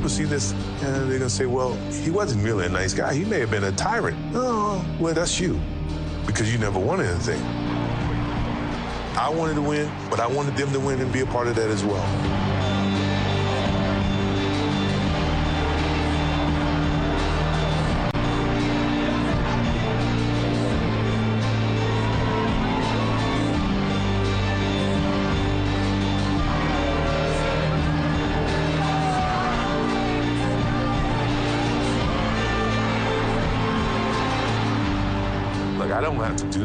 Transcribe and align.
people 0.00 0.08
see 0.08 0.24
this 0.24 0.52
and 0.82 1.10
they're 1.10 1.18
gonna 1.18 1.28
say, 1.28 1.44
well, 1.44 1.74
he 1.90 2.10
wasn't 2.10 2.42
really 2.42 2.64
a 2.64 2.68
nice 2.70 2.94
guy. 2.94 3.12
He 3.12 3.22
may 3.22 3.38
have 3.40 3.50
been 3.50 3.64
a 3.64 3.72
tyrant. 3.72 4.16
Oh, 4.32 4.82
well, 4.98 5.12
that's 5.12 5.38
you 5.38 5.60
because 6.24 6.50
you 6.50 6.58
never 6.58 6.78
won 6.78 7.02
anything. 7.02 7.38
I 9.14 9.28
wanted 9.28 9.56
to 9.56 9.60
win, 9.62 9.92
but 10.08 10.18
I 10.18 10.26
wanted 10.26 10.56
them 10.56 10.72
to 10.72 10.80
win 10.80 11.00
and 11.00 11.12
be 11.12 11.20
a 11.20 11.26
part 11.26 11.48
of 11.48 11.54
that 11.56 11.68
as 11.68 11.84
well. 11.84 12.39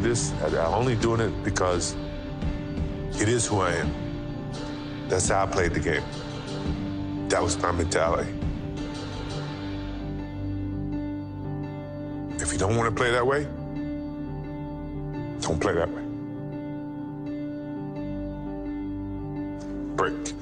This. 0.06 0.32
I'm 0.44 0.56
only 0.74 0.96
doing 0.96 1.20
it 1.20 1.44
because 1.44 1.96
it 3.20 3.28
is 3.28 3.48
who 3.48 3.62
I 3.62 3.74
am. 3.74 3.92
That's 5.10 5.30
how 5.30 5.44
I 5.44 5.48
played 5.48 5.74
the 5.74 5.80
game. 5.80 6.04
That 7.30 7.42
was 7.42 7.58
my 7.58 7.72
mentality. 7.72 8.30
If 12.40 12.52
you 12.54 12.60
don't 12.60 12.76
want 12.78 12.88
to 12.90 12.96
play 12.96 13.10
that 13.12 13.26
way, 13.26 13.46
don't 15.42 15.60
play 15.60 15.74
that 15.74 15.90
way. 15.90 16.04
Break. 19.96 20.34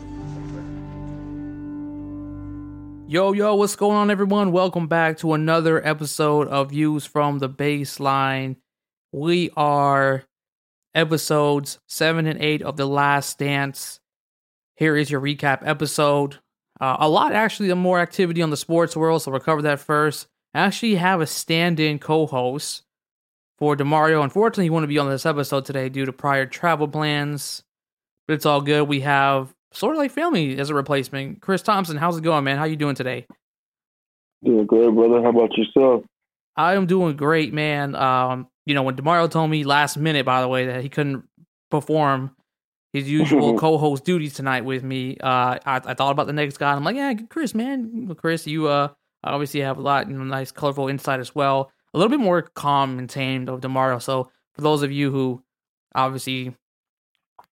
Yo, 3.07 3.31
yo, 3.31 3.55
what's 3.55 3.77
going 3.77 3.95
on, 3.95 4.11
everyone? 4.11 4.51
Welcome 4.51 4.87
back 4.87 5.17
to 5.19 5.33
another 5.33 5.85
episode 5.87 6.49
of 6.49 6.71
Views 6.71 7.05
from 7.05 7.39
the 7.39 7.47
Baseline. 7.47 8.57
We 9.13 9.51
are 9.55 10.23
episodes 10.95 11.77
seven 11.87 12.25
and 12.25 12.41
eight 12.41 12.63
of 12.63 12.77
The 12.77 12.87
Last 12.87 13.37
Dance. 13.37 13.99
Here 14.75 14.97
is 14.97 15.11
your 15.11 15.21
recap 15.21 15.59
episode. 15.61 16.39
Uh, 16.81 16.97
a 16.99 17.07
lot, 17.07 17.31
actually, 17.31 17.71
more 17.75 17.99
activity 17.99 18.41
on 18.41 18.49
the 18.49 18.57
sports 18.57 18.97
world, 18.97 19.21
so 19.21 19.29
we'll 19.29 19.39
cover 19.39 19.61
that 19.61 19.79
first. 19.79 20.25
I 20.55 20.61
actually 20.61 20.95
have 20.95 21.21
a 21.21 21.27
stand 21.27 21.79
in 21.79 21.99
co 21.99 22.25
host 22.25 22.85
for 23.59 23.77
Demario. 23.77 24.23
Unfortunately, 24.23 24.63
he 24.63 24.71
won't 24.71 24.87
be 24.87 24.97
on 24.97 25.11
this 25.11 25.27
episode 25.27 25.65
today 25.65 25.89
due 25.89 26.05
to 26.05 26.11
prior 26.11 26.47
travel 26.47 26.87
plans, 26.87 27.63
but 28.27 28.33
it's 28.33 28.47
all 28.47 28.61
good. 28.61 28.87
We 28.87 29.01
have 29.01 29.53
sort 29.73 29.93
of 29.93 29.99
like 29.99 30.09
family 30.09 30.57
as 30.57 30.71
a 30.71 30.73
replacement. 30.73 31.39
Chris 31.39 31.61
Thompson, 31.61 31.97
how's 31.97 32.17
it 32.17 32.23
going, 32.23 32.45
man? 32.45 32.57
How 32.57 32.63
you 32.63 32.77
doing 32.77 32.95
today? 32.95 33.27
Doing 34.43 34.65
great, 34.65 34.89
brother. 34.89 35.21
How 35.21 35.29
about 35.29 35.55
yourself? 35.55 36.03
I 36.55 36.73
am 36.73 36.87
doing 36.87 37.15
great, 37.15 37.53
man. 37.53 37.93
Um, 37.93 38.47
you 38.65 38.73
know, 38.73 38.83
when 38.83 38.95
Demario 38.95 39.29
told 39.29 39.49
me 39.49 39.63
last 39.63 39.97
minute, 39.97 40.25
by 40.25 40.41
the 40.41 40.47
way, 40.47 40.67
that 40.67 40.81
he 40.81 40.89
couldn't 40.89 41.23
perform 41.69 42.35
his 42.93 43.09
usual 43.09 43.57
co-host 43.59 44.05
duties 44.05 44.33
tonight 44.33 44.63
with 44.63 44.83
me, 44.83 45.17
uh, 45.17 45.57
I, 45.65 45.81
I 45.85 45.93
thought 45.93 46.11
about 46.11 46.27
the 46.27 46.33
next 46.33 46.57
guy. 46.57 46.73
I'm 46.73 46.83
like, 46.83 46.95
yeah, 46.95 47.13
Chris, 47.29 47.53
man, 47.53 48.13
Chris, 48.17 48.47
you 48.47 48.67
uh, 48.67 48.89
obviously 49.23 49.61
have 49.61 49.77
a 49.77 49.81
lot, 49.81 50.09
you 50.09 50.17
know, 50.17 50.23
nice, 50.23 50.51
colorful 50.51 50.87
insight 50.87 51.19
as 51.19 51.35
well. 51.35 51.71
A 51.93 51.97
little 51.97 52.09
bit 52.09 52.19
more 52.19 52.41
calm 52.41 52.97
and 52.99 53.09
tamed 53.09 53.49
of 53.49 53.61
Demario. 53.61 54.01
So 54.01 54.31
for 54.53 54.61
those 54.61 54.81
of 54.81 54.91
you 54.91 55.11
who 55.11 55.43
obviously 55.93 56.55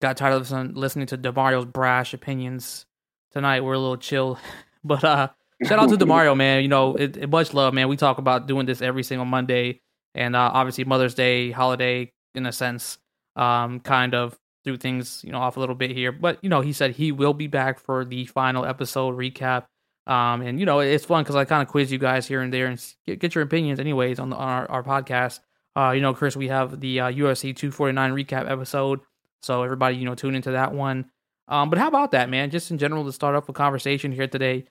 got 0.02 0.18
tired 0.18 0.34
of 0.34 0.42
listening, 0.42 0.74
listening 0.74 1.08
to 1.08 1.18
Demario's 1.18 1.66
brash 1.66 2.14
opinions 2.14 2.86
tonight, 3.32 3.62
we're 3.62 3.74
a 3.74 3.80
little 3.80 3.98
chill. 3.98 4.40
But 4.84 5.04
uh, 5.04 5.30
shout 5.64 5.78
out 5.78 5.90
to 5.90 5.98
Demario, 6.04 6.36
man. 6.36 6.64
You 6.64 6.68
know, 6.68 6.96
it, 6.96 7.16
it, 7.16 7.30
much 7.30 7.54
love, 7.54 7.72
man. 7.72 7.88
We 7.88 7.98
talk 7.98 8.18
about 8.18 8.48
doing 8.48 8.66
this 8.66 8.82
every 8.82 9.04
single 9.04 9.26
Monday 9.26 9.80
and 10.16 10.36
uh, 10.36 10.52
obviously 10.54 10.84
Mother's 10.84 11.14
Day 11.14 11.52
holiday 11.52 12.12
in 12.36 12.46
a 12.46 12.52
sense, 12.52 12.98
um, 13.36 13.80
kind 13.80 14.14
of 14.14 14.38
threw 14.64 14.78
things 14.78 15.24
you 15.24 15.32
know 15.32 15.40
off 15.40 15.58
a 15.58 15.60
little 15.60 15.76
bit 15.76 15.92
here. 15.92 16.12
But 16.12 16.40
you 16.44 16.50
know, 16.50 16.62
he 16.62 16.74
said 16.74 16.92
he 16.92 17.12
will 17.12 17.34
be 17.34 17.48
back 17.48 17.80
for 17.80 18.06
the 18.06 18.26
final 18.26 18.66
episode 18.66 19.18
recap. 19.18 19.66
Um, 20.08 20.42
and 20.42 20.60
you 20.60 20.66
know, 20.66 20.80
it's 20.80 21.06
fun 21.06 21.24
because 21.24 21.36
I 21.36 21.46
kind 21.46 21.62
of 21.62 21.68
quiz 21.68 21.92
you 21.92 22.00
guys 22.00 22.28
here 22.28 22.42
and 22.42 22.54
there 22.54 22.68
and 22.68 22.84
get, 23.06 23.20
get 23.20 23.36
your 23.36 23.44
opinions, 23.44 23.80
anyways, 23.80 24.20
on, 24.20 24.30
the, 24.30 24.36
on 24.36 24.48
our, 24.48 24.72
our 24.72 24.84
podcast. 24.84 25.40
Uh, 25.76 25.92
you 25.92 26.02
know, 26.02 26.14
Chris, 26.14 26.36
we 26.36 26.50
have 26.50 26.82
the 26.82 27.00
uh, 27.00 27.12
UFC 27.12 27.56
249 27.56 28.12
recap 28.12 28.50
episode, 28.50 29.00
so 29.42 29.64
everybody, 29.64 29.96
you 29.96 30.06
know, 30.06 30.16
tune 30.16 30.36
into 30.36 30.52
that 30.52 30.74
one. 30.74 31.10
Um, 31.48 31.70
but 31.70 31.80
how 31.80 31.88
about 31.88 32.12
that, 32.12 32.30
man? 32.30 32.50
Just 32.50 32.72
in 32.72 32.78
general, 32.78 33.06
to 33.06 33.12
start 33.12 33.36
off 33.36 33.48
a 33.48 33.54
conversation 33.54 34.12
here 34.12 34.28
today. 34.28 34.66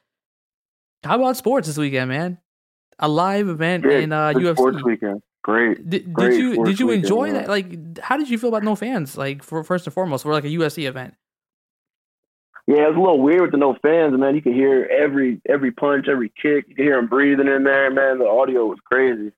How 1.04 1.16
about 1.16 1.37
sports 1.37 1.69
this 1.69 1.78
weekend, 1.78 2.10
man? 2.10 2.38
A 2.98 3.09
live 3.09 3.48
event 3.48 3.84
yeah, 3.88 3.98
in 3.98 4.12
uh, 4.12 4.32
UFC. 4.32 4.56
Sports 4.56 4.82
weekend. 4.82 5.22
Great. 5.42 5.88
Did, 5.88 6.12
great 6.12 6.30
did 6.30 6.38
you 6.38 6.64
did 6.64 6.80
you 6.80 6.90
enjoy 6.90 7.24
weekend, 7.24 7.36
that? 7.36 7.48
Like, 7.48 7.98
how 8.00 8.16
did 8.16 8.28
you 8.28 8.38
feel 8.38 8.48
about 8.48 8.62
no 8.62 8.76
fans? 8.76 9.16
Like, 9.16 9.42
for 9.42 9.64
first 9.64 9.86
and 9.86 9.94
foremost, 9.94 10.22
for 10.22 10.32
like 10.32 10.44
a 10.44 10.48
UFC 10.48 10.86
event. 10.86 11.14
Yeah, 12.66 12.84
it 12.84 12.88
was 12.88 12.96
a 12.96 13.00
little 13.00 13.20
weird 13.20 13.40
with 13.40 13.50
the 13.52 13.56
no 13.56 13.76
fans, 13.82 14.16
man. 14.18 14.34
You 14.34 14.42
could 14.42 14.54
hear 14.54 14.84
every 14.84 15.40
every 15.48 15.72
punch, 15.72 16.06
every 16.08 16.28
kick. 16.28 16.66
You 16.68 16.74
could 16.76 16.84
hear 16.84 16.96
them 16.96 17.08
breathing 17.08 17.48
in 17.48 17.64
there, 17.64 17.90
man. 17.90 18.18
The 18.18 18.26
audio 18.26 18.66
was 18.66 18.78
crazy. 18.84 19.32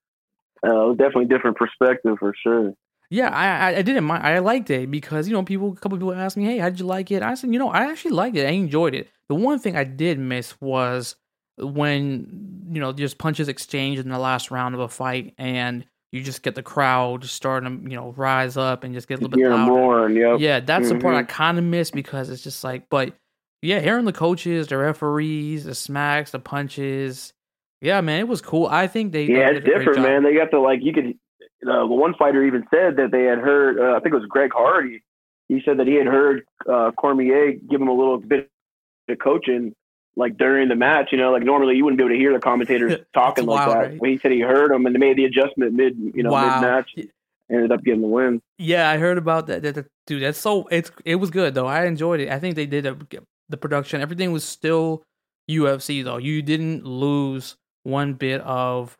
Uh, 0.65 0.85
it 0.85 0.89
was 0.89 0.97
definitely 0.99 1.25
a 1.25 1.29
different 1.29 1.57
perspective 1.57 2.17
for 2.19 2.35
sure. 2.43 2.75
Yeah, 3.11 3.29
I 3.29 3.77
I 3.77 3.83
didn't 3.83 4.05
mind. 4.05 4.27
I 4.27 4.39
liked 4.41 4.71
it 4.71 4.91
because 4.91 5.29
you 5.29 5.35
know 5.35 5.43
people, 5.45 5.73
a 5.73 5.77
couple 5.77 5.99
people 5.99 6.13
asked 6.15 6.37
me, 6.37 6.45
"Hey, 6.45 6.59
how 6.59 6.69
did 6.69 6.81
you 6.81 6.87
like 6.87 7.11
it?" 7.11 7.23
I 7.23 7.35
said, 7.35 7.53
"You 7.53 7.59
know, 7.59 7.69
I 7.69 7.91
actually 7.91 8.13
liked 8.13 8.37
it. 8.37 8.47
I 8.47 8.51
enjoyed 8.51 8.95
it. 8.95 9.09
The 9.29 9.35
one 9.35 9.59
thing 9.59 9.77
I 9.77 9.85
did 9.85 10.19
miss 10.19 10.61
was 10.61 11.17
when 11.59 12.67
you 12.71 12.81
know 12.81 12.93
just 12.93 13.19
punches 13.19 13.49
exchanged 13.49 14.01
in 14.01 14.11
the 14.11 14.19
last 14.19 14.51
round 14.51 14.75
of 14.75 14.81
a 14.81 14.89
fight 14.89 15.35
and 15.39 15.85
you 16.13 16.23
just 16.23 16.43
get 16.43 16.55
the 16.55 16.63
crowd 16.63 17.25
starting 17.25 17.85
to 17.85 17.91
you 17.91 17.97
know 17.97 18.13
rise 18.17 18.57
up 18.57 18.85
and 18.85 18.95
just 18.95 19.09
get 19.09 19.19
a 19.19 19.23
little 19.23 19.37
bit 19.37 19.49
louder. 19.49 19.73
Roaring, 19.73 20.17
yep. 20.17 20.39
Yeah, 20.39 20.61
that's 20.61 20.87
mm-hmm. 20.89 20.99
the 20.99 21.03
part 21.03 21.17
I 21.17 21.23
kind 21.25 21.59
of 21.59 21.65
miss 21.65 21.91
because 21.91 22.31
it's 22.31 22.43
just 22.43 22.63
like, 22.63 22.89
but 22.91 23.15
yeah, 23.63 23.81
hearing 23.81 24.05
the 24.05 24.13
coaches, 24.13 24.69
the 24.69 24.77
referees, 24.77 25.65
the 25.65 25.75
smacks, 25.75 26.31
the 26.31 26.39
punches. 26.39 27.33
Yeah, 27.81 28.01
man, 28.01 28.21
it 28.21 28.29
was 28.29 28.41
cool. 28.41 28.67
I 28.67 28.87
think 28.87 29.13
they 29.13 29.25
yeah, 29.25 29.51
it's 29.51 29.65
different, 29.65 30.03
man. 30.03 30.23
They 30.23 30.35
got 30.35 30.51
the 30.51 30.59
like 30.59 30.81
you 30.83 30.93
could. 30.93 31.19
Uh, 31.67 31.87
one 31.87 32.13
fighter 32.19 32.45
even 32.45 32.65
said 32.71 32.97
that 32.97 33.11
they 33.11 33.23
had 33.23 33.39
heard. 33.39 33.79
Uh, 33.79 33.97
I 33.97 34.01
think 34.01 34.15
it 34.15 34.19
was 34.19 34.27
Greg 34.29 34.51
Hardy. 34.53 35.03
He 35.49 35.63
said 35.65 35.79
that 35.79 35.87
he 35.87 35.95
had 35.95 36.07
heard 36.07 36.45
uh, 36.69 36.91
Cormier 36.93 37.53
give 37.53 37.81
him 37.81 37.89
a 37.89 37.93
little 37.93 38.19
bit 38.19 38.51
of 39.09 39.19
coaching 39.19 39.75
like 40.17 40.37
during 40.37 40.69
the 40.69 40.77
match, 40.77 41.09
you 41.13 41.19
know, 41.19 41.33
like 41.33 41.43
normally 41.43 41.77
you 41.77 41.85
wouldn't 41.85 41.99
be 41.99 42.05
able 42.05 42.15
to 42.15 42.19
hear 42.19 42.33
the 42.33 42.39
commentators 42.39 43.01
talking 43.15 43.47
like 43.47 43.67
wild, 43.67 43.73
that. 43.73 43.91
Right? 43.91 44.01
When 44.01 44.11
he 44.11 44.19
said 44.19 44.33
he 44.33 44.41
heard 44.41 44.71
them 44.71 44.87
and 44.87 44.95
they 44.95 44.99
made 44.99 45.17
the 45.17 45.25
adjustment 45.25 45.73
mid, 45.73 45.97
you 46.15 46.23
know, 46.23 46.31
wow. 46.31 46.61
mid 46.61 46.69
match, 46.69 46.91
ended 47.51 47.73
up 47.73 47.83
getting 47.83 48.03
the 48.03 48.09
win. 48.09 48.43
Yeah, 48.59 48.91
I 48.91 48.99
heard 48.99 49.19
about 49.19 49.47
that. 49.47 49.63
that, 49.63 49.75
that 49.75 49.87
dude, 50.07 50.23
that's 50.23 50.39
so 50.39 50.67
it's 50.71 50.91
it 51.05 51.17
was 51.17 51.31
good 51.31 51.55
though. 51.55 51.67
I 51.67 51.85
enjoyed 51.87 52.21
it. 52.21 52.29
I 52.29 52.39
think 52.39 52.57
they 52.57 52.67
did 52.67 52.87
a, 52.87 52.97
the 53.49 53.57
production. 53.57 54.01
Everything 54.01 54.33
was 54.33 54.45
still 54.45 55.03
UFC 55.51 56.05
though. 56.05 56.19
You 56.19 56.43
didn't 56.43 56.85
lose 56.85 57.57
one 57.85 58.15
bit 58.15 58.41
of 58.43 58.97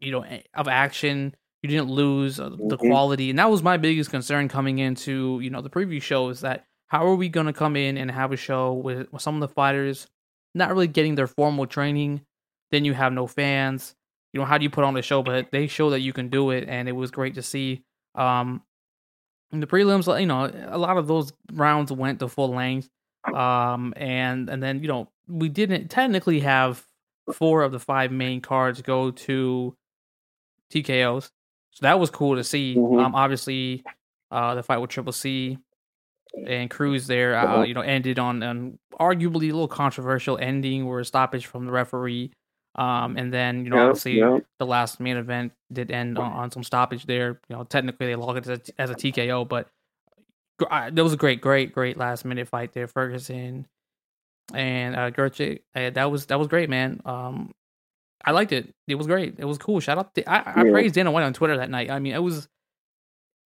you 0.00 0.12
know 0.12 0.24
of 0.54 0.68
action. 0.68 1.34
You 1.62 1.68
didn't 1.68 1.90
lose 1.90 2.40
uh, 2.40 2.48
the 2.48 2.56
mm-hmm. 2.56 2.88
quality, 2.88 3.30
and 3.30 3.38
that 3.38 3.50
was 3.50 3.62
my 3.62 3.76
biggest 3.76 4.10
concern 4.10 4.48
coming 4.48 4.78
into 4.80 5.38
you 5.42 5.50
know 5.50 5.62
the 5.62 5.70
preview 5.70 6.02
show 6.02 6.28
is 6.28 6.40
that 6.40 6.64
how 6.88 7.06
are 7.06 7.14
we 7.14 7.28
going 7.28 7.46
to 7.46 7.54
come 7.54 7.74
in 7.74 7.96
and 7.96 8.10
have 8.10 8.32
a 8.32 8.36
show 8.36 8.74
with, 8.74 9.10
with 9.10 9.22
some 9.22 9.34
of 9.34 9.40
the 9.40 9.48
fighters 9.48 10.06
not 10.54 10.70
really 10.70 10.88
getting 10.88 11.14
their 11.14 11.26
formal 11.26 11.66
training. 11.66 12.22
Then 12.70 12.84
you 12.84 12.94
have 12.94 13.12
no 13.12 13.26
fans. 13.26 13.94
You 14.32 14.40
know, 14.40 14.46
how 14.46 14.58
do 14.58 14.64
you 14.64 14.70
put 14.70 14.84
on 14.84 14.96
a 14.96 15.02
show? 15.02 15.22
But 15.22 15.50
they 15.50 15.66
show 15.66 15.90
that 15.90 16.00
you 16.00 16.12
can 16.12 16.28
do 16.28 16.50
it, 16.50 16.68
and 16.68 16.88
it 16.88 16.92
was 16.92 17.10
great 17.10 17.34
to 17.34 17.42
see. 17.42 17.84
Um, 18.14 18.62
in 19.52 19.60
the 19.60 19.66
prelims, 19.66 20.20
you 20.20 20.26
know, 20.26 20.50
a 20.68 20.78
lot 20.78 20.96
of 20.96 21.06
those 21.06 21.32
rounds 21.52 21.92
went 21.92 22.20
to 22.20 22.28
full 22.28 22.54
length. 22.54 22.88
Um, 23.32 23.94
and 23.96 24.48
and 24.48 24.62
then 24.62 24.80
you 24.82 24.88
know 24.88 25.08
we 25.28 25.48
didn't 25.48 25.88
technically 25.88 26.40
have 26.40 26.84
four 27.32 27.62
of 27.62 27.70
the 27.70 27.78
five 27.78 28.10
main 28.10 28.40
cards 28.40 28.82
go 28.82 29.12
to 29.12 29.76
TKOs, 30.72 31.30
so 31.70 31.82
that 31.82 32.00
was 32.00 32.10
cool 32.10 32.36
to 32.36 32.42
see. 32.42 32.74
Mm-hmm. 32.76 32.98
Um, 32.98 33.14
obviously, 33.14 33.84
uh, 34.30 34.56
the 34.56 34.62
fight 34.62 34.78
with 34.78 34.90
Triple 34.90 35.12
C 35.12 35.58
and 36.46 36.70
Cruz 36.70 37.06
there, 37.06 37.36
uh, 37.36 37.62
you 37.62 37.74
know, 37.74 37.80
ended 37.80 38.18
on 38.18 38.42
an 38.42 38.78
arguably 38.98 39.48
a 39.50 39.52
little 39.52 39.68
controversial 39.68 40.38
ending 40.38 40.86
where 40.86 41.00
a 41.00 41.04
stoppage 41.04 41.46
from 41.46 41.66
the 41.66 41.72
referee. 41.72 42.32
Um, 42.74 43.18
and 43.18 43.32
then 43.32 43.64
you 43.64 43.70
know, 43.70 43.76
yep, 43.76 43.88
obviously, 43.88 44.18
yep. 44.18 44.44
the 44.58 44.66
last 44.66 44.98
main 44.98 45.18
event 45.18 45.52
did 45.72 45.90
end 45.90 46.18
on, 46.18 46.32
on, 46.32 46.50
some 46.50 46.64
stoppage 46.64 47.04
there. 47.04 47.40
You 47.48 47.56
know, 47.56 47.64
technically 47.64 48.06
they 48.06 48.16
logged 48.16 48.46
it 48.46 48.48
as 48.48 48.70
a, 48.70 48.80
as 48.80 48.90
a 48.90 48.94
TKO, 48.94 49.46
but 49.46 49.68
uh, 50.70 50.88
that 50.90 51.02
was 51.02 51.12
a 51.12 51.18
great, 51.18 51.42
great, 51.42 51.74
great 51.74 51.98
last 51.98 52.24
minute 52.24 52.48
fight 52.48 52.72
there, 52.72 52.88
Ferguson 52.88 53.66
and 54.54 54.96
uh, 54.96 55.10
Gaethje. 55.10 55.60
Uh, 55.74 55.90
that 55.90 56.10
was 56.10 56.26
that 56.26 56.38
was 56.38 56.48
great, 56.48 56.70
man. 56.70 57.00
Um, 57.04 57.52
I 58.24 58.30
liked 58.30 58.52
it. 58.52 58.72
It 58.86 58.94
was 58.94 59.06
great. 59.06 59.34
It 59.38 59.44
was 59.44 59.58
cool. 59.58 59.80
Shout 59.80 59.98
out. 59.98 60.14
To, 60.14 60.30
I, 60.30 60.62
I 60.62 60.64
yeah. 60.64 60.72
praised 60.72 60.94
Dana 60.94 61.10
White 61.10 61.24
on 61.24 61.32
Twitter 61.32 61.56
that 61.56 61.70
night. 61.70 61.90
I 61.90 61.98
mean, 61.98 62.14
it 62.14 62.22
was 62.22 62.48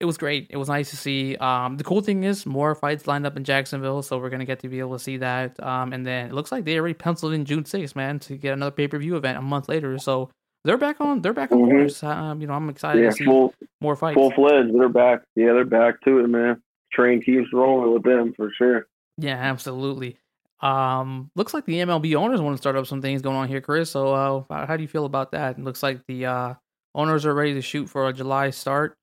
it 0.00 0.04
was 0.04 0.16
great. 0.16 0.46
It 0.50 0.56
was 0.56 0.68
nice 0.68 0.90
to 0.90 0.96
see. 0.96 1.36
Um, 1.36 1.76
the 1.76 1.84
cool 1.84 2.00
thing 2.00 2.22
is 2.24 2.46
more 2.46 2.74
fights 2.74 3.06
lined 3.06 3.26
up 3.26 3.36
in 3.36 3.44
Jacksonville, 3.44 4.02
so 4.02 4.18
we're 4.18 4.30
gonna 4.30 4.44
get 4.44 4.60
to 4.60 4.68
be 4.68 4.78
able 4.78 4.92
to 4.92 4.98
see 5.02 5.16
that. 5.18 5.60
Um, 5.62 5.92
and 5.92 6.06
then 6.06 6.26
it 6.26 6.32
looks 6.32 6.52
like 6.52 6.64
they 6.64 6.78
already 6.78 6.94
penciled 6.94 7.32
in 7.32 7.44
June 7.44 7.64
6th, 7.64 7.96
man, 7.96 8.18
to 8.20 8.36
get 8.36 8.52
another 8.52 8.70
pay 8.70 8.86
per 8.88 8.98
view 8.98 9.16
event 9.16 9.38
a 9.38 9.42
month 9.42 9.68
later. 9.68 9.98
So 9.98 10.30
they're 10.64 10.78
back 10.78 11.00
on. 11.00 11.22
They're 11.22 11.32
back 11.32 11.50
on 11.52 11.58
Mhm. 11.60 11.70
course. 11.70 12.02
Um, 12.02 12.40
you 12.40 12.46
know, 12.46 12.54
I'm 12.54 12.68
excited 12.68 13.02
Yeah, 13.02 13.10
to 13.10 13.16
see 13.16 13.24
full 13.24 13.54
more 13.80 13.96
fights. 13.96 14.14
full 14.14 14.30
fledged. 14.32 14.72
They're 14.74 14.88
back. 14.88 15.22
Yeah, 15.34 15.52
they're 15.52 15.64
back 15.64 16.00
to 16.02 16.18
it, 16.18 16.28
man. 16.28 16.62
Train 16.92 17.20
keeps 17.22 17.52
rolling 17.52 17.92
with 17.92 18.02
them 18.02 18.32
for 18.36 18.50
sure. 18.56 18.86
Yeah, 19.18 19.36
absolutely. 19.36 20.16
Um, 20.60 21.30
looks 21.36 21.54
like 21.54 21.64
the 21.66 21.80
MLB 21.80 22.14
owners 22.16 22.40
want 22.40 22.54
to 22.56 22.60
start 22.60 22.74
up 22.76 22.86
some 22.86 23.00
things 23.00 23.22
going 23.22 23.36
on 23.36 23.46
here, 23.48 23.60
Chris. 23.60 23.90
So, 23.90 24.12
uh, 24.48 24.66
how 24.66 24.76
do 24.76 24.82
you 24.82 24.88
feel 24.88 25.04
about 25.04 25.30
that? 25.32 25.58
It 25.58 25.64
looks 25.64 25.82
like 25.82 26.00
the 26.08 26.26
uh, 26.26 26.54
owners 26.94 27.24
are 27.24 27.34
ready 27.34 27.54
to 27.54 27.62
shoot 27.62 27.88
for 27.88 28.08
a 28.08 28.12
July 28.12 28.50
start, 28.50 28.96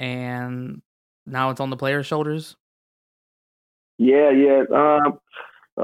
and 0.00 0.80
now 1.26 1.50
it's 1.50 1.60
on 1.60 1.68
the 1.68 1.76
players' 1.76 2.06
shoulders. 2.06 2.56
Yeah, 3.98 4.30
yeah. 4.30 4.62
Um, 4.74 5.18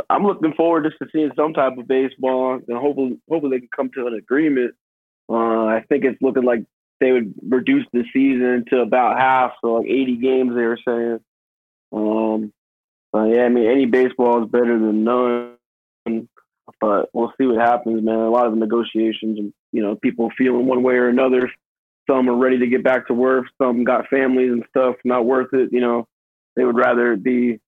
I'm 0.08 0.24
looking 0.24 0.54
forward 0.54 0.84
just 0.84 0.96
to 1.02 1.06
seeing 1.12 1.30
some 1.36 1.52
type 1.52 1.76
of 1.76 1.86
baseball, 1.86 2.58
and 2.66 2.78
hopefully, 2.78 3.20
hopefully 3.28 3.56
they 3.56 3.60
can 3.60 3.68
come 3.76 3.90
to 3.94 4.06
an 4.06 4.14
agreement. 4.14 4.74
Uh, 5.28 5.66
I 5.66 5.84
think 5.90 6.04
it's 6.04 6.20
looking 6.22 6.44
like 6.44 6.64
they 6.98 7.12
would 7.12 7.34
reduce 7.46 7.84
the 7.92 8.04
season 8.10 8.64
to 8.70 8.80
about 8.80 9.20
half, 9.20 9.52
so 9.60 9.74
like 9.74 9.86
80 9.86 10.16
games. 10.16 10.54
They 10.54 10.62
were 10.62 10.78
saying. 10.88 11.20
Um, 11.92 12.52
but 13.12 13.24
yeah, 13.24 13.42
I 13.42 13.48
mean, 13.50 13.70
any 13.70 13.84
baseball 13.84 14.42
is 14.42 14.50
better 14.50 14.78
than 14.78 15.04
none. 15.04 15.56
But 16.80 17.10
we'll 17.12 17.32
see 17.38 17.46
what 17.46 17.58
happens, 17.58 18.02
man. 18.02 18.14
A 18.14 18.30
lot 18.30 18.46
of 18.46 18.56
negotiations, 18.56 19.38
and 19.38 19.52
you 19.72 19.82
know, 19.82 19.94
people 19.96 20.30
feeling 20.38 20.66
one 20.66 20.82
way 20.82 20.94
or 20.94 21.08
another. 21.08 21.50
Some 22.08 22.28
are 22.28 22.36
ready 22.36 22.58
to 22.60 22.66
get 22.66 22.84
back 22.84 23.06
to 23.08 23.14
work. 23.14 23.46
Some 23.60 23.84
got 23.84 24.08
families 24.08 24.52
and 24.52 24.64
stuff. 24.70 24.96
Not 25.04 25.24
worth 25.26 25.52
it. 25.52 25.70
You 25.72 25.80
know, 25.80 26.06
they 26.54 26.64
would 26.64 26.76
rather 26.76 27.16
be 27.16 27.58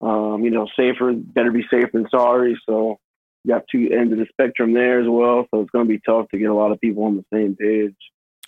um, 0.00 0.42
you 0.42 0.50
know, 0.50 0.66
safer, 0.76 1.12
better 1.14 1.52
be 1.52 1.64
safe 1.70 1.92
than 1.92 2.08
sorry. 2.10 2.60
So 2.68 2.98
you 3.44 3.54
got 3.54 3.62
two 3.70 3.88
ends 3.92 4.12
of 4.12 4.18
the 4.18 4.26
spectrum 4.32 4.74
there 4.74 5.00
as 5.00 5.06
well. 5.08 5.46
So 5.52 5.60
it's 5.60 5.70
going 5.70 5.86
to 5.86 5.88
be 5.92 6.00
tough 6.04 6.28
to 6.30 6.38
get 6.38 6.50
a 6.50 6.54
lot 6.54 6.72
of 6.72 6.80
people 6.80 7.04
on 7.04 7.16
the 7.16 7.24
same 7.32 7.54
page. 7.56 7.94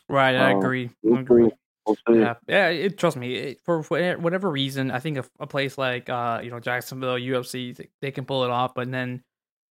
Right, 0.08 0.34
I 0.34 0.52
Um, 0.52 0.58
agree. 0.58 0.90
We'll 1.02 1.20
agree. 1.20 1.50
We'll. 1.86 1.96
Yeah, 2.08 2.34
yeah. 2.48 2.68
It, 2.68 2.98
trust 2.98 3.16
me, 3.16 3.34
it, 3.34 3.60
for 3.60 3.84
wha- 3.90 4.16
whatever 4.16 4.50
reason, 4.50 4.90
I 4.90 4.98
think 4.98 5.18
a, 5.18 5.24
a 5.38 5.46
place 5.46 5.78
like 5.78 6.08
uh, 6.08 6.40
you 6.42 6.50
know 6.50 6.58
Jacksonville 6.58 7.16
UFC, 7.16 7.76
they, 7.76 7.88
they 8.00 8.10
can 8.10 8.24
pull 8.24 8.44
it 8.44 8.50
off. 8.50 8.74
But 8.74 8.90
then, 8.90 9.22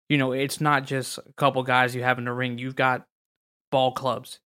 you 0.08 0.18
know, 0.18 0.32
it's 0.32 0.60
not 0.60 0.84
just 0.84 1.18
a 1.18 1.32
couple 1.36 1.62
guys 1.62 1.94
you 1.94 2.02
have 2.02 2.18
in 2.18 2.24
the 2.24 2.32
ring. 2.32 2.58
You've 2.58 2.76
got 2.76 3.06
ball 3.70 3.92
clubs, 3.92 4.40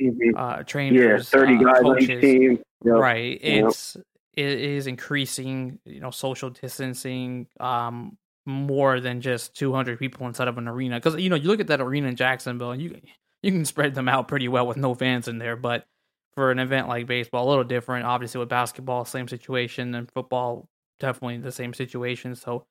Mhm. 0.00 0.34
uh, 0.36 0.56
Yeah, 0.58 0.62
trainers, 0.64 1.28
30 1.30 1.54
uh, 1.54 1.58
guys 1.58 1.82
on 1.84 1.98
each 2.00 2.08
coaches. 2.08 2.20
team. 2.20 2.50
Yep. 2.84 2.94
Right. 2.94 3.40
Yep. 3.42 3.66
It's 3.68 3.96
it 4.34 4.46
is 4.60 4.86
increasing, 4.86 5.78
you 5.84 6.00
know, 6.00 6.10
social 6.10 6.50
distancing 6.50 7.46
um 7.60 8.16
more 8.46 9.00
than 9.00 9.20
just 9.22 9.56
200 9.56 9.98
people 9.98 10.26
inside 10.26 10.48
of 10.48 10.58
an 10.58 10.68
arena 10.68 11.00
cuz 11.00 11.14
you 11.16 11.30
know, 11.30 11.36
you 11.36 11.48
look 11.48 11.60
at 11.60 11.68
that 11.68 11.80
arena 11.80 12.08
in 12.08 12.16
Jacksonville 12.16 12.72
and 12.72 12.82
you 12.82 13.00
you 13.42 13.52
can 13.52 13.64
spread 13.64 13.94
them 13.94 14.08
out 14.08 14.28
pretty 14.28 14.48
well 14.48 14.66
with 14.66 14.76
no 14.76 14.94
fans 14.94 15.28
in 15.28 15.38
there, 15.38 15.56
but 15.56 15.86
for 16.34 16.50
an 16.50 16.58
event 16.58 16.88
like 16.88 17.06
baseball, 17.06 17.46
a 17.46 17.48
little 17.48 17.64
different. 17.64 18.04
Obviously 18.06 18.40
with 18.40 18.48
basketball, 18.48 19.04
same 19.04 19.28
situation 19.28 19.94
and 19.94 20.10
football 20.10 20.68
definitely 21.00 21.38
the 21.38 21.52
same 21.52 21.72
situation. 21.74 22.34
So 22.34 22.66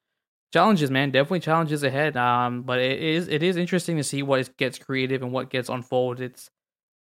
challenges, 0.51 0.91
man, 0.91 1.11
definitely 1.11 1.39
challenges 1.39 1.83
ahead. 1.83 2.17
Um 2.17 2.63
but 2.63 2.79
it 2.79 3.01
is 3.01 3.29
it 3.29 3.41
is 3.41 3.55
interesting 3.57 3.97
to 3.97 4.03
see 4.03 4.21
what 4.21 4.55
gets 4.57 4.77
creative 4.77 5.23
and 5.23 5.31
what 5.31 5.49
gets 5.49 5.69
unfolded. 5.69 6.31
It's 6.31 6.49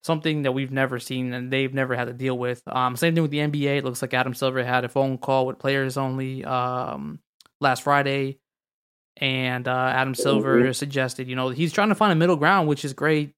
something 0.06 0.44
that 0.44 0.52
we've 0.52 0.72
never 0.72 1.00
seen 1.00 1.34
and 1.34 1.52
they've 1.52 1.74
never 1.74 1.96
had 1.96 2.06
to 2.06 2.13
deal 2.13 2.38
with. 2.38 2.62
Um, 2.68 2.96
same 2.96 3.16
thing 3.16 3.24
with 3.24 3.31
the 3.31 3.40
NBA. 3.40 3.78
It 3.78 3.84
looks 3.84 4.02
like 4.04 4.13
Adam 4.13 4.36
Silver 4.36 4.63
had 4.63 4.86
a 4.86 4.90
phone 4.90 5.18
call 5.18 5.48
with 5.48 5.57
players 5.57 5.98
only 5.98 6.46
um, 6.46 7.19
last 7.60 7.81
Friday, 7.81 8.38
and 9.18 9.68
uh, 9.68 9.72
Adam 9.94 10.13
Silver 10.13 10.62
Mhm. 10.66 10.75
suggested, 10.75 11.28
you 11.28 11.36
know, 11.36 11.50
he's 11.50 11.74
trying 11.74 11.90
to 11.90 11.96
find 11.96 12.12
a 12.12 12.16
middle 12.16 12.36
ground, 12.36 12.68
which 12.68 12.86
is 12.86 12.94
great. 12.94 13.31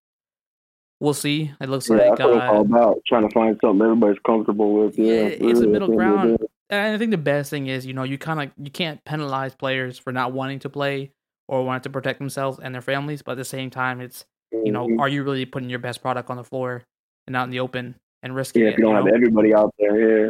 We'll 0.99 1.13
see. 1.13 1.51
It 1.61 1.69
looks 1.69 1.89
Yeah, 1.89 1.97
like 1.97 2.09
that's 2.17 2.21
what 2.21 2.35
it's 2.37 2.43
all 2.49 2.57
uh, 2.57 2.61
about. 2.61 3.01
Trying 3.07 3.27
to 3.29 3.33
find 3.33 3.57
something 3.63 3.81
everybody's 3.81 4.19
comfortable 4.25 4.73
with. 4.73 4.97
Yeah, 4.97 5.27
it's 5.27 5.41
a 5.41 5.43
middle 5.45 5.59
at 5.61 5.61
the 5.61 5.73
end 5.73 5.83
of 5.83 5.89
the 5.89 5.95
ground. 5.95 6.37
and 6.69 6.95
I 6.95 6.97
think 6.97 7.11
the 7.11 7.17
best 7.17 7.49
thing 7.49 7.67
is, 7.67 7.85
you 7.85 7.93
know, 7.93 8.03
you 8.03 8.17
kind 8.17 8.41
of 8.41 8.51
you 8.57 8.71
can't 8.71 9.03
penalize 9.05 9.55
players 9.55 9.97
for 9.97 10.11
not 10.11 10.33
wanting 10.33 10.59
to 10.59 10.69
play 10.69 11.11
or 11.47 11.63
wanting 11.63 11.83
to 11.83 11.89
protect 11.91 12.19
themselves 12.19 12.59
and 12.61 12.73
their 12.75 12.81
families, 12.81 13.21
but 13.21 13.33
at 13.33 13.37
the 13.37 13.45
same 13.45 13.69
time, 13.69 14.01
it's 14.01 14.25
you 14.51 14.71
know, 14.71 14.87
Mhm. 14.87 14.99
are 14.99 15.09
you 15.09 15.23
really 15.23 15.45
putting 15.45 15.69
your 15.69 15.79
best 15.79 16.01
product 16.01 16.29
on 16.29 16.37
the 16.37 16.43
floor 16.43 16.83
and 17.27 17.35
out 17.35 17.43
in 17.43 17.49
the 17.49 17.59
open 17.59 17.95
and 18.23 18.35
risking 18.35 18.61
yeah, 18.63 18.69
it? 18.69 18.71
if 18.73 18.77
you 18.77 18.83
don't 18.85 18.91
you 18.91 18.95
have 18.97 19.05
know? 19.05 19.13
everybody 19.15 19.53
out 19.53 19.73
there, 19.79 20.25
yeah, 20.25 20.29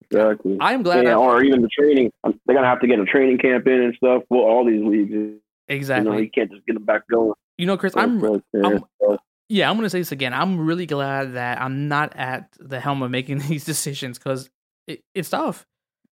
exactly. 0.00 0.56
I'm 0.60 0.82
glad. 0.82 1.04
yeah, 1.04 1.12
I- 1.12 1.14
or 1.16 1.42
even 1.42 1.62
the 1.62 1.68
training. 1.68 2.10
um, 2.24 2.38
They're 2.46 2.54
gonna 2.56 2.66
have 2.66 2.80
to 2.80 2.86
get 2.86 2.98
a 2.98 3.04
training 3.04 3.38
camp 3.38 3.66
in 3.66 3.80
and 3.82 3.94
stuff. 3.94 4.22
Well, 4.30 4.42
all 4.42 4.64
these 4.64 4.82
leagues, 4.82 5.10
you 5.10 5.40
exactly. 5.68 6.10
know, 6.10 6.18
you 6.18 6.30
can't 6.30 6.50
just 6.50 6.66
get 6.66 6.74
them 6.74 6.84
back 6.84 7.06
going. 7.08 7.32
You 7.58 7.66
know, 7.66 7.76
Chris, 7.76 7.96
I'm 7.96 8.22
I'm- 8.24 8.80
yeah, 9.48 9.68
I'm 9.70 9.76
gonna 9.76 9.90
say 9.90 9.98
this 9.98 10.12
again. 10.12 10.32
I'm 10.32 10.66
really 10.66 10.86
glad 10.86 11.34
that 11.34 11.60
I'm 11.60 11.86
not 11.88 12.14
at 12.16 12.48
the 12.58 12.80
helm 12.80 13.02
of 13.02 13.10
making 13.10 13.38
these 13.48 13.64
decisions 13.64 14.18
because 14.18 14.50
it, 14.86 15.00
it's 15.14 15.28
tough. 15.30 15.66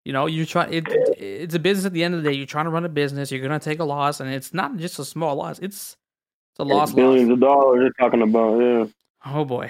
You 0.05 0.13
know, 0.13 0.27
you 0.27 0.45
try 0.45 0.65
it, 0.65 0.85
it's 1.17 1.55
a 1.55 1.59
business 1.59 1.85
at 1.85 1.91
the 1.93 2.03
end 2.03 2.13
of 2.15 2.23
the 2.23 2.29
day. 2.29 2.35
You're 2.37 2.45
trying 2.45 2.65
to 2.65 2.71
run 2.71 2.85
a 2.85 2.89
business. 2.89 3.31
You're 3.31 3.41
gonna 3.41 3.59
take 3.59 3.79
a 3.79 3.83
loss, 3.83 4.19
and 4.19 4.29
it's 4.29 4.53
not 4.53 4.77
just 4.77 4.99
a 4.99 5.05
small 5.05 5.35
loss. 5.35 5.59
It's 5.59 5.97
it's 6.55 6.59
a 6.59 6.63
loss. 6.63 6.93
billions 6.93 7.27
loss. 7.27 7.35
of 7.35 7.39
dollars 7.41 7.79
they're 7.81 8.07
talking 8.07 8.21
about. 8.21 8.59
Yeah, 8.59 8.85
Oh 9.25 9.43
boy. 9.43 9.69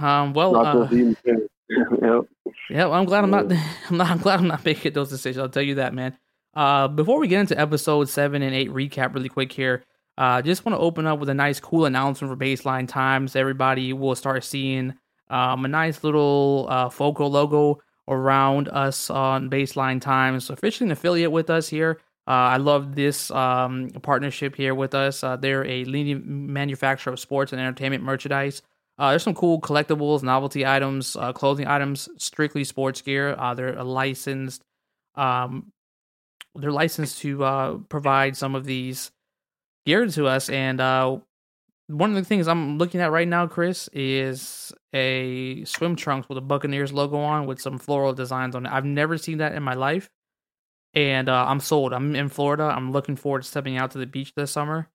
Um. 0.00 0.32
Well. 0.32 0.56
Uh, 0.56 0.88
yep. 0.90 2.26
Yeah, 2.68 2.86
well, 2.86 2.94
I'm 2.94 3.04
glad 3.04 3.22
I'm 3.22 3.30
not, 3.30 3.52
I'm 3.90 3.96
not. 3.96 4.10
I'm 4.10 4.18
glad 4.18 4.40
I'm 4.40 4.48
not 4.48 4.64
making 4.64 4.92
those 4.92 5.10
decisions. 5.10 5.38
I'll 5.38 5.48
tell 5.48 5.62
you 5.62 5.76
that, 5.76 5.94
man. 5.94 6.18
Uh, 6.54 6.88
before 6.88 7.20
we 7.20 7.28
get 7.28 7.40
into 7.40 7.60
episode 7.60 8.08
seven 8.08 8.42
and 8.42 8.54
eight 8.54 8.70
recap, 8.70 9.14
really 9.14 9.28
quick 9.28 9.52
here. 9.52 9.84
Uh, 10.18 10.40
just 10.42 10.64
want 10.64 10.74
to 10.74 10.80
open 10.80 11.06
up 11.06 11.18
with 11.20 11.28
a 11.28 11.34
nice, 11.34 11.60
cool 11.60 11.84
announcement 11.84 12.32
for 12.32 12.42
Baseline 12.42 12.88
Times. 12.88 13.36
Everybody 13.36 13.92
will 13.92 14.14
start 14.14 14.42
seeing 14.42 14.94
um, 15.28 15.64
a 15.64 15.68
nice 15.68 16.02
little 16.02 16.66
uh, 16.70 16.88
Foco 16.88 17.26
logo 17.26 17.78
around 18.08 18.68
us 18.68 19.10
on 19.10 19.50
Baseline 19.50 20.00
Times. 20.00 20.48
Officially 20.48 20.88
an 20.88 20.92
affiliate 20.92 21.30
with 21.30 21.50
us 21.50 21.68
here. 21.68 22.00
Uh, 22.28 22.30
I 22.30 22.56
love 22.56 22.94
this 22.94 23.30
um, 23.30 23.90
partnership 24.02 24.56
here 24.56 24.74
with 24.74 24.94
us. 24.94 25.22
Uh, 25.22 25.36
they're 25.36 25.64
a 25.64 25.84
leading 25.84 26.52
manufacturer 26.52 27.12
of 27.12 27.20
sports 27.20 27.52
and 27.52 27.60
entertainment 27.60 28.02
merchandise. 28.02 28.62
Uh, 28.98 29.10
there's 29.10 29.22
some 29.22 29.34
cool 29.34 29.60
collectibles, 29.60 30.22
novelty 30.22 30.66
items, 30.66 31.16
uh, 31.16 31.32
clothing 31.32 31.66
items, 31.66 32.08
strictly 32.16 32.64
sports 32.64 33.02
gear. 33.02 33.36
Uh, 33.38 33.54
they're 33.54 33.82
licensed, 33.82 34.64
um, 35.14 35.70
they're 36.54 36.72
licensed 36.72 37.20
to 37.20 37.44
uh, 37.44 37.76
provide 37.88 38.36
some 38.36 38.54
of 38.54 38.64
these 38.64 39.10
gear 39.84 40.06
to 40.06 40.26
us. 40.26 40.48
And 40.48 40.80
one 41.88 42.10
of 42.10 42.16
the 42.16 42.24
things 42.24 42.48
I'm 42.48 42.78
looking 42.78 43.00
at 43.00 43.12
right 43.12 43.28
now, 43.28 43.46
Chris, 43.46 43.88
is 43.92 44.72
a 44.92 45.64
swim 45.64 45.94
trunks 45.94 46.28
with 46.28 46.38
a 46.38 46.40
Buccaneers 46.40 46.92
logo 46.92 47.18
on 47.18 47.46
with 47.46 47.60
some 47.60 47.78
floral 47.78 48.12
designs 48.12 48.56
on 48.56 48.66
it. 48.66 48.72
I've 48.72 48.84
never 48.84 49.16
seen 49.18 49.38
that 49.38 49.54
in 49.54 49.62
my 49.62 49.74
life, 49.74 50.10
and 50.96 51.28
uh, 51.28 51.44
I'm 51.46 51.60
sold. 51.60 51.92
I'm 51.92 52.16
in 52.16 52.28
Florida. 52.28 52.64
I'm 52.64 52.90
looking 52.90 53.14
forward 53.14 53.42
to 53.42 53.48
stepping 53.48 53.76
out 53.76 53.92
to 53.92 53.98
the 53.98 54.06
beach 54.06 54.32
this 54.34 54.50
summer, 54.50 54.88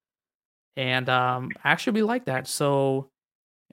and 0.76 1.08
um, 1.08 1.52
actually 1.64 1.94
we 1.94 2.04
like 2.04 2.26
that. 2.26 2.48
So 2.48 3.08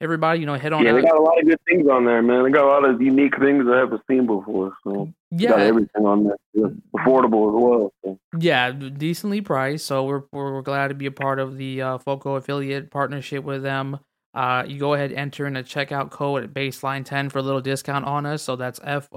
everybody, 0.00 0.40
you 0.40 0.46
know, 0.46 0.54
head 0.54 0.74
on 0.74 0.84
Yeah, 0.84 0.92
out. 0.92 0.96
they 0.96 1.02
got 1.02 1.16
a 1.16 1.22
lot 1.22 1.40
of 1.40 1.46
good 1.46 1.60
things 1.66 1.88
on 1.88 2.04
there, 2.04 2.22
man. 2.22 2.44
They 2.44 2.50
got 2.50 2.64
a 2.64 2.68
lot 2.68 2.84
of 2.84 3.00
unique 3.00 3.36
things 3.38 3.64
I 3.66 3.78
haven't 3.78 4.02
seen 4.08 4.26
before. 4.26 4.74
So 4.84 5.12
they 5.30 5.46
got 5.46 5.58
yeah, 5.58 5.64
everything 5.64 6.04
on 6.04 6.24
there. 6.24 6.36
Yeah, 6.52 6.66
affordable 6.94 7.48
as 7.48 7.62
well. 7.62 7.92
So. 8.04 8.18
yeah, 8.38 8.70
decently 8.72 9.40
priced. 9.40 9.86
So 9.86 10.04
we're 10.04 10.22
we're, 10.30 10.60
glad 10.62 10.88
to 10.88 10.94
be 10.94 11.06
a 11.06 11.10
part 11.10 11.40
of 11.40 11.56
the 11.56 11.80
uh, 11.80 11.98
Foco 11.98 12.34
affiliate 12.34 12.90
partnership 12.90 13.42
with 13.42 13.62
them. 13.62 14.00
Uh, 14.34 14.64
you 14.66 14.78
go 14.78 14.92
ahead 14.92 15.12
enter 15.12 15.46
in 15.46 15.56
a 15.56 15.62
checkout 15.62 16.10
code 16.10 16.44
at 16.44 16.52
baseline 16.52 17.06
ten 17.06 17.30
for 17.30 17.38
a 17.38 17.42
little 17.42 17.62
discount 17.62 18.04
on 18.04 18.26
us. 18.26 18.42
So 18.42 18.54
that's 18.54 18.78
f 18.84 19.08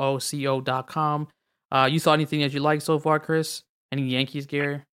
o 1.71 1.87
c 1.87 1.87
o 1.87 1.87
dot 1.87 1.87
com. 1.87 1.87
Uh, 1.87 1.87
you 1.87 1.99
saw 1.99 2.13
anything 2.13 2.41
that 2.41 2.53
you 2.53 2.59
like 2.59 2.81
so 2.81 2.99
far, 2.99 3.19
Chris? 3.19 3.63
Any 3.91 4.03
Yankees 4.03 4.45
gear? 4.45 4.85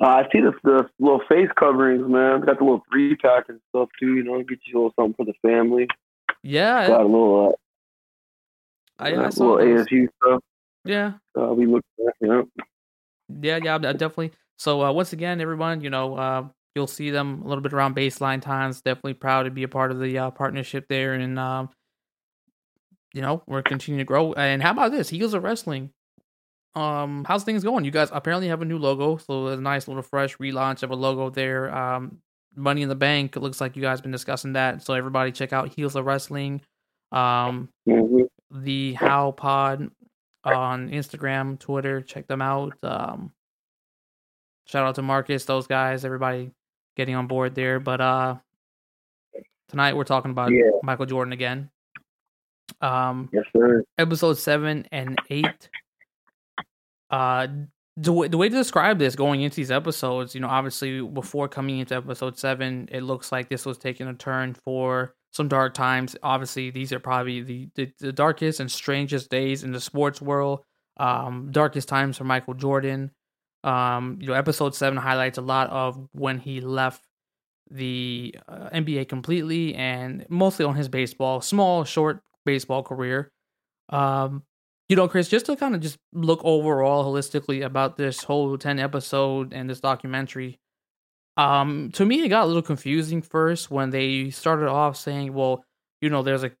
Uh, 0.00 0.06
I 0.06 0.22
see 0.32 0.40
the, 0.40 0.52
the 0.62 0.88
little 1.00 1.20
face 1.28 1.48
coverings, 1.58 2.06
man. 2.08 2.40
Got 2.40 2.58
the 2.58 2.64
little 2.64 2.84
three 2.90 3.16
pack 3.16 3.48
and 3.48 3.60
stuff 3.70 3.88
too. 3.98 4.14
You 4.14 4.22
know, 4.24 4.42
get 4.44 4.58
you 4.66 4.74
a 4.74 4.76
little 4.78 4.92
something 4.96 5.14
for 5.14 5.24
the 5.26 5.34
family. 5.42 5.86
Yeah, 6.42 6.86
Got 6.86 7.00
a 7.00 7.04
little, 7.04 7.56
uh, 9.00 9.02
I, 9.02 9.12
I 9.12 9.24
uh, 9.26 9.30
saw 9.30 9.54
little 9.54 9.76
those. 9.76 9.86
ASU 9.86 10.06
stuff. 10.22 10.40
Yeah, 10.84 11.14
Uh, 11.36 11.52
we 11.52 11.66
looked 11.66 11.86
at, 12.06 12.14
you 12.20 12.28
know. 12.28 12.48
Yeah, 13.42 13.58
yeah, 13.62 13.78
definitely. 13.78 14.30
So 14.56 14.82
uh, 14.84 14.92
once 14.92 15.12
again, 15.12 15.40
everyone, 15.40 15.80
you 15.80 15.90
know, 15.90 16.16
uh, 16.16 16.48
you'll 16.74 16.86
see 16.86 17.10
them 17.10 17.42
a 17.42 17.48
little 17.48 17.60
bit 17.62 17.72
around 17.72 17.96
baseline 17.96 18.40
times. 18.40 18.80
Definitely 18.80 19.14
proud 19.14 19.42
to 19.44 19.50
be 19.50 19.64
a 19.64 19.68
part 19.68 19.90
of 19.90 19.98
the 19.98 20.16
uh, 20.16 20.30
partnership 20.30 20.86
there, 20.88 21.14
and 21.14 21.38
um, 21.38 21.70
you 23.12 23.22
know, 23.22 23.42
we're 23.46 23.62
continuing 23.62 23.98
to 23.98 24.04
grow. 24.04 24.32
And 24.34 24.62
how 24.62 24.72
about 24.72 24.92
this? 24.92 25.08
Heels 25.08 25.34
of 25.34 25.42
Wrestling. 25.42 25.90
Um, 26.74 27.24
how's 27.26 27.44
things 27.44 27.64
going? 27.64 27.84
You 27.84 27.90
guys 27.90 28.10
apparently 28.12 28.48
have 28.48 28.62
a 28.62 28.64
new 28.64 28.78
logo, 28.78 29.16
so 29.16 29.48
a 29.48 29.56
nice 29.56 29.88
little 29.88 30.02
fresh 30.02 30.36
relaunch 30.36 30.82
of 30.82 30.90
a 30.90 30.94
logo 30.96 31.30
there. 31.30 31.74
Um, 31.74 32.18
Money 32.54 32.82
in 32.82 32.88
the 32.88 32.94
Bank. 32.94 33.36
It 33.36 33.40
looks 33.40 33.60
like 33.60 33.76
you 33.76 33.82
guys 33.82 34.00
been 34.00 34.10
discussing 34.12 34.52
that. 34.54 34.82
So 34.82 34.94
everybody 34.94 35.32
check 35.32 35.52
out 35.52 35.68
Heels 35.74 35.96
of 35.96 36.04
Wrestling. 36.04 36.60
Um, 37.12 37.68
Mhm. 37.88 38.28
the 38.50 38.92
How 38.94 39.32
Pod 39.32 39.90
on 40.44 40.88
Instagram, 40.90 41.58
Twitter. 41.58 42.00
Check 42.00 42.26
them 42.26 42.42
out. 42.42 42.74
Um, 42.82 43.32
shout 44.66 44.86
out 44.86 44.94
to 44.96 45.02
Marcus, 45.02 45.44
those 45.46 45.66
guys, 45.66 46.04
everybody 46.04 46.50
getting 46.96 47.14
on 47.14 47.26
board 47.26 47.54
there. 47.54 47.80
But 47.80 48.00
uh, 48.00 48.36
tonight 49.68 49.96
we're 49.96 50.04
talking 50.04 50.30
about 50.30 50.50
Yeah. 50.52 50.70
Michael 50.82 51.06
Jordan 51.06 51.32
again. 51.32 51.70
Um, 52.80 53.28
Yes, 53.32 53.44
sir. 53.56 53.82
episode 53.98 54.34
seven 54.38 54.86
and 54.92 55.18
eight. 55.30 55.68
Uh, 57.10 57.46
the 57.96 58.12
way, 58.12 58.28
the 58.28 58.36
way 58.36 58.48
to 58.48 58.54
describe 58.54 58.98
this 58.98 59.16
going 59.16 59.40
into 59.42 59.56
these 59.56 59.70
episodes, 59.70 60.34
you 60.34 60.40
know, 60.40 60.48
obviously 60.48 61.00
before 61.00 61.48
coming 61.48 61.78
into 61.78 61.96
episode 61.96 62.38
seven, 62.38 62.88
it 62.92 63.02
looks 63.02 63.32
like 63.32 63.48
this 63.48 63.66
was 63.66 63.78
taking 63.78 64.06
a 64.06 64.14
turn 64.14 64.54
for 64.54 65.14
some 65.32 65.48
dark 65.48 65.74
times. 65.74 66.14
Obviously, 66.22 66.70
these 66.70 66.92
are 66.92 67.00
probably 67.00 67.40
the 67.42 67.68
the, 67.74 67.92
the 67.98 68.12
darkest 68.12 68.60
and 68.60 68.70
strangest 68.70 69.30
days 69.30 69.64
in 69.64 69.72
the 69.72 69.80
sports 69.80 70.22
world. 70.22 70.60
Um, 70.98 71.48
darkest 71.50 71.88
times 71.88 72.16
for 72.18 72.24
Michael 72.24 72.54
Jordan. 72.54 73.10
Um, 73.64 74.18
you 74.20 74.28
know, 74.28 74.34
episode 74.34 74.74
seven 74.74 74.98
highlights 74.98 75.38
a 75.38 75.42
lot 75.42 75.68
of 75.70 76.08
when 76.12 76.38
he 76.38 76.60
left 76.60 77.02
the 77.70 78.34
uh, 78.48 78.70
NBA 78.72 79.08
completely 79.08 79.74
and 79.74 80.24
mostly 80.28 80.64
on 80.64 80.74
his 80.76 80.88
baseball, 80.88 81.40
small, 81.40 81.84
short 81.84 82.22
baseball 82.48 82.82
career. 82.82 83.30
Um, 83.90 84.42
you 84.88 84.96
know, 84.96 85.06
Chris, 85.06 85.28
just 85.28 85.46
to 85.46 85.56
kind 85.56 85.74
of 85.74 85.82
just 85.82 85.98
look 86.14 86.40
overall 86.44 87.04
holistically 87.04 87.62
about 87.64 87.96
this 87.98 88.22
whole 88.22 88.56
10 88.56 88.78
episode 88.78 89.52
and 89.52 89.68
this 89.68 89.80
documentary. 89.80 90.58
Um, 91.36 91.90
to 91.92 92.06
me, 92.06 92.24
it 92.24 92.28
got 92.30 92.44
a 92.44 92.46
little 92.46 92.62
confusing 92.62 93.20
first 93.20 93.70
when 93.70 93.90
they 93.90 94.30
started 94.30 94.68
off 94.68 94.96
saying, 94.96 95.34
well, 95.34 95.62
you 96.00 96.08
know, 96.08 96.22
there's 96.22 96.42
a 96.42 96.52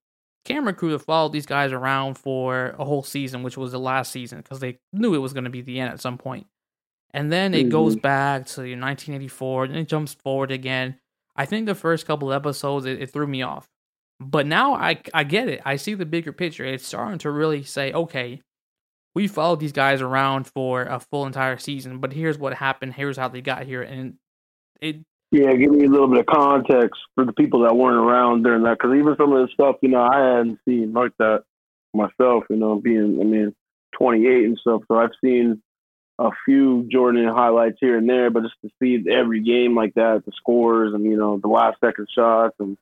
camera 0.44 0.74
crew 0.74 0.90
that 0.90 1.00
followed 1.00 1.32
these 1.32 1.46
guys 1.46 1.72
around 1.72 2.18
for 2.18 2.74
a 2.78 2.84
whole 2.84 3.02
season, 3.02 3.42
which 3.42 3.56
was 3.56 3.72
the 3.72 3.80
last 3.80 4.12
season, 4.12 4.38
because 4.38 4.60
they 4.60 4.78
knew 4.92 5.14
it 5.14 5.18
was 5.18 5.32
going 5.32 5.44
to 5.44 5.50
be 5.50 5.62
the 5.62 5.80
end 5.80 5.92
at 5.92 6.00
some 6.00 6.18
point. 6.18 6.46
And 7.12 7.32
then 7.32 7.54
it 7.54 7.70
goes 7.70 7.96
back 7.96 8.44
to 8.48 8.60
1984, 8.60 9.64
and 9.64 9.76
it 9.76 9.88
jumps 9.88 10.12
forward 10.12 10.50
again. 10.50 10.98
I 11.34 11.46
think 11.46 11.64
the 11.64 11.74
first 11.74 12.06
couple 12.06 12.32
episodes, 12.32 12.84
it, 12.84 13.00
it 13.00 13.10
threw 13.10 13.26
me 13.26 13.42
off. 13.42 13.66
But 14.20 14.46
now 14.46 14.74
I 14.74 15.00
I 15.14 15.24
get 15.24 15.48
it. 15.48 15.60
I 15.64 15.76
see 15.76 15.94
the 15.94 16.06
bigger 16.06 16.32
picture. 16.32 16.64
It's 16.64 16.86
starting 16.86 17.18
to 17.18 17.30
really 17.30 17.62
say, 17.62 17.92
okay, 17.92 18.40
we 19.14 19.28
followed 19.28 19.60
these 19.60 19.72
guys 19.72 20.00
around 20.00 20.46
for 20.46 20.82
a 20.82 21.00
full 21.00 21.26
entire 21.26 21.58
season, 21.58 21.98
but 21.98 22.12
here's 22.12 22.38
what 22.38 22.54
happened. 22.54 22.94
Here's 22.94 23.16
how 23.16 23.28
they 23.28 23.40
got 23.40 23.64
here, 23.64 23.82
and 23.82 24.14
it 24.80 24.96
Yeah, 25.30 25.54
give 25.54 25.70
me 25.70 25.84
a 25.84 25.88
little 25.88 26.08
bit 26.08 26.20
of 26.20 26.26
context 26.26 27.00
for 27.14 27.24
the 27.24 27.32
people 27.32 27.62
that 27.62 27.76
weren't 27.76 27.96
around 27.96 28.42
during 28.42 28.62
that, 28.64 28.78
because 28.78 28.96
even 28.96 29.16
some 29.16 29.32
of 29.32 29.46
the 29.46 29.52
stuff, 29.52 29.76
you 29.82 29.88
know, 29.88 30.02
I 30.02 30.36
hadn't 30.36 30.58
seen 30.64 30.92
like 30.92 31.12
that 31.18 31.44
myself. 31.94 32.44
You 32.50 32.56
know, 32.56 32.76
being 32.76 33.18
I 33.20 33.24
mean, 33.24 33.54
28 33.98 34.44
and 34.44 34.58
stuff, 34.58 34.82
so 34.88 34.98
I've 34.98 35.10
seen 35.24 35.62
a 36.18 36.30
few 36.44 36.88
Jordan 36.90 37.28
highlights 37.28 37.78
here 37.80 37.96
and 37.96 38.08
there, 38.08 38.30
but 38.30 38.42
just 38.42 38.56
to 38.62 38.70
see 38.82 39.04
every 39.10 39.40
game 39.40 39.76
like 39.76 39.94
that, 39.94 40.24
the 40.26 40.32
scores 40.36 40.92
and 40.92 41.04
you 41.04 41.16
know 41.16 41.38
the 41.38 41.48
last 41.48 41.78
second 41.80 42.08
shots 42.14 42.56
and 42.58 42.76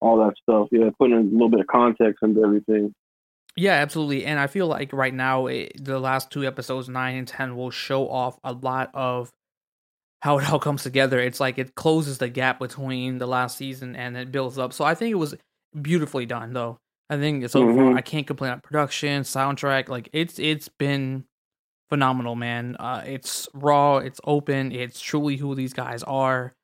all 0.00 0.18
that 0.18 0.34
stuff, 0.42 0.68
yeah, 0.72 0.90
putting 0.98 1.16
a 1.16 1.20
little 1.20 1.48
bit 1.50 1.60
of 1.60 1.66
context 1.66 2.22
into 2.22 2.42
everything. 2.42 2.92
Yeah, 3.56 3.72
absolutely. 3.74 4.24
And 4.24 4.38
I 4.38 4.46
feel 4.46 4.66
like 4.66 4.92
right 4.92 5.12
now, 5.12 5.46
it, 5.46 5.72
the 5.84 5.98
last 5.98 6.30
two 6.30 6.46
episodes, 6.46 6.88
nine 6.88 7.16
and 7.16 7.28
10, 7.28 7.56
will 7.56 7.70
show 7.70 8.08
off 8.08 8.38
a 8.44 8.52
lot 8.52 8.90
of 8.94 9.30
how 10.22 10.38
it 10.38 10.48
all 10.52 10.58
comes 10.60 10.82
together. 10.82 11.18
It's 11.18 11.40
like 11.40 11.58
it 11.58 11.74
closes 11.74 12.18
the 12.18 12.28
gap 12.28 12.58
between 12.60 13.18
the 13.18 13.26
last 13.26 13.56
season 13.58 13.96
and 13.96 14.16
it 14.16 14.30
builds 14.32 14.58
up. 14.58 14.72
So 14.72 14.84
I 14.84 14.94
think 14.94 15.10
it 15.10 15.16
was 15.16 15.34
beautifully 15.80 16.26
done, 16.26 16.52
though. 16.52 16.78
I 17.10 17.16
think 17.16 17.48
so 17.50 17.60
far, 17.64 17.74
Mhm. 17.74 17.96
I 17.96 18.02
can't 18.02 18.26
complain 18.26 18.52
on 18.52 18.60
production, 18.60 19.22
soundtrack. 19.24 19.88
Like 19.88 20.08
it's 20.12 20.38
it's 20.38 20.68
been 20.68 21.24
phenomenal, 21.88 22.36
man. 22.36 22.76
Uh, 22.78 23.02
it's 23.04 23.48
raw, 23.52 23.96
it's 23.98 24.20
open, 24.24 24.70
it's 24.70 25.00
truly 25.00 25.36
who 25.36 25.56
these 25.56 25.72
guys 25.72 26.04
are. 26.04 26.54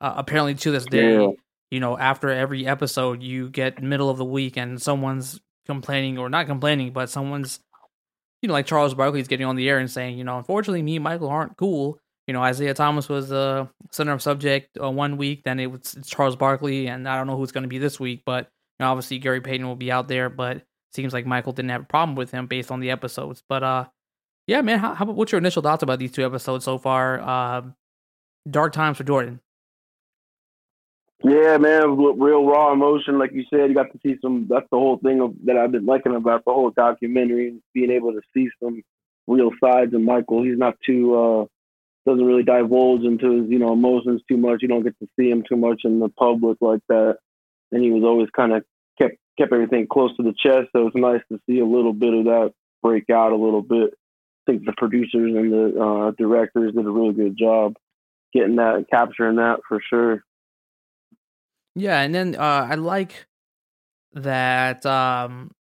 Uh, 0.00 0.14
apparently, 0.16 0.54
to 0.54 0.70
this 0.70 0.86
day, 0.86 1.12
Yeah. 1.20 1.28
You 1.70 1.80
know, 1.80 1.96
after 1.96 2.30
every 2.30 2.66
episode, 2.66 3.22
you 3.22 3.48
get 3.48 3.82
middle 3.82 4.10
of 4.10 4.18
the 4.18 4.24
week 4.24 4.56
and 4.56 4.80
someone's 4.80 5.40
complaining 5.66 6.18
or 6.18 6.28
not 6.28 6.46
complaining, 6.46 6.92
but 6.92 7.08
someone's, 7.08 7.60
you 8.42 8.48
know, 8.48 8.52
like 8.52 8.66
Charles 8.66 8.94
Barkley's 8.94 9.28
getting 9.28 9.46
on 9.46 9.56
the 9.56 9.68
air 9.68 9.78
and 9.78 9.90
saying, 9.90 10.18
you 10.18 10.24
know, 10.24 10.38
unfortunately, 10.38 10.82
me 10.82 10.96
and 10.96 11.04
Michael 11.04 11.28
aren't 11.28 11.56
cool. 11.56 11.98
You 12.26 12.34
know, 12.34 12.44
Isiah 12.44 12.74
Thomas 12.74 13.08
was 13.08 13.28
the 13.28 13.68
center 13.92 14.12
of 14.12 14.22
subject 14.22 14.78
uh, 14.82 14.90
one 14.90 15.16
week, 15.16 15.42
then 15.44 15.58
it 15.58 15.66
was 15.66 15.96
Charles 16.06 16.36
Barkley, 16.36 16.86
and 16.86 17.08
I 17.08 17.16
don't 17.16 17.26
know 17.26 17.36
who's 17.36 17.52
going 17.52 17.62
to 17.62 17.68
be 17.68 17.78
this 17.78 17.98
week, 17.98 18.22
but 18.24 18.44
you 18.78 18.84
know, 18.84 18.90
obviously 18.90 19.18
Gary 19.18 19.40
Payton 19.40 19.66
will 19.66 19.76
be 19.76 19.92
out 19.92 20.08
there, 20.08 20.30
but 20.30 20.62
seems 20.92 21.12
like 21.12 21.26
Michael 21.26 21.52
didn't 21.52 21.70
have 21.70 21.82
a 21.82 21.86
problem 21.86 22.16
with 22.16 22.30
him 22.30 22.46
based 22.46 22.70
on 22.70 22.80
the 22.80 22.90
episodes. 22.90 23.42
But 23.48 23.62
uh, 23.62 23.84
yeah, 24.46 24.60
man, 24.62 24.78
how, 24.78 24.94
how 24.94 25.04
what's 25.06 25.32
your 25.32 25.38
initial 25.38 25.62
thoughts 25.62 25.82
about 25.82 25.98
these 25.98 26.12
two 26.12 26.24
episodes 26.24 26.64
so 26.64 26.78
far? 26.78 27.20
Uh, 27.20 27.62
dark 28.48 28.72
times 28.72 28.96
for 28.96 29.04
Jordan. 29.04 29.40
Yeah, 31.22 31.58
man, 31.58 31.82
r- 31.82 32.14
real 32.14 32.46
raw 32.46 32.72
emotion, 32.72 33.18
like 33.18 33.32
you 33.32 33.44
said. 33.52 33.68
You 33.68 33.74
got 33.74 33.92
to 33.92 33.98
see 34.04 34.16
some. 34.22 34.46
That's 34.48 34.66
the 34.70 34.78
whole 34.78 34.98
thing 34.98 35.20
of, 35.20 35.34
that 35.44 35.56
I've 35.56 35.72
been 35.72 35.86
liking 35.86 36.14
about 36.14 36.44
the 36.46 36.52
whole 36.52 36.70
documentary, 36.70 37.56
being 37.74 37.90
able 37.90 38.12
to 38.12 38.20
see 38.34 38.48
some 38.62 38.82
real 39.26 39.50
sides 39.62 39.92
of 39.94 40.00
Michael. 40.00 40.42
He's 40.42 40.58
not 40.58 40.76
too 40.84 41.14
uh 41.14 41.46
doesn't 42.06 42.24
really 42.24 42.42
divulge 42.42 43.02
into 43.02 43.42
his 43.42 43.50
you 43.50 43.58
know 43.58 43.72
emotions 43.72 44.22
too 44.28 44.38
much. 44.38 44.62
You 44.62 44.68
don't 44.68 44.82
get 44.82 44.98
to 45.00 45.08
see 45.18 45.30
him 45.30 45.44
too 45.46 45.56
much 45.56 45.82
in 45.84 46.00
the 46.00 46.08
public 46.08 46.56
like 46.60 46.80
that. 46.88 47.18
And 47.70 47.84
he 47.84 47.90
was 47.90 48.02
always 48.02 48.28
kind 48.34 48.52
of 48.52 48.64
kept 48.98 49.16
kept 49.38 49.52
everything 49.52 49.86
close 49.86 50.16
to 50.16 50.22
the 50.22 50.34
chest. 50.42 50.68
So 50.74 50.86
it's 50.86 50.96
nice 50.96 51.20
to 51.30 51.38
see 51.46 51.60
a 51.60 51.66
little 51.66 51.92
bit 51.92 52.14
of 52.14 52.24
that 52.24 52.52
break 52.82 53.10
out 53.10 53.32
a 53.32 53.36
little 53.36 53.62
bit. 53.62 53.90
I 54.48 54.52
think 54.52 54.64
the 54.64 54.72
producers 54.76 55.34
and 55.36 55.52
the 55.52 55.80
uh, 55.80 56.10
directors 56.16 56.72
did 56.72 56.86
a 56.86 56.90
really 56.90 57.12
good 57.12 57.36
job 57.38 57.76
getting 58.32 58.56
that 58.56 58.86
capturing 58.90 59.36
that 59.36 59.60
for 59.68 59.80
sure. 59.90 60.24
Yeah, 61.74 62.00
and 62.00 62.14
then 62.14 62.36
uh, 62.36 62.68
I 62.70 62.74
like 62.74 63.26
that. 64.14 64.86
Um, 64.86 65.52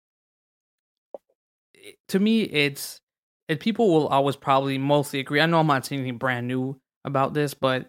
to 2.08 2.18
me, 2.18 2.42
it's 2.42 3.00
and 3.48 3.58
people 3.58 3.88
will 3.92 4.08
always 4.08 4.36
probably 4.36 4.78
mostly 4.78 5.20
agree. 5.20 5.40
I 5.40 5.46
know 5.46 5.60
I'm 5.60 5.66
not 5.66 5.86
saying 5.86 6.00
anything 6.02 6.18
brand 6.18 6.46
new 6.46 6.78
about 7.04 7.34
this, 7.34 7.54
but 7.54 7.88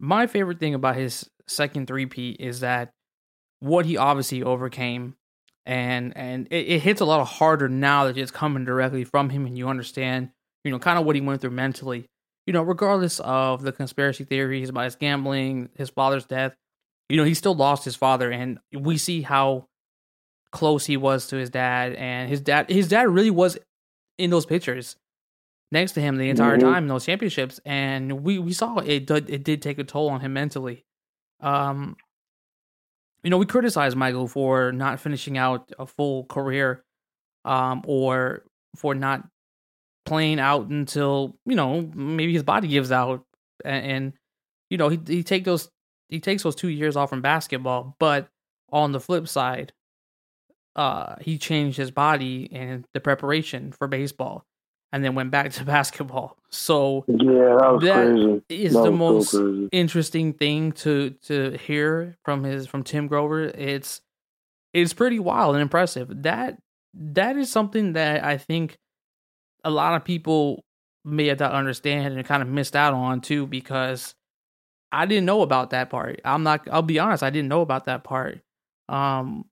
my 0.00 0.26
favorite 0.26 0.60
thing 0.60 0.74
about 0.74 0.96
his 0.96 1.28
second 1.48 1.86
three-peat 1.86 2.38
is 2.40 2.60
that 2.60 2.92
what 3.60 3.86
he 3.86 3.96
obviously 3.96 4.42
overcame, 4.42 5.16
and 5.66 6.16
and 6.16 6.48
it, 6.50 6.68
it 6.68 6.80
hits 6.82 7.00
a 7.00 7.04
lot 7.04 7.24
harder 7.26 7.68
now 7.68 8.06
that 8.06 8.18
it's 8.18 8.30
coming 8.30 8.64
directly 8.64 9.04
from 9.04 9.30
him, 9.30 9.46
and 9.46 9.58
you 9.58 9.68
understand, 9.68 10.30
you 10.64 10.70
know, 10.70 10.78
kind 10.78 10.98
of 10.98 11.04
what 11.06 11.16
he 11.16 11.22
went 11.22 11.40
through 11.40 11.50
mentally. 11.50 12.06
You 12.46 12.52
know, 12.52 12.62
regardless 12.62 13.20
of 13.20 13.62
the 13.62 13.72
conspiracy 13.72 14.24
theories 14.24 14.68
about 14.70 14.84
his 14.84 14.96
gambling, 14.96 15.70
his 15.76 15.90
father's 15.90 16.26
death 16.26 16.54
you 17.12 17.18
know, 17.18 17.24
he 17.24 17.34
still 17.34 17.54
lost 17.54 17.84
his 17.84 17.94
father, 17.94 18.30
and 18.30 18.58
we 18.72 18.96
see 18.96 19.20
how 19.20 19.68
close 20.50 20.86
he 20.86 20.96
was 20.96 21.26
to 21.26 21.36
his 21.36 21.50
dad. 21.50 21.94
And 21.94 22.28
his 22.30 22.40
dad, 22.40 22.70
his 22.70 22.88
dad 22.88 23.08
really 23.08 23.30
was 23.30 23.58
in 24.16 24.30
those 24.30 24.46
pictures 24.46 24.96
next 25.70 25.92
to 25.92 26.00
him 26.00 26.16
the 26.16 26.30
entire 26.30 26.56
Mhm. 26.56 26.60
time 26.60 26.84
in 26.84 26.88
those 26.88 27.04
championships, 27.04 27.60
and 27.66 28.22
we 28.24 28.38
we 28.38 28.52
saw 28.54 28.78
it. 28.78 29.06
Did, 29.06 29.28
it 29.28 29.44
did 29.44 29.60
take 29.60 29.78
a 29.78 29.84
toll 29.84 30.08
on 30.08 30.20
him 30.20 30.32
mentally. 30.32 30.84
Um, 31.40 31.96
you 33.22 33.30
know, 33.30 33.38
we 33.38 33.46
criticize 33.46 33.94
Michael 33.94 34.26
for 34.26 34.72
not 34.72 34.98
finishing 35.00 35.36
out 35.36 35.70
a 35.78 35.86
full 35.86 36.24
career, 36.24 36.82
um, 37.44 37.82
or 37.86 38.44
for 38.76 38.94
not 38.94 39.28
playing 40.06 40.40
out 40.40 40.68
until 40.68 41.36
you 41.44 41.56
know 41.56 41.82
maybe 41.94 42.32
his 42.32 42.42
body 42.42 42.68
gives 42.68 42.90
out, 42.90 43.24
and, 43.64 43.86
and 43.86 44.12
you 44.70 44.78
know 44.78 44.88
he 44.88 44.98
he 45.06 45.22
take 45.22 45.44
those 45.44 45.70
he 46.12 46.20
takes 46.20 46.42
those 46.42 46.54
two 46.54 46.68
years 46.68 46.94
off 46.94 47.08
from 47.08 47.22
basketball, 47.22 47.96
but 47.98 48.28
on 48.70 48.92
the 48.92 49.00
flip 49.00 49.26
side, 49.26 49.72
uh, 50.76 51.16
he 51.22 51.38
changed 51.38 51.78
his 51.78 51.90
body 51.90 52.50
and 52.52 52.84
the 52.92 53.00
preparation 53.00 53.72
for 53.72 53.88
baseball, 53.88 54.44
and 54.92 55.02
then 55.02 55.14
went 55.14 55.30
back 55.30 55.52
to 55.54 55.64
basketball. 55.64 56.36
So 56.50 57.06
Yeah, 57.08 57.56
that 57.56 57.78
That 57.80 58.42
is 58.50 58.74
That 58.74 58.82
the 58.82 58.90
most 58.90 59.30
so 59.30 59.68
interesting 59.72 60.34
thing 60.34 60.72
to 60.72 61.10
to 61.28 61.52
hear 61.52 62.18
from 62.26 62.44
his 62.44 62.66
from 62.66 62.82
Tim 62.82 63.06
Grover. 63.06 63.44
It's 63.44 64.02
it's 64.74 64.92
pretty 64.92 65.18
wild 65.18 65.54
and 65.54 65.62
impressive. 65.62 66.24
That 66.24 66.58
that 66.92 67.38
is 67.38 67.50
something 67.50 67.94
that 67.94 68.22
I 68.22 68.36
think 68.36 68.76
a 69.64 69.70
lot 69.70 69.94
of 69.94 70.04
people 70.04 70.62
may 71.06 71.28
have 71.28 71.40
not 71.40 71.52
understand 71.52 72.18
and 72.18 72.26
kind 72.26 72.42
of 72.42 72.48
missed 72.50 72.76
out 72.76 72.92
on 72.92 73.22
too 73.22 73.46
because 73.46 74.14
I 74.92 75.06
didn't 75.06 75.24
know 75.26 75.42
about 75.42 75.70
that 75.70 75.90
part. 75.90 76.20
I'm 76.24 76.42
not 76.42 76.68
I'll 76.70 76.82
be 76.82 76.98
honest, 76.98 77.22
I 77.22 77.30
didn't 77.30 77.48
know 77.48 77.62
about 77.62 77.86
that 77.86 78.04
part. 78.04 78.40
Um 78.88 79.46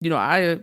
you 0.00 0.10
know, 0.10 0.16
I 0.16 0.60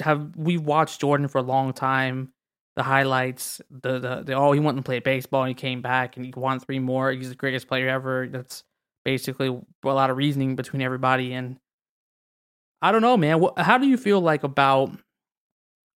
have 0.00 0.36
we 0.36 0.56
watched 0.58 1.00
Jordan 1.00 1.28
for 1.28 1.38
a 1.38 1.42
long 1.42 1.72
time. 1.72 2.32
The 2.76 2.82
highlights, 2.84 3.60
the 3.70 3.98
the, 3.98 4.22
the 4.22 4.34
oh 4.34 4.52
he 4.52 4.60
went 4.60 4.76
and 4.76 4.84
played 4.84 5.02
baseball 5.04 5.42
and 5.42 5.48
he 5.50 5.54
came 5.54 5.82
back 5.82 6.16
and 6.16 6.24
he 6.24 6.32
won 6.36 6.60
three 6.60 6.78
more. 6.78 7.12
He's 7.12 7.30
the 7.30 7.34
greatest 7.34 7.68
player 7.68 7.88
ever. 7.88 8.28
That's 8.28 8.64
basically 9.04 9.48
a 9.48 9.88
lot 9.88 10.10
of 10.10 10.16
reasoning 10.16 10.56
between 10.56 10.82
everybody 10.82 11.32
and 11.32 11.58
I 12.82 12.92
don't 12.92 13.02
know, 13.02 13.16
man. 13.16 13.42
How 13.58 13.78
do 13.78 13.86
you 13.86 13.96
feel 13.96 14.20
like 14.20 14.42
about 14.42 14.92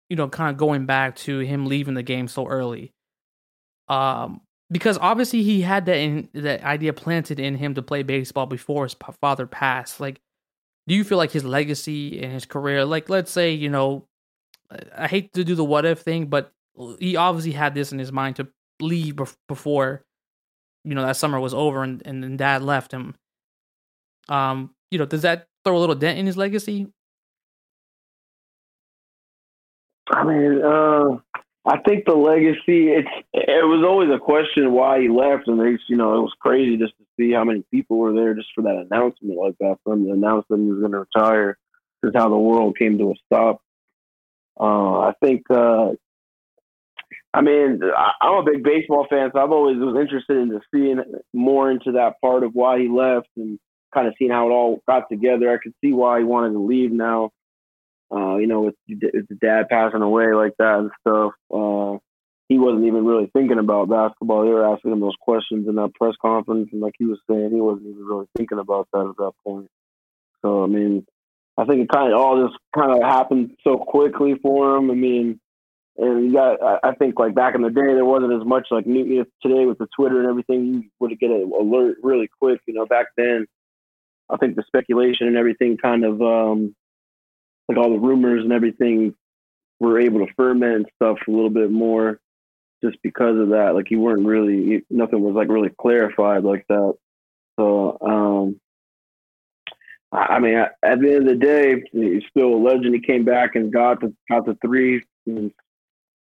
you 0.08 0.16
know, 0.16 0.28
kind 0.28 0.50
of 0.50 0.56
going 0.56 0.86
back 0.86 1.16
to 1.16 1.38
him 1.40 1.66
leaving 1.66 1.94
the 1.94 2.02
game 2.02 2.28
so 2.28 2.46
early. 2.46 2.92
Um, 3.88 4.40
because 4.70 4.98
obviously 4.98 5.42
he 5.42 5.62
had 5.62 5.86
that 5.86 5.96
in, 5.96 6.28
that 6.34 6.62
idea 6.62 6.92
planted 6.92 7.38
in 7.38 7.56
him 7.56 7.74
to 7.74 7.82
play 7.82 8.02
baseball 8.02 8.46
before 8.46 8.84
his 8.84 8.96
father 9.20 9.46
passed. 9.46 10.00
Like, 10.00 10.20
do 10.86 10.94
you 10.94 11.04
feel 11.04 11.18
like 11.18 11.30
his 11.30 11.44
legacy 11.44 12.22
and 12.22 12.32
his 12.32 12.44
career, 12.44 12.84
like, 12.84 13.08
let's 13.08 13.30
say, 13.30 13.52
you 13.52 13.68
know, 13.68 14.06
I 14.96 15.06
hate 15.06 15.32
to 15.34 15.44
do 15.44 15.54
the 15.54 15.64
what 15.64 15.84
if 15.84 16.00
thing, 16.00 16.26
but 16.26 16.52
he 16.98 17.16
obviously 17.16 17.52
had 17.52 17.74
this 17.74 17.92
in 17.92 17.98
his 17.98 18.12
mind 18.12 18.36
to 18.36 18.48
leave 18.80 19.18
before, 19.48 20.04
you 20.84 20.94
know, 20.94 21.02
that 21.02 21.16
summer 21.16 21.38
was 21.38 21.54
over 21.54 21.82
and, 21.82 22.02
and 22.04 22.22
then 22.22 22.36
dad 22.36 22.62
left 22.62 22.92
him. 22.92 23.14
Um, 24.28 24.74
you 24.90 24.98
know, 24.98 25.06
does 25.06 25.22
that 25.22 25.46
throw 25.64 25.76
a 25.76 25.80
little 25.80 25.94
dent 25.94 26.18
in 26.18 26.26
his 26.26 26.36
legacy? 26.36 26.88
I 30.08 30.24
mean, 30.24 30.62
uh, 30.62 31.16
I 31.66 31.78
think 31.78 32.04
the 32.04 32.14
legacy. 32.14 32.90
It's 32.90 33.08
it 33.32 33.66
was 33.66 33.84
always 33.86 34.10
a 34.10 34.18
question 34.18 34.72
why 34.72 35.00
he 35.00 35.08
left, 35.08 35.48
and 35.48 35.58
they, 35.58 35.78
you 35.88 35.96
know, 35.96 36.14
it 36.14 36.20
was 36.20 36.34
crazy 36.38 36.76
just 36.76 36.92
to 36.98 37.04
see 37.18 37.32
how 37.32 37.44
many 37.44 37.64
people 37.70 37.96
were 37.98 38.12
there 38.12 38.34
just 38.34 38.48
for 38.54 38.62
that 38.62 38.86
announcement 38.90 39.38
like 39.38 39.56
that. 39.60 39.78
For 39.82 39.94
him 39.94 40.04
to 40.04 40.12
announce 40.12 40.44
that 40.50 40.58
he 40.58 40.64
was 40.64 40.80
going 40.80 40.92
to 40.92 41.00
retire, 41.00 41.56
is 42.02 42.12
how 42.14 42.28
the 42.28 42.36
world 42.36 42.76
came 42.78 42.98
to 42.98 43.12
a 43.12 43.14
stop. 43.26 43.62
Uh, 44.60 45.00
I 45.00 45.14
think. 45.22 45.42
Uh, 45.50 45.92
I 47.32 47.40
mean, 47.40 47.80
I, 47.82 48.12
I'm 48.22 48.46
a 48.46 48.50
big 48.52 48.62
baseball 48.62 49.06
fan, 49.10 49.30
so 49.32 49.40
I've 49.40 49.50
always 49.50 49.76
was 49.78 49.96
interested 50.00 50.36
in 50.36 50.50
just 50.50 50.66
seeing 50.72 51.02
more 51.32 51.68
into 51.70 51.92
that 51.92 52.20
part 52.20 52.44
of 52.44 52.52
why 52.52 52.78
he 52.78 52.88
left 52.88 53.28
and 53.36 53.58
kind 53.92 54.06
of 54.06 54.14
seeing 54.18 54.30
how 54.30 54.48
it 54.48 54.52
all 54.52 54.82
got 54.86 55.08
together. 55.08 55.50
I 55.50 55.58
could 55.60 55.74
see 55.82 55.92
why 55.92 56.18
he 56.18 56.24
wanted 56.24 56.52
to 56.52 56.60
leave 56.60 56.92
now 56.92 57.32
uh, 58.12 58.36
you 58.36 58.46
know, 58.46 58.60
with, 58.62 58.74
the 58.88 59.38
dad 59.40 59.68
passing 59.68 60.02
away 60.02 60.32
like 60.34 60.52
that 60.58 60.78
and 60.78 60.90
stuff, 61.00 61.32
uh, 61.52 61.98
he 62.48 62.58
wasn't 62.58 62.86
even 62.86 63.04
really 63.04 63.30
thinking 63.32 63.58
about 63.58 63.88
basketball. 63.88 64.44
They 64.44 64.50
were 64.50 64.72
asking 64.72 64.92
him 64.92 65.00
those 65.00 65.16
questions 65.20 65.66
in 65.68 65.76
that 65.76 65.94
press 65.94 66.14
conference, 66.20 66.68
and 66.72 66.80
like 66.80 66.94
he 66.98 67.06
was 67.06 67.18
saying, 67.28 67.50
he 67.52 67.60
wasn't 67.60 67.88
even 67.88 68.04
really 68.04 68.26
thinking 68.36 68.58
about 68.58 68.88
that 68.92 69.06
at 69.08 69.16
that 69.16 69.32
point. 69.44 69.68
So, 70.42 70.62
I 70.62 70.66
mean, 70.66 71.06
I 71.56 71.64
think 71.64 71.82
it 71.82 71.88
kind 71.88 72.12
of 72.12 72.18
all 72.18 72.46
just 72.46 72.58
kind 72.76 72.92
of 72.92 73.02
happened 73.02 73.56
so 73.64 73.78
quickly 73.78 74.34
for 74.42 74.76
him. 74.76 74.90
I 74.90 74.94
mean, 74.94 75.40
and 75.96 76.26
you 76.26 76.32
got, 76.32 76.58
I 76.82 76.92
think 76.96 77.18
like 77.18 77.34
back 77.34 77.54
in 77.54 77.62
the 77.62 77.70
day, 77.70 77.94
there 77.94 78.04
wasn't 78.04 78.32
as 78.32 78.46
much 78.46 78.66
like 78.70 78.86
new 78.86 79.24
today 79.40 79.64
with 79.64 79.78
the 79.78 79.86
Twitter 79.96 80.18
and 80.18 80.28
everything. 80.28 80.74
You 80.74 80.82
would 80.98 81.18
get 81.20 81.30
an 81.30 81.50
alert 81.58 81.98
really 82.02 82.28
quick. 82.40 82.60
You 82.66 82.74
know, 82.74 82.84
back 82.84 83.06
then, 83.16 83.46
I 84.28 84.36
think 84.36 84.56
the 84.56 84.64
speculation 84.66 85.28
and 85.28 85.36
everything 85.36 85.76
kind 85.76 86.04
of 86.04 86.20
um, 86.20 86.74
like 87.68 87.78
all 87.78 87.90
the 87.90 87.98
rumors 87.98 88.42
and 88.42 88.52
everything 88.52 89.14
were 89.80 90.00
able 90.00 90.24
to 90.26 90.32
ferment 90.34 90.86
stuff 90.96 91.18
a 91.26 91.30
little 91.30 91.50
bit 91.50 91.70
more 91.70 92.20
just 92.82 92.96
because 93.02 93.38
of 93.38 93.50
that. 93.50 93.74
Like 93.74 93.90
you 93.90 94.00
weren't 94.00 94.26
really 94.26 94.84
nothing 94.90 95.20
was 95.20 95.34
like 95.34 95.48
really 95.48 95.70
clarified 95.80 96.44
like 96.44 96.64
that. 96.68 96.94
So 97.58 97.98
um 98.00 98.60
I 100.12 100.38
mean, 100.38 100.54
at 100.54 100.72
the 100.82 101.12
end 101.12 101.16
of 101.16 101.24
the 101.26 101.34
day, 101.34 101.82
he's 101.90 102.22
still 102.30 102.54
a 102.54 102.56
legend. 102.56 102.94
He 102.94 103.00
came 103.00 103.24
back 103.24 103.56
and 103.56 103.72
got 103.72 104.00
the 104.00 104.14
got 104.30 104.46
the 104.46 104.56
three. 104.64 105.02
And, 105.26 105.50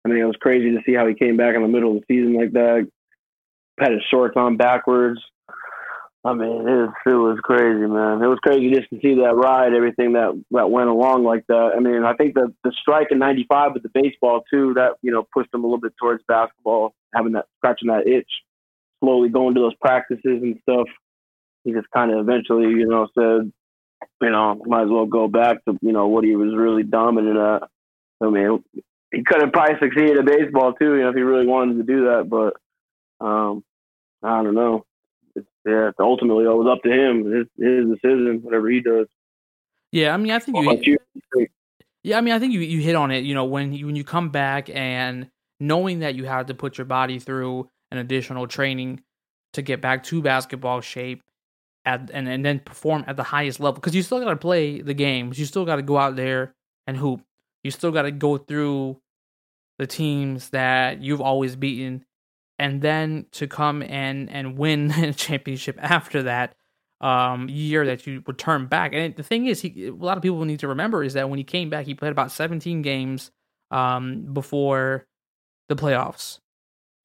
I 0.04 0.08
mean, 0.08 0.18
it 0.18 0.24
was 0.24 0.36
crazy 0.40 0.72
to 0.72 0.82
see 0.84 0.94
how 0.94 1.06
he 1.06 1.14
came 1.14 1.36
back 1.36 1.54
in 1.54 1.62
the 1.62 1.68
middle 1.68 1.96
of 1.96 2.02
the 2.02 2.14
season 2.14 2.34
like 2.34 2.52
that. 2.52 2.88
Had 3.78 3.92
his 3.92 4.02
shorts 4.10 4.36
on 4.36 4.56
backwards. 4.56 5.20
I 6.26 6.34
mean, 6.34 6.66
it, 6.66 6.90
it 7.06 7.14
was 7.14 7.38
crazy, 7.40 7.86
man. 7.86 8.20
It 8.20 8.26
was 8.26 8.40
crazy 8.42 8.74
just 8.74 8.90
to 8.90 8.98
see 9.00 9.14
that 9.22 9.36
ride, 9.36 9.74
everything 9.74 10.14
that 10.14 10.32
that 10.50 10.70
went 10.72 10.88
along 10.88 11.22
like 11.22 11.46
that. 11.46 11.70
I 11.76 11.78
mean, 11.78 12.02
I 12.02 12.14
think 12.14 12.34
the 12.34 12.52
the 12.64 12.72
strike 12.80 13.08
in 13.12 13.20
'95 13.20 13.74
with 13.74 13.84
the 13.84 13.90
baseball 13.94 14.42
too, 14.52 14.74
that 14.74 14.94
you 15.02 15.12
know 15.12 15.24
pushed 15.32 15.54
him 15.54 15.62
a 15.62 15.66
little 15.68 15.80
bit 15.80 15.92
towards 16.00 16.24
basketball, 16.26 16.94
having 17.14 17.32
that 17.32 17.46
scratching 17.58 17.88
that 17.88 18.08
itch, 18.08 18.28
slowly 18.98 19.28
going 19.28 19.54
to 19.54 19.60
those 19.60 19.76
practices 19.76 20.20
and 20.24 20.58
stuff. 20.62 20.88
He 21.62 21.72
just 21.72 21.90
kind 21.94 22.10
of 22.10 22.18
eventually, 22.18 22.70
you 22.70 22.88
know, 22.88 23.06
said, 23.14 23.52
you 24.20 24.30
know, 24.30 24.60
might 24.66 24.82
as 24.82 24.90
well 24.90 25.06
go 25.06 25.28
back 25.28 25.64
to 25.66 25.78
you 25.80 25.92
know 25.92 26.08
what 26.08 26.24
he 26.24 26.34
was 26.34 26.56
really 26.56 26.82
dominant 26.82 27.38
at. 27.38 27.68
I 28.20 28.30
mean, 28.30 28.64
he 29.12 29.22
could 29.22 29.42
have 29.42 29.52
probably 29.52 29.76
succeeded 29.78 30.18
at 30.18 30.26
baseball 30.26 30.72
too, 30.72 30.96
you 30.96 31.02
know, 31.02 31.10
if 31.10 31.14
he 31.14 31.22
really 31.22 31.46
wanted 31.46 31.76
to 31.76 31.84
do 31.84 32.06
that, 32.06 32.28
but 32.28 33.24
um, 33.24 33.62
I 34.24 34.42
don't 34.42 34.54
know 34.54 34.84
yeah, 35.66 35.90
ultimately 35.98 36.44
it 36.44 36.48
was 36.48 36.68
up 36.70 36.82
to 36.84 36.90
him, 36.90 37.24
his 37.24 37.46
his 37.58 37.86
decision, 37.90 38.40
whatever 38.42 38.70
he 38.70 38.80
does. 38.80 39.06
Yeah, 39.90 40.14
I 40.14 40.16
mean, 40.16 40.30
I 40.30 40.38
think 40.38 40.58
you, 40.58 40.98
you. 41.34 41.46
Yeah, 42.04 42.18
I 42.18 42.20
mean, 42.20 42.34
I 42.34 42.38
think 42.38 42.52
you 42.52 42.60
you 42.60 42.80
hit 42.80 42.94
on 42.94 43.10
it. 43.10 43.24
You 43.24 43.34
know, 43.34 43.44
when 43.44 43.72
you, 43.72 43.86
when 43.86 43.96
you 43.96 44.04
come 44.04 44.30
back 44.30 44.70
and 44.70 45.28
knowing 45.58 46.00
that 46.00 46.14
you 46.14 46.24
had 46.24 46.46
to 46.46 46.54
put 46.54 46.78
your 46.78 46.84
body 46.84 47.18
through 47.18 47.68
an 47.90 47.98
additional 47.98 48.46
training 48.46 49.02
to 49.54 49.62
get 49.62 49.80
back 49.80 50.04
to 50.04 50.22
basketball 50.22 50.80
shape, 50.82 51.20
at 51.84 52.10
and 52.14 52.28
and 52.28 52.44
then 52.44 52.60
perform 52.60 53.04
at 53.08 53.16
the 53.16 53.24
highest 53.24 53.58
level 53.58 53.74
because 53.74 53.94
you 53.94 54.02
still 54.02 54.20
got 54.20 54.30
to 54.30 54.36
play 54.36 54.80
the 54.80 54.94
games. 54.94 55.36
You 55.36 55.46
still 55.46 55.64
got 55.64 55.76
to 55.76 55.82
go 55.82 55.98
out 55.98 56.14
there 56.14 56.54
and 56.86 56.96
hoop. 56.96 57.22
You 57.64 57.72
still 57.72 57.90
got 57.90 58.02
to 58.02 58.12
go 58.12 58.38
through 58.38 59.00
the 59.78 59.86
teams 59.88 60.50
that 60.50 61.02
you've 61.02 61.20
always 61.20 61.56
beaten 61.56 62.05
and 62.58 62.82
then 62.82 63.26
to 63.32 63.46
come 63.46 63.82
and 63.82 64.30
and 64.30 64.56
win 64.56 64.90
a 65.02 65.12
championship 65.12 65.76
after 65.80 66.22
that 66.24 66.54
um, 67.00 67.48
year 67.48 67.86
that 67.86 68.06
you 68.06 68.22
return 68.26 68.66
back. 68.66 68.92
And 68.94 69.14
the 69.16 69.22
thing 69.22 69.46
is, 69.46 69.60
he, 69.60 69.86
a 69.86 69.92
lot 69.92 70.16
of 70.16 70.22
people 70.22 70.44
need 70.44 70.60
to 70.60 70.68
remember 70.68 71.04
is 71.04 71.12
that 71.12 71.28
when 71.28 71.38
he 71.38 71.44
came 71.44 71.68
back, 71.68 71.86
he 71.86 71.94
played 71.94 72.12
about 72.12 72.32
17 72.32 72.82
games 72.82 73.30
um, 73.70 74.32
before 74.32 75.06
the 75.68 75.76
playoffs. 75.76 76.38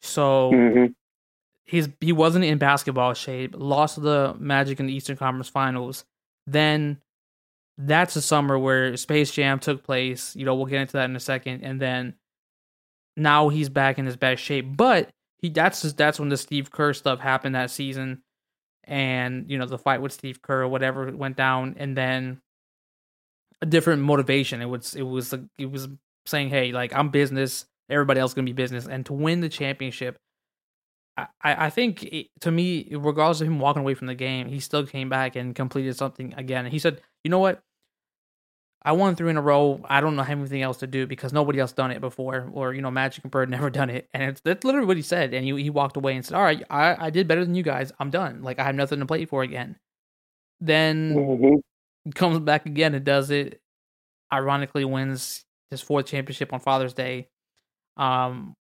So 0.02 0.52
mm-hmm. 0.54 0.86
he's 1.66 1.90
he 2.00 2.12
wasn't 2.12 2.46
in 2.46 2.58
basketball 2.58 3.14
shape. 3.14 3.56
Lost 3.58 4.02
the 4.02 4.36
Magic 4.40 4.80
in 4.80 4.88
the 4.88 4.94
Eastern 4.94 5.18
Conference 5.18 5.50
Finals. 5.50 6.06
Then 6.48 7.02
that's 7.78 8.14
the 8.14 8.22
summer 8.22 8.58
where 8.58 8.96
Space 8.98 9.32
Jam 9.32 9.60
took 9.60 9.84
place. 9.84 10.36
You 10.36 10.46
know, 10.46 10.56
we'll 10.56 10.66
get 10.66 10.82
into 10.82 10.94
that 10.94 11.10
in 11.10 11.16
a 11.16 11.20
second. 11.20 11.64
And 11.64 11.80
then 11.80 12.16
now 13.18 13.50
he's 13.50 13.70
back 13.70 14.00
in 14.00 14.06
his 14.06 14.16
best 14.16 14.42
shape, 14.42 14.66
but 14.76 15.10
he 15.42 15.50
that's 15.50 15.82
that's 15.94 16.20
when 16.20 16.30
the 16.30 16.38
Steve 16.38 16.72
Kerr 16.72 16.94
stuff 16.94 17.20
happened 17.20 17.56
that 17.56 17.72
season, 17.72 18.22
and 18.84 19.50
you 19.50 19.58
know 19.58 19.66
the 19.66 19.78
fight 19.78 20.02
with 20.02 20.12
Steve 20.12 20.42
Kerr 20.42 20.64
or 20.64 20.68
whatever 20.68 21.12
went 21.16 21.38
down, 21.38 21.76
and 21.78 21.98
then 21.98 22.42
a 23.62 23.66
different 23.66 24.02
motivation. 24.02 24.62
It 24.62 24.66
was 24.66 24.96
it 24.96 25.04
was 25.04 25.34
it 25.58 25.66
was 25.72 25.88
saying, 26.26 26.50
hey, 26.50 26.72
like 26.72 26.94
I'm 26.94 27.10
business, 27.10 27.66
everybody 27.90 28.20
else 28.20 28.34
gonna 28.34 28.46
be 28.46 28.54
business, 28.54 28.88
and 28.88 29.06
to 29.08 29.14
win 29.14 29.42
the 29.42 29.50
championship. 29.50 30.18
I, 31.18 31.28
I 31.44 31.70
think 31.70 32.04
it, 32.04 32.28
to 32.40 32.52
me, 32.52 32.88
regardless 32.92 33.42
of 33.42 33.48
him 33.48 33.60
walking 33.60 33.82
away 33.82 33.96
from 33.96 34.08
the 34.08 34.16
game, 34.16 34.48
he 34.48 34.60
still 34.60 34.86
came 34.88 35.10
back 35.10 35.36
and 35.36 35.54
completed 35.54 35.96
something 35.98 36.34
again. 36.36 36.66
And 36.66 36.72
he 36.72 36.80
said, 36.80 37.02
"You 37.24 37.30
know 37.30 37.40
what? 37.40 37.62
I 38.84 38.94
won 38.94 39.16
three 39.16 39.30
in 39.30 39.38
a 39.38 39.42
row. 39.42 39.80
I 39.86 40.02
don't 40.02 40.16
know 40.16 40.24
anything 40.24 40.64
else 40.64 40.78
to 40.78 40.88
do 40.88 41.06
because 41.06 41.32
nobody 41.32 41.60
else 41.60 41.72
done 41.72 41.92
it 41.92 42.02
before, 42.02 42.50
or 42.52 42.74
you 42.74 42.82
know, 42.82 42.90
Magic 42.90 43.24
and 43.24 43.32
Bird 43.32 43.50
never 43.50 43.70
done 43.70 43.90
it. 43.90 44.10
And 44.14 44.24
it's 44.24 44.42
that's 44.42 44.64
literally 44.64 44.88
what 44.88 44.98
he 44.98 45.04
said. 45.04 45.34
And 45.34 45.46
he 45.46 45.62
he 45.62 45.70
walked 45.70 45.98
away 45.98 46.16
and 46.16 46.26
said, 46.26 46.36
"All 46.36 46.44
right, 46.44 46.64
I 46.70 47.08
I 47.08 47.10
did 47.10 47.28
better 47.28 47.46
than 47.46 47.56
you 47.56 47.64
guys. 47.64 47.92
I'm 48.00 48.10
done. 48.10 48.42
Like 48.42 48.60
I 48.60 48.64
have 48.64 48.76
nothing 48.76 49.00
to 49.00 49.06
play 49.06 49.26
for 49.26 49.44
again." 49.44 49.78
Then 50.60 51.16
mm-hmm. 51.16 52.10
comes 52.12 52.40
back 52.40 52.66
again 52.66 52.96
and 52.96 53.06
does 53.06 53.30
it. 53.30 53.62
Ironically, 54.34 54.86
wins 54.86 55.44
his 55.70 55.82
fourth 55.82 56.06
championship 56.08 56.54
on 56.54 56.60
Father's 56.60 56.94
Day. 56.94 57.28
Um, 57.98 58.56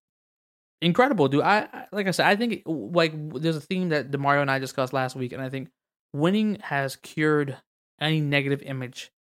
incredible, 0.81 1.27
dude. 1.27 1.43
I 1.43 1.87
like 1.91 2.07
I 2.07 2.11
said, 2.11 2.27
I 2.27 2.35
think 2.35 2.63
like 2.65 3.13
there's 3.39 3.55
a 3.55 3.61
theme 3.61 3.89
that 3.89 4.11
Demario 4.11 4.41
and 4.41 4.51
I 4.51 4.59
discussed 4.59 4.91
last 4.91 5.15
week, 5.15 5.31
and 5.31 5.41
I 5.41 5.49
think 5.49 5.69
winning 6.13 6.57
has 6.61 6.95
cured 6.97 7.57
any 8.01 8.19
negative 8.19 8.61
image 8.63 9.11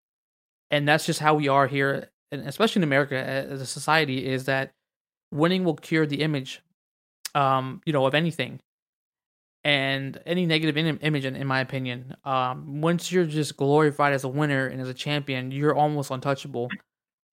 and 0.71 0.87
that's 0.87 1.07
just 1.07 1.21
how 1.21 1.35
we 1.35 1.49
are 1.49 1.67
here, 1.67 2.09
and 2.31 2.47
especially 2.47 2.81
in 2.81 2.85
America 2.85 3.17
as 3.17 3.61
a 3.61 3.67
society, 3.67 4.27
is 4.27 4.45
that 4.45 4.73
winning 5.33 5.65
will 5.65 5.77
cure 5.77 6.07
the 6.07 6.23
image, 6.23 6.63
um, 7.35 7.81
you 7.85 7.93
know, 7.93 8.07
of 8.07 8.15
anything, 8.15 8.61
and 9.65 10.21
any 10.27 10.47
negative 10.47 10.77
in- 10.77 10.99
image, 10.99 11.25
in, 11.25 11.37
in 11.37 11.47
my 11.47 11.61
opinion. 11.61 12.15
Um, 12.25 12.81
once 12.81 13.11
you're 13.11 13.27
just 13.27 13.57
glorified 13.57 14.13
as 14.13 14.25
a 14.25 14.29
winner 14.29 14.67
and 14.67 14.81
as 14.81 14.89
a 14.89 14.95
champion, 14.95 15.51
you're 15.51 15.75
almost 15.75 16.11
untouchable, 16.11 16.69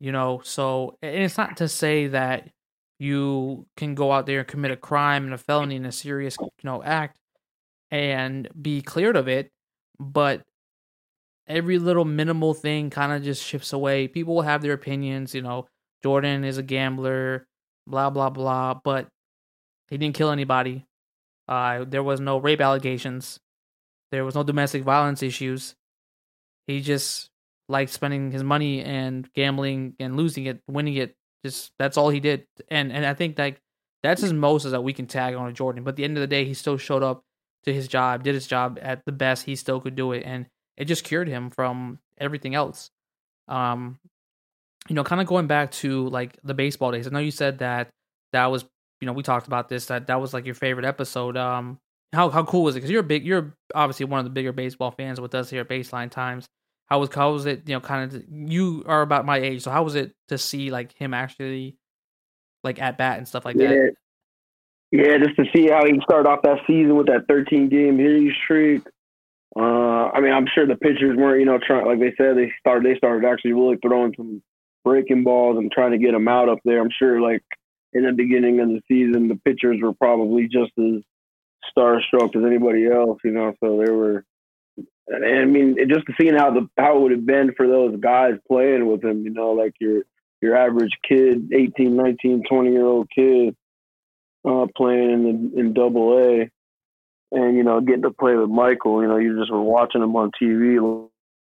you 0.00 0.12
know. 0.12 0.40
So, 0.44 0.98
and 1.02 1.22
it's 1.22 1.38
not 1.38 1.56
to 1.58 1.68
say 1.68 2.08
that 2.08 2.50
you 2.98 3.66
can 3.76 3.94
go 3.94 4.12
out 4.12 4.26
there 4.26 4.40
and 4.40 4.48
commit 4.48 4.70
a 4.70 4.76
crime 4.76 5.24
and 5.24 5.34
a 5.34 5.38
felony 5.38 5.76
and 5.76 5.86
a 5.86 5.92
serious, 5.92 6.36
you 6.40 6.48
know, 6.62 6.82
act 6.82 7.18
and 7.90 8.48
be 8.60 8.80
cleared 8.82 9.16
of 9.16 9.28
it, 9.28 9.50
but 9.98 10.42
every 11.46 11.78
little 11.78 12.04
minimal 12.04 12.54
thing 12.54 12.90
kind 12.90 13.12
of 13.12 13.22
just 13.22 13.42
shifts 13.42 13.72
away. 13.72 14.08
People 14.08 14.34
will 14.34 14.42
have 14.42 14.62
their 14.62 14.72
opinions, 14.72 15.34
you 15.34 15.42
know, 15.42 15.66
Jordan 16.02 16.44
is 16.44 16.58
a 16.58 16.62
gambler, 16.62 17.46
blah 17.86 18.10
blah 18.10 18.30
blah, 18.30 18.74
but 18.74 19.08
he 19.88 19.98
didn't 19.98 20.14
kill 20.14 20.30
anybody. 20.30 20.86
Uh, 21.48 21.84
there 21.86 22.02
was 22.02 22.20
no 22.20 22.38
rape 22.38 22.60
allegations. 22.60 23.38
There 24.10 24.24
was 24.24 24.34
no 24.34 24.42
domestic 24.42 24.82
violence 24.82 25.22
issues. 25.22 25.74
He 26.66 26.80
just 26.80 27.30
liked 27.68 27.90
spending 27.90 28.30
his 28.30 28.42
money 28.42 28.82
and 28.82 29.30
gambling 29.34 29.94
and 29.98 30.16
losing 30.16 30.46
it, 30.46 30.60
winning 30.68 30.94
it 30.94 31.16
Just 31.44 31.72
that's 31.78 31.96
all 31.96 32.10
he 32.10 32.20
did, 32.20 32.46
and 32.68 32.92
and 32.92 33.04
I 33.04 33.14
think 33.14 33.38
like 33.38 33.60
that's 34.02 34.22
as 34.22 34.32
most 34.32 34.64
as 34.64 34.72
that 34.72 34.84
we 34.84 34.92
can 34.92 35.06
tag 35.06 35.34
on 35.34 35.46
to 35.46 35.52
Jordan. 35.52 35.84
But 35.84 35.90
at 35.90 35.96
the 35.96 36.04
end 36.04 36.16
of 36.16 36.20
the 36.20 36.26
day, 36.26 36.44
he 36.44 36.54
still 36.54 36.78
showed 36.78 37.02
up 37.02 37.22
to 37.64 37.72
his 37.72 37.88
job, 37.88 38.22
did 38.22 38.34
his 38.34 38.46
job 38.46 38.78
at 38.82 39.04
the 39.04 39.12
best 39.12 39.44
he 39.44 39.56
still 39.56 39.80
could 39.80 39.94
do 39.96 40.12
it, 40.12 40.22
and 40.26 40.46
it 40.76 40.86
just 40.86 41.04
cured 41.04 41.28
him 41.28 41.50
from 41.50 41.98
everything 42.18 42.54
else. 42.54 42.90
Um, 43.48 43.98
you 44.88 44.94
know, 44.94 45.04
kind 45.04 45.20
of 45.20 45.26
going 45.26 45.46
back 45.46 45.70
to 45.72 46.08
like 46.08 46.38
the 46.44 46.54
baseball 46.54 46.92
days. 46.92 47.06
I 47.06 47.10
know 47.10 47.18
you 47.18 47.30
said 47.30 47.58
that 47.58 47.88
that 48.32 48.46
was, 48.46 48.64
you 49.00 49.06
know, 49.06 49.12
we 49.12 49.22
talked 49.22 49.46
about 49.46 49.68
this 49.68 49.86
that 49.86 50.06
that 50.08 50.20
was 50.20 50.34
like 50.34 50.44
your 50.44 50.54
favorite 50.54 50.84
episode. 50.84 51.36
Um, 51.36 51.78
how 52.12 52.30
how 52.30 52.44
cool 52.44 52.64
was 52.64 52.76
it? 52.76 52.78
Because 52.78 52.90
you're 52.90 53.00
a 53.00 53.04
big, 53.04 53.24
you're 53.24 53.56
obviously 53.74 54.06
one 54.06 54.18
of 54.18 54.24
the 54.24 54.30
bigger 54.30 54.52
baseball 54.52 54.90
fans 54.90 55.20
with 55.20 55.34
us 55.34 55.50
here 55.50 55.62
at 55.62 55.68
Baseline 55.68 56.10
Times. 56.10 56.46
How 56.86 57.00
was 57.00 57.08
how 57.14 57.32
was 57.32 57.46
it? 57.46 57.62
You 57.66 57.74
know, 57.74 57.80
kind 57.80 58.12
of 58.12 58.24
you 58.30 58.84
are 58.86 59.02
about 59.02 59.24
my 59.24 59.38
age, 59.38 59.62
so 59.62 59.70
how 59.70 59.82
was 59.82 59.94
it 59.94 60.12
to 60.28 60.38
see 60.38 60.70
like 60.70 60.92
him 60.96 61.14
actually 61.14 61.76
like 62.62 62.80
at 62.80 62.98
bat 62.98 63.18
and 63.18 63.26
stuff 63.26 63.44
like 63.44 63.56
yeah. 63.56 63.68
that? 63.68 63.94
Yeah, 64.92 65.18
just 65.18 65.36
to 65.36 65.44
see 65.54 65.68
how 65.68 65.84
he 65.84 65.98
started 66.04 66.28
off 66.28 66.42
that 66.42 66.58
season 66.66 66.94
with 66.96 67.06
that 67.06 67.26
13 67.28 67.68
game 67.68 67.98
hitting 67.98 68.32
streak. 68.44 68.82
Uh, 69.56 70.10
I 70.12 70.20
mean, 70.20 70.32
I'm 70.32 70.46
sure 70.52 70.66
the 70.66 70.76
pitchers 70.76 71.16
weren't, 71.16 71.40
you 71.40 71.46
know, 71.46 71.58
trying 71.64 71.86
like 71.86 72.00
they 72.00 72.14
said 72.16 72.36
they 72.36 72.52
started 72.58 72.84
they 72.84 72.98
started 72.98 73.26
actually 73.26 73.52
really 73.52 73.78
throwing 73.80 74.12
some 74.16 74.42
breaking 74.84 75.24
balls 75.24 75.58
and 75.58 75.70
trying 75.70 75.92
to 75.92 75.98
get 75.98 76.12
them 76.12 76.28
out 76.28 76.48
up 76.48 76.58
there. 76.64 76.80
I'm 76.80 76.90
sure 76.98 77.20
like 77.20 77.42
in 77.92 78.04
the 78.04 78.12
beginning 78.12 78.60
of 78.60 78.68
the 78.68 78.82
season, 78.88 79.28
the 79.28 79.40
pitchers 79.44 79.78
were 79.80 79.94
probably 79.94 80.48
just 80.48 80.72
as 80.78 81.02
starstruck 81.76 82.36
as 82.36 82.44
anybody 82.44 82.86
else, 82.86 83.18
you 83.24 83.30
know. 83.30 83.54
So 83.60 83.82
they 83.84 83.90
were, 83.90 84.24
and 85.06 85.24
I 85.24 85.44
mean, 85.44 85.76
just 85.88 86.04
seeing 86.20 86.34
how 86.34 86.50
the 86.50 86.68
how 86.76 86.96
it 86.96 87.00
would 87.00 87.12
have 87.12 87.26
been 87.26 87.54
for 87.56 87.68
those 87.68 87.96
guys 88.00 88.34
playing 88.48 88.86
with 88.86 89.04
him, 89.04 89.22
you 89.22 89.30
know, 89.30 89.52
like 89.52 89.74
your 89.80 90.02
your 90.40 90.56
average 90.56 90.92
kid, 91.08 91.52
18, 91.54 91.96
19, 91.96 92.42
20 92.48 92.70
year 92.72 92.84
old 92.84 93.08
kid 93.14 93.56
uh, 94.44 94.66
playing 94.76 95.28
in 95.28 95.52
in 95.56 95.72
Double 95.72 96.18
A, 96.18 96.50
and 97.34 97.56
you 97.56 97.64
know, 97.64 97.80
getting 97.80 98.02
to 98.02 98.10
play 98.10 98.34
with 98.34 98.50
Michael. 98.50 99.02
You 99.02 99.08
know, 99.08 99.16
you 99.16 99.38
just 99.38 99.52
were 99.52 99.62
watching 99.62 100.02
him 100.02 100.16
on 100.16 100.30
TV 100.40 101.08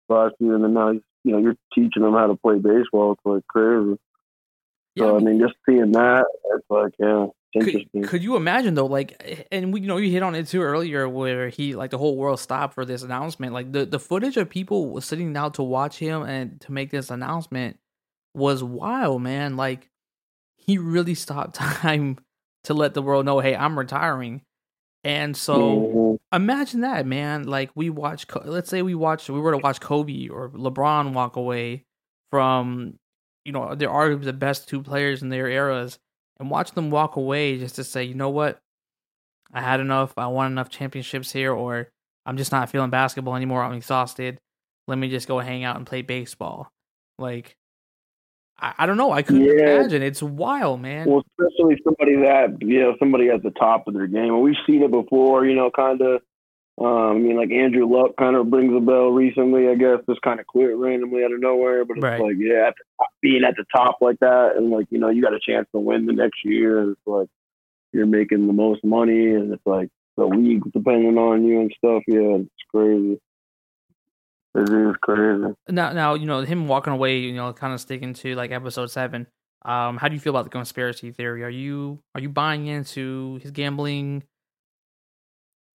last 0.09 0.35
year, 0.39 0.55
and 0.55 0.65
then 0.65 0.75
now 0.75 0.91
you 0.91 1.03
know 1.25 1.39
you're 1.39 1.57
teaching 1.75 2.03
them 2.03 2.15
how 2.15 2.27
to 2.27 2.37
play 2.37 2.57
baseball. 2.57 3.13
It's 3.13 3.21
like 3.25 3.47
crazy. 3.49 3.99
Yeah, 4.95 5.05
so 5.05 5.17
I 5.17 5.21
mean, 5.21 5.41
just 5.41 5.55
seeing 5.67 5.93
that, 5.93 6.25
it's 6.55 6.67
like 6.69 6.93
yeah. 6.99 7.27
Could, 7.53 7.89
could, 8.07 8.23
you 8.23 8.37
imagine 8.37 8.75
though, 8.75 8.87
like, 8.87 9.49
and 9.51 9.73
we, 9.73 9.81
you 9.81 9.89
know, 9.89 9.97
you 9.97 10.09
hit 10.09 10.23
on 10.23 10.37
it 10.37 10.47
too 10.47 10.63
earlier, 10.63 11.09
where 11.09 11.49
he, 11.49 11.75
like, 11.75 11.91
the 11.91 11.99
whole 11.99 12.17
world 12.17 12.39
stopped 12.39 12.75
for 12.75 12.85
this 12.85 13.03
announcement. 13.03 13.53
Like, 13.53 13.73
the 13.73 13.85
the 13.85 13.99
footage 13.99 14.37
of 14.37 14.49
people 14.49 15.01
sitting 15.01 15.33
down 15.33 15.51
to 15.53 15.65
watch 15.65 15.99
him 15.99 16.23
and 16.23 16.61
to 16.61 16.71
make 16.71 16.93
this 16.93 17.11
announcement 17.11 17.81
was 18.35 18.63
wild, 18.63 19.23
man. 19.23 19.57
Like, 19.57 19.89
he 20.59 20.79
really 20.79 21.17
stopped 21.17 21.55
time 21.57 22.19
to 22.65 22.75
let 22.75 22.95
the 22.95 23.03
world 23.03 23.27
know, 23.27 23.41
hey, 23.41 23.57
I'm 23.57 23.77
retiring. 23.77 24.43
And 25.03 25.37
so 25.37 25.59
mm-hmm. 25.59 26.37
imagine 26.37 26.81
that, 26.81 27.07
man. 27.07 27.45
Like 27.45 27.71
we 27.75 27.89
watch, 27.91 28.27
let's 28.45 28.69
say 28.69 28.83
we 28.83 28.95
watch, 28.95 29.29
we 29.29 29.41
were 29.41 29.53
to 29.53 29.59
watch 29.59 29.81
Kobe 29.81 30.29
or 30.29 30.51
LeBron 30.51 31.13
walk 31.13 31.37
away 31.37 31.85
from, 32.31 32.99
you 33.45 33.53
know, 33.53 33.75
they're 33.75 33.89
arguably 33.89 34.25
the 34.25 34.33
best 34.33 34.69
two 34.69 34.83
players 34.83 35.23
in 35.23 35.31
their 35.31 35.49
eras, 35.49 35.99
and 36.39 36.51
watch 36.51 36.73
them 36.73 36.91
walk 36.91 37.17
away 37.17 37.59
just 37.59 37.77
to 37.77 37.85
say, 37.85 38.05
you 38.05 38.15
know 38.15 38.31
what, 38.31 38.61
I 39.53 39.63
had 39.63 39.81
enough. 39.81 40.13
I 40.17 40.27
won 40.27 40.53
enough 40.53 40.69
championships 40.69 41.33
here, 41.33 41.53
or 41.53 41.89
I'm 42.27 42.37
just 42.37 42.53
not 42.53 42.71
feeling 42.71 42.91
basketball 42.91 43.37
anymore. 43.37 43.63
I'm 43.63 43.73
exhausted. 43.73 44.39
Let 44.87 44.99
me 44.99 45.09
just 45.09 45.27
go 45.27 45.39
hang 45.39 45.65
out 45.65 45.77
and 45.77 45.87
play 45.87 46.03
baseball. 46.03 46.71
Like 47.19 47.57
I, 48.61 48.75
I 48.79 48.87
don't 48.87 48.97
know. 48.97 49.13
I 49.13 49.23
couldn't 49.23 49.45
yeah. 49.45 49.77
imagine. 49.77 50.03
It's 50.03 50.23
wild, 50.23 50.81
man. 50.81 51.09
Well, 51.09 51.25
especially 51.39 51.77
somebody 51.85 52.17
that 52.17 52.57
you 52.61 52.81
know, 52.81 52.95
somebody 52.99 53.29
at 53.31 53.43
the 53.43 53.51
top 53.51 53.89
of 53.89 53.95
their 53.95 54.07
game. 54.07 54.35
And 54.35 54.43
we've 54.43 54.55
seen 54.67 54.83
it 54.83 54.91
before. 54.91 55.47
You 55.47 55.55
know, 55.55 55.71
kind 55.71 56.01
of. 56.01 56.23
Um, 56.81 56.87
I 56.87 57.13
mean, 57.19 57.37
like 57.37 57.51
Andrew 57.51 57.87
Luck 57.87 58.13
kind 58.19 58.37
of 58.37 58.49
brings 58.49 58.75
a 58.75 58.81
bell 58.81 59.11
recently. 59.11 59.69
I 59.69 59.75
guess 59.75 59.99
just 60.09 60.23
kind 60.23 60.41
of 60.41 60.47
quit 60.47 60.75
randomly 60.77 61.25
out 61.25 61.33
of 61.33 61.41
nowhere. 61.41 61.85
But 61.85 61.99
it's 61.99 62.05
right. 62.05 62.21
like, 62.21 62.37
yeah, 62.39 62.69
at 62.69 62.75
top, 62.99 63.09
being 63.21 63.45
at 63.45 63.55
the 63.57 63.65
top 63.75 63.99
like 64.01 64.19
that, 64.21 64.53
and 64.57 64.71
like 64.71 64.87
you 64.91 64.99
know, 64.99 65.11
you 65.11 65.23
got 65.23 65.35
a 65.35 65.41
chance 65.41 65.67
to 65.73 65.81
win 65.81 66.07
the 66.07 66.13
next 66.13 66.39
year. 66.45 66.81
And 66.81 66.93
it's 66.93 67.07
like 67.07 67.29
you're 67.93 68.07
making 68.07 68.47
the 68.47 68.53
most 68.53 68.83
money, 68.85 69.35
and 69.35 69.53
it's 69.53 69.67
like 69.67 69.89
the 70.17 70.25
league 70.25 70.63
depending 70.73 71.19
on 71.19 71.45
you 71.45 71.61
and 71.61 71.75
stuff. 71.77 72.03
Yeah, 72.07 72.39
it's 72.39 72.51
crazy. 72.73 73.21
It 74.55 74.69
is 74.69 74.97
crazy. 75.01 75.55
Now, 75.69 75.93
now 75.93 76.15
you 76.15 76.27
know 76.27 76.41
him 76.41 76.67
walking 76.67 76.93
away. 76.93 77.19
You 77.19 77.33
know, 77.33 77.53
kind 77.53 77.73
of 77.73 77.81
sticking 77.81 78.15
to 78.15 78.35
like 78.35 78.51
episode 78.51 78.91
seven. 78.91 79.27
Um, 79.63 79.97
how 79.97 80.09
do 80.09 80.15
you 80.15 80.21
feel 80.21 80.33
about 80.33 80.45
the 80.45 80.51
conspiracy 80.51 81.13
theory? 81.13 81.45
Are 81.45 81.51
you 81.51 82.01
are 82.15 82.21
you 82.21 82.31
buying 82.31 82.67
into 82.67 83.39
his 83.43 83.53
gambling 83.53 84.25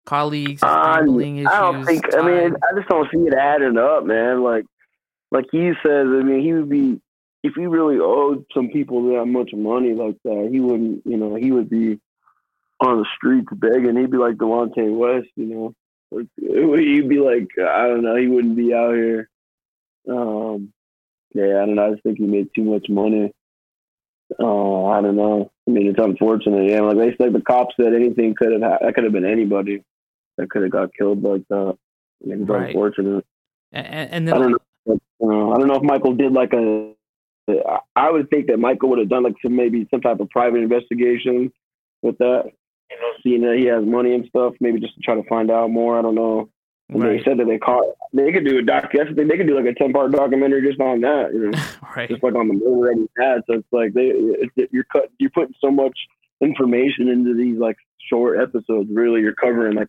colleagues? 0.06 0.62
His 0.62 0.70
gambling 0.70 1.38
issues, 1.38 1.52
I 1.52 1.60
don't 1.60 1.84
think. 1.84 2.10
Time? 2.10 2.26
I 2.26 2.30
mean, 2.30 2.56
I 2.56 2.76
just 2.76 2.88
don't 2.88 3.08
see 3.12 3.20
it 3.20 3.34
adding 3.34 3.78
up, 3.78 4.04
man. 4.04 4.42
Like, 4.42 4.64
like 5.30 5.46
he 5.52 5.72
says. 5.84 6.06
I 6.08 6.22
mean, 6.22 6.42
he 6.42 6.52
would 6.52 6.68
be 6.68 7.00
if 7.44 7.54
he 7.54 7.66
really 7.66 7.98
owed 8.00 8.44
some 8.52 8.70
people 8.70 9.14
that 9.14 9.26
much 9.26 9.52
money 9.52 9.94
like 9.94 10.16
that. 10.24 10.48
He 10.50 10.58
wouldn't. 10.58 11.02
You 11.06 11.16
know, 11.16 11.36
he 11.36 11.52
would 11.52 11.70
be 11.70 12.00
on 12.80 12.98
the 12.98 13.06
streets 13.16 13.48
begging. 13.52 13.96
He'd 13.96 14.10
be 14.10 14.16
like 14.16 14.34
Delonte 14.34 14.96
West. 14.96 15.28
You 15.36 15.46
know. 15.46 15.74
You'd 16.36 17.08
be 17.08 17.18
like, 17.18 17.48
I 17.58 17.88
don't 17.88 18.02
know, 18.02 18.16
he 18.16 18.26
wouldn't 18.26 18.56
be 18.56 18.74
out 18.74 18.94
here. 18.94 19.28
Um, 20.08 20.72
yeah, 21.34 21.62
I 21.62 21.66
don't 21.66 21.74
know. 21.74 21.86
I 21.86 21.90
just 21.92 22.02
think 22.02 22.18
he 22.18 22.26
made 22.26 22.48
too 22.54 22.64
much 22.64 22.86
money. 22.88 23.32
Uh, 24.38 24.86
I 24.86 25.00
don't 25.00 25.16
know. 25.16 25.50
I 25.66 25.70
mean, 25.70 25.88
it's 25.88 25.98
unfortunate. 25.98 26.70
Yeah, 26.70 26.80
like 26.80 26.96
they 26.96 27.16
said, 27.16 27.32
the 27.32 27.40
cops 27.40 27.74
said 27.76 27.94
anything 27.94 28.34
could 28.34 28.52
have 28.52 28.62
ha- 28.62 28.78
that 28.80 28.94
could 28.94 29.04
have 29.04 29.12
been 29.12 29.24
anybody 29.24 29.82
that 30.36 30.50
could 30.50 30.62
have 30.62 30.70
got 30.70 30.94
killed 30.96 31.22
like 31.22 31.42
that. 31.48 31.76
I 32.22 32.26
mean, 32.26 32.42
it's 32.42 32.50
right. 32.50 32.68
unfortunate. 32.68 33.24
And, 33.72 34.10
and 34.10 34.28
then 34.28 34.34
I 34.34 34.38
don't 34.38 34.50
know. 34.86 34.98
uh, 35.22 35.50
I 35.50 35.58
don't 35.58 35.68
know 35.68 35.76
if 35.76 35.82
Michael 35.82 36.14
did 36.14 36.32
like 36.32 36.52
a. 36.52 36.92
I 37.94 38.10
would 38.10 38.30
think 38.30 38.46
that 38.46 38.58
Michael 38.58 38.88
would 38.90 38.98
have 39.00 39.10
done 39.10 39.24
like 39.24 39.34
some 39.42 39.54
maybe 39.54 39.86
some 39.90 40.00
type 40.00 40.20
of 40.20 40.30
private 40.30 40.62
investigation 40.62 41.52
with 42.00 42.16
that 42.18 42.52
you 42.94 43.00
know, 43.00 43.12
seeing 43.22 43.40
that 43.42 43.58
he 43.58 43.66
has 43.66 43.84
money 43.84 44.14
and 44.14 44.26
stuff, 44.26 44.54
maybe 44.60 44.80
just 44.80 44.94
to 44.94 45.00
try 45.00 45.14
to 45.14 45.28
find 45.28 45.50
out 45.50 45.70
more. 45.70 45.98
I 45.98 46.02
don't 46.02 46.14
know. 46.14 46.48
And 46.90 47.02
right. 47.02 47.18
they 47.18 47.24
said 47.24 47.38
that 47.38 47.46
they 47.46 47.58
caught. 47.58 47.84
They 48.12 48.30
could 48.30 48.44
do 48.44 48.58
a 48.58 48.62
doc. 48.62 48.90
That's 48.92 49.14
they, 49.16 49.24
they 49.24 49.36
could 49.36 49.46
do 49.46 49.56
like 49.56 49.64
a 49.64 49.74
ten 49.74 49.92
part 49.92 50.12
documentary 50.12 50.68
just 50.68 50.80
on 50.80 51.00
that. 51.00 51.30
You 51.32 51.50
know, 51.50 51.58
right. 51.96 52.08
just 52.08 52.22
like 52.22 52.34
on 52.34 52.48
the 52.48 52.54
murder 52.54 52.92
that 52.92 52.98
he 52.98 53.22
had. 53.22 53.42
So 53.46 53.58
it's 53.58 53.72
like 53.72 53.94
they, 53.94 54.12
it, 54.12 54.68
you're 54.70 54.84
cut. 54.84 55.10
You're 55.18 55.30
putting 55.30 55.54
so 55.60 55.70
much 55.70 55.98
information 56.40 57.08
into 57.08 57.34
these 57.34 57.58
like 57.58 57.76
short 58.10 58.38
episodes. 58.38 58.90
Really, 58.92 59.22
you're 59.22 59.34
covering 59.34 59.76
like 59.76 59.88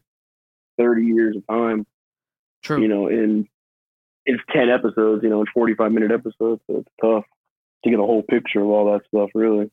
thirty 0.78 1.06
years 1.06 1.36
of 1.36 1.46
time. 1.48 1.86
True. 2.64 2.82
You 2.82 2.88
know, 2.88 3.08
in 3.08 3.48
in 4.26 4.40
ten 4.54 4.70
episodes. 4.70 5.22
You 5.22 5.30
know, 5.30 5.42
in 5.42 5.48
forty 5.54 5.76
five 5.76 5.92
minute 5.92 6.12
episodes. 6.12 6.62
So 6.68 6.78
it's 6.78 6.92
tough 7.02 7.26
to 7.84 7.90
get 7.90 8.00
a 8.00 8.04
whole 8.04 8.24
picture 8.24 8.62
of 8.62 8.70
all 8.70 8.94
that 8.94 9.06
stuff. 9.08 9.32
Really. 9.36 9.70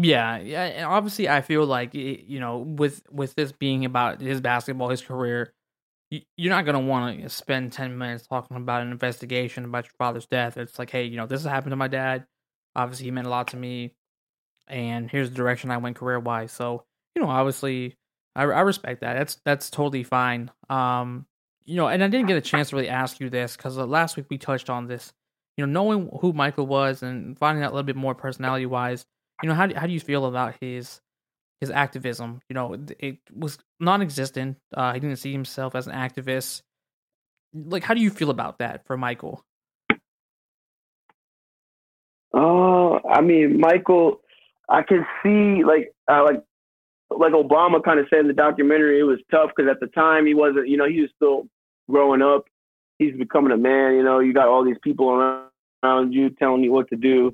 Yeah, 0.00 0.38
yeah. 0.38 0.64
And 0.64 0.84
obviously, 0.84 1.28
I 1.28 1.40
feel 1.40 1.66
like 1.66 1.92
you 1.94 2.38
know, 2.38 2.58
with 2.58 3.02
with 3.10 3.34
this 3.34 3.52
being 3.52 3.84
about 3.84 4.20
his 4.20 4.40
basketball, 4.40 4.90
his 4.90 5.02
career, 5.02 5.52
you're 6.36 6.54
not 6.54 6.64
gonna 6.66 6.80
want 6.80 7.22
to 7.22 7.28
spend 7.28 7.72
ten 7.72 7.98
minutes 7.98 8.26
talking 8.26 8.56
about 8.56 8.82
an 8.82 8.92
investigation 8.92 9.64
about 9.64 9.86
your 9.86 9.94
father's 9.98 10.26
death. 10.26 10.56
It's 10.56 10.78
like, 10.78 10.90
hey, 10.90 11.04
you 11.04 11.16
know, 11.16 11.26
this 11.26 11.44
happened 11.44 11.72
to 11.72 11.76
my 11.76 11.88
dad. 11.88 12.26
Obviously, 12.76 13.06
he 13.06 13.10
meant 13.10 13.26
a 13.26 13.30
lot 13.30 13.48
to 13.48 13.56
me, 13.56 13.94
and 14.68 15.10
here's 15.10 15.30
the 15.30 15.36
direction 15.36 15.70
I 15.70 15.78
went 15.78 15.96
career 15.96 16.20
wise. 16.20 16.52
So, 16.52 16.84
you 17.16 17.22
know, 17.22 17.28
obviously, 17.28 17.96
I, 18.36 18.44
I 18.44 18.60
respect 18.62 19.00
that. 19.02 19.14
That's 19.14 19.40
that's 19.44 19.70
totally 19.70 20.04
fine. 20.04 20.50
Um, 20.70 21.26
you 21.64 21.76
know, 21.76 21.88
and 21.88 22.04
I 22.04 22.08
didn't 22.08 22.28
get 22.28 22.36
a 22.38 22.42
chance 22.42 22.70
to 22.70 22.76
really 22.76 22.88
ask 22.88 23.20
you 23.20 23.30
this 23.30 23.56
because 23.56 23.78
uh, 23.78 23.86
last 23.86 24.16
week 24.16 24.26
we 24.30 24.38
touched 24.38 24.70
on 24.70 24.86
this. 24.86 25.12
You 25.56 25.66
know, 25.66 25.72
knowing 25.72 26.10
who 26.20 26.32
Michael 26.32 26.66
was 26.68 27.02
and 27.02 27.36
finding 27.38 27.64
out 27.64 27.72
a 27.72 27.74
little 27.74 27.86
bit 27.86 27.96
more 27.96 28.14
personality 28.14 28.66
wise 28.66 29.04
you 29.42 29.48
know 29.48 29.54
how 29.54 29.66
do, 29.66 29.74
how 29.74 29.86
do 29.86 29.92
you 29.92 30.00
feel 30.00 30.26
about 30.26 30.54
his 30.60 31.00
his 31.60 31.70
activism? 31.70 32.40
You 32.48 32.54
know, 32.54 32.76
it 32.98 33.18
was 33.34 33.58
non-existent. 33.80 34.56
Uh, 34.74 34.92
he 34.94 35.00
didn't 35.00 35.16
see 35.16 35.32
himself 35.32 35.74
as 35.74 35.86
an 35.86 35.94
activist. 35.94 36.62
Like, 37.54 37.82
how 37.82 37.94
do 37.94 38.00
you 38.00 38.10
feel 38.10 38.30
about 38.30 38.58
that 38.58 38.86
for 38.86 38.96
Michael? 38.96 39.44
Uh, 42.34 42.96
I 43.08 43.20
mean, 43.22 43.58
Michael, 43.58 44.20
I 44.68 44.82
can 44.82 45.06
see 45.22 45.64
like 45.64 45.92
uh, 46.10 46.22
like 46.24 46.42
like 47.10 47.32
Obama 47.32 47.82
kind 47.82 47.98
of 47.98 48.06
said 48.10 48.20
in 48.20 48.28
the 48.28 48.34
documentary, 48.34 49.00
it 49.00 49.04
was 49.04 49.18
tough 49.30 49.50
because 49.56 49.70
at 49.70 49.80
the 49.80 49.86
time 49.88 50.26
he 50.26 50.34
wasn't, 50.34 50.68
you 50.68 50.76
know, 50.76 50.86
he 50.86 51.00
was 51.00 51.10
still 51.16 51.48
growing 51.90 52.22
up. 52.22 52.44
He's 52.98 53.16
becoming 53.16 53.52
a 53.52 53.56
man. 53.56 53.94
You 53.94 54.02
know, 54.02 54.18
you 54.20 54.34
got 54.34 54.48
all 54.48 54.64
these 54.64 54.76
people 54.82 55.08
around 55.08 56.12
you 56.12 56.30
telling 56.30 56.62
you 56.62 56.72
what 56.72 56.88
to 56.90 56.96
do. 56.96 57.32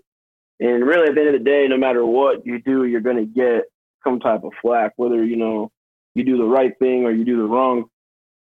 And 0.61 0.85
really, 0.85 1.09
at 1.09 1.15
the 1.15 1.21
end 1.21 1.35
of 1.35 1.45
the 1.45 1.51
day, 1.51 1.67
no 1.69 1.77
matter 1.77 2.05
what 2.05 2.47
you 2.47 2.61
do, 2.61 2.85
you're 2.85 3.01
going 3.01 3.17
to 3.17 3.25
get 3.25 3.65
some 4.05 4.21
type 4.21 4.45
of 4.45 4.53
flack, 4.63 4.93
whether, 4.97 5.25
you 5.25 5.37
know, 5.37 5.71
you 6.15 6.25
do 6.25 6.37
the 6.37 6.45
right 6.45 6.73
thing 6.79 7.05
or 7.05 7.11
you 7.11 7.25
do 7.25 7.39
the 7.39 7.49
wrong 7.49 7.87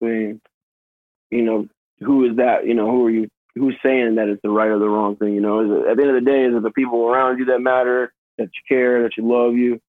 thing. 0.02 0.42
You 1.32 1.42
know, 1.44 1.68
who 2.00 2.30
is 2.30 2.38
that? 2.38 2.68
You 2.68 2.74
know, 2.74 2.92
who 2.92 3.06
are 3.06 3.10
you 3.10 3.30
who's 3.56 3.78
saying 3.84 4.16
that 4.16 4.28
it's 4.28 4.42
the 4.42 4.50
right 4.50 4.70
or 4.70 4.80
the 4.80 4.89
wrong 4.89 5.16
thing. 5.16 5.34
You 5.34 5.42
know, 5.42 5.60
it, 5.60 5.92
at 5.92 5.98
the 5.98 6.04
end 6.04 6.16
of 6.16 6.24
the 6.24 6.30
day, 6.30 6.44
is 6.46 6.56
it 6.56 6.63
the 6.63 6.72
people 6.72 7.08
around 7.08 7.39
you 7.39 7.46
that 7.46 7.60
matter, 7.60 8.13
that 8.38 8.46
you 8.46 8.62
care, 8.68 9.04
that 9.04 9.18
you 9.18 9.28
love 9.28 9.56
you? 9.56 9.80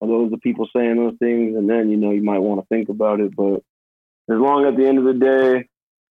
Are 0.00 0.08
those 0.08 0.30
the 0.30 0.38
people 0.38 0.68
saying 0.74 0.96
those 0.96 1.16
things? 1.18 1.56
And 1.56 1.70
then 1.70 1.90
you 1.90 1.96
know 1.96 2.10
you 2.10 2.22
might 2.22 2.40
want 2.40 2.60
to 2.60 2.66
think 2.66 2.88
about 2.88 3.20
it. 3.20 3.34
But 3.36 3.62
as 4.28 4.38
long 4.38 4.66
at 4.66 4.76
the 4.76 4.86
end 4.86 4.98
of 4.98 5.04
the 5.04 5.14
day, 5.14 5.68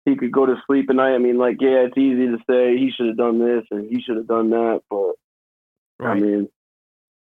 he 0.04 0.16
could 0.16 0.32
go 0.32 0.46
to 0.46 0.56
sleep 0.66 0.90
at 0.90 0.96
night. 0.96 1.14
I 1.14 1.18
mean, 1.18 1.38
like, 1.38 1.56
yeah, 1.60 1.86
it's 1.86 1.98
easy 1.98 2.26
to 2.26 2.38
say 2.48 2.76
he 2.76 2.90
should 2.96 3.08
have 3.08 3.16
done 3.16 3.38
this 3.38 3.64
and 3.70 3.88
he 3.88 4.02
should 4.02 4.16
have 4.16 4.28
done 4.28 4.50
that, 4.50 4.82
but 4.90 5.12
right. 5.98 6.16
I 6.16 6.20
mean, 6.20 6.48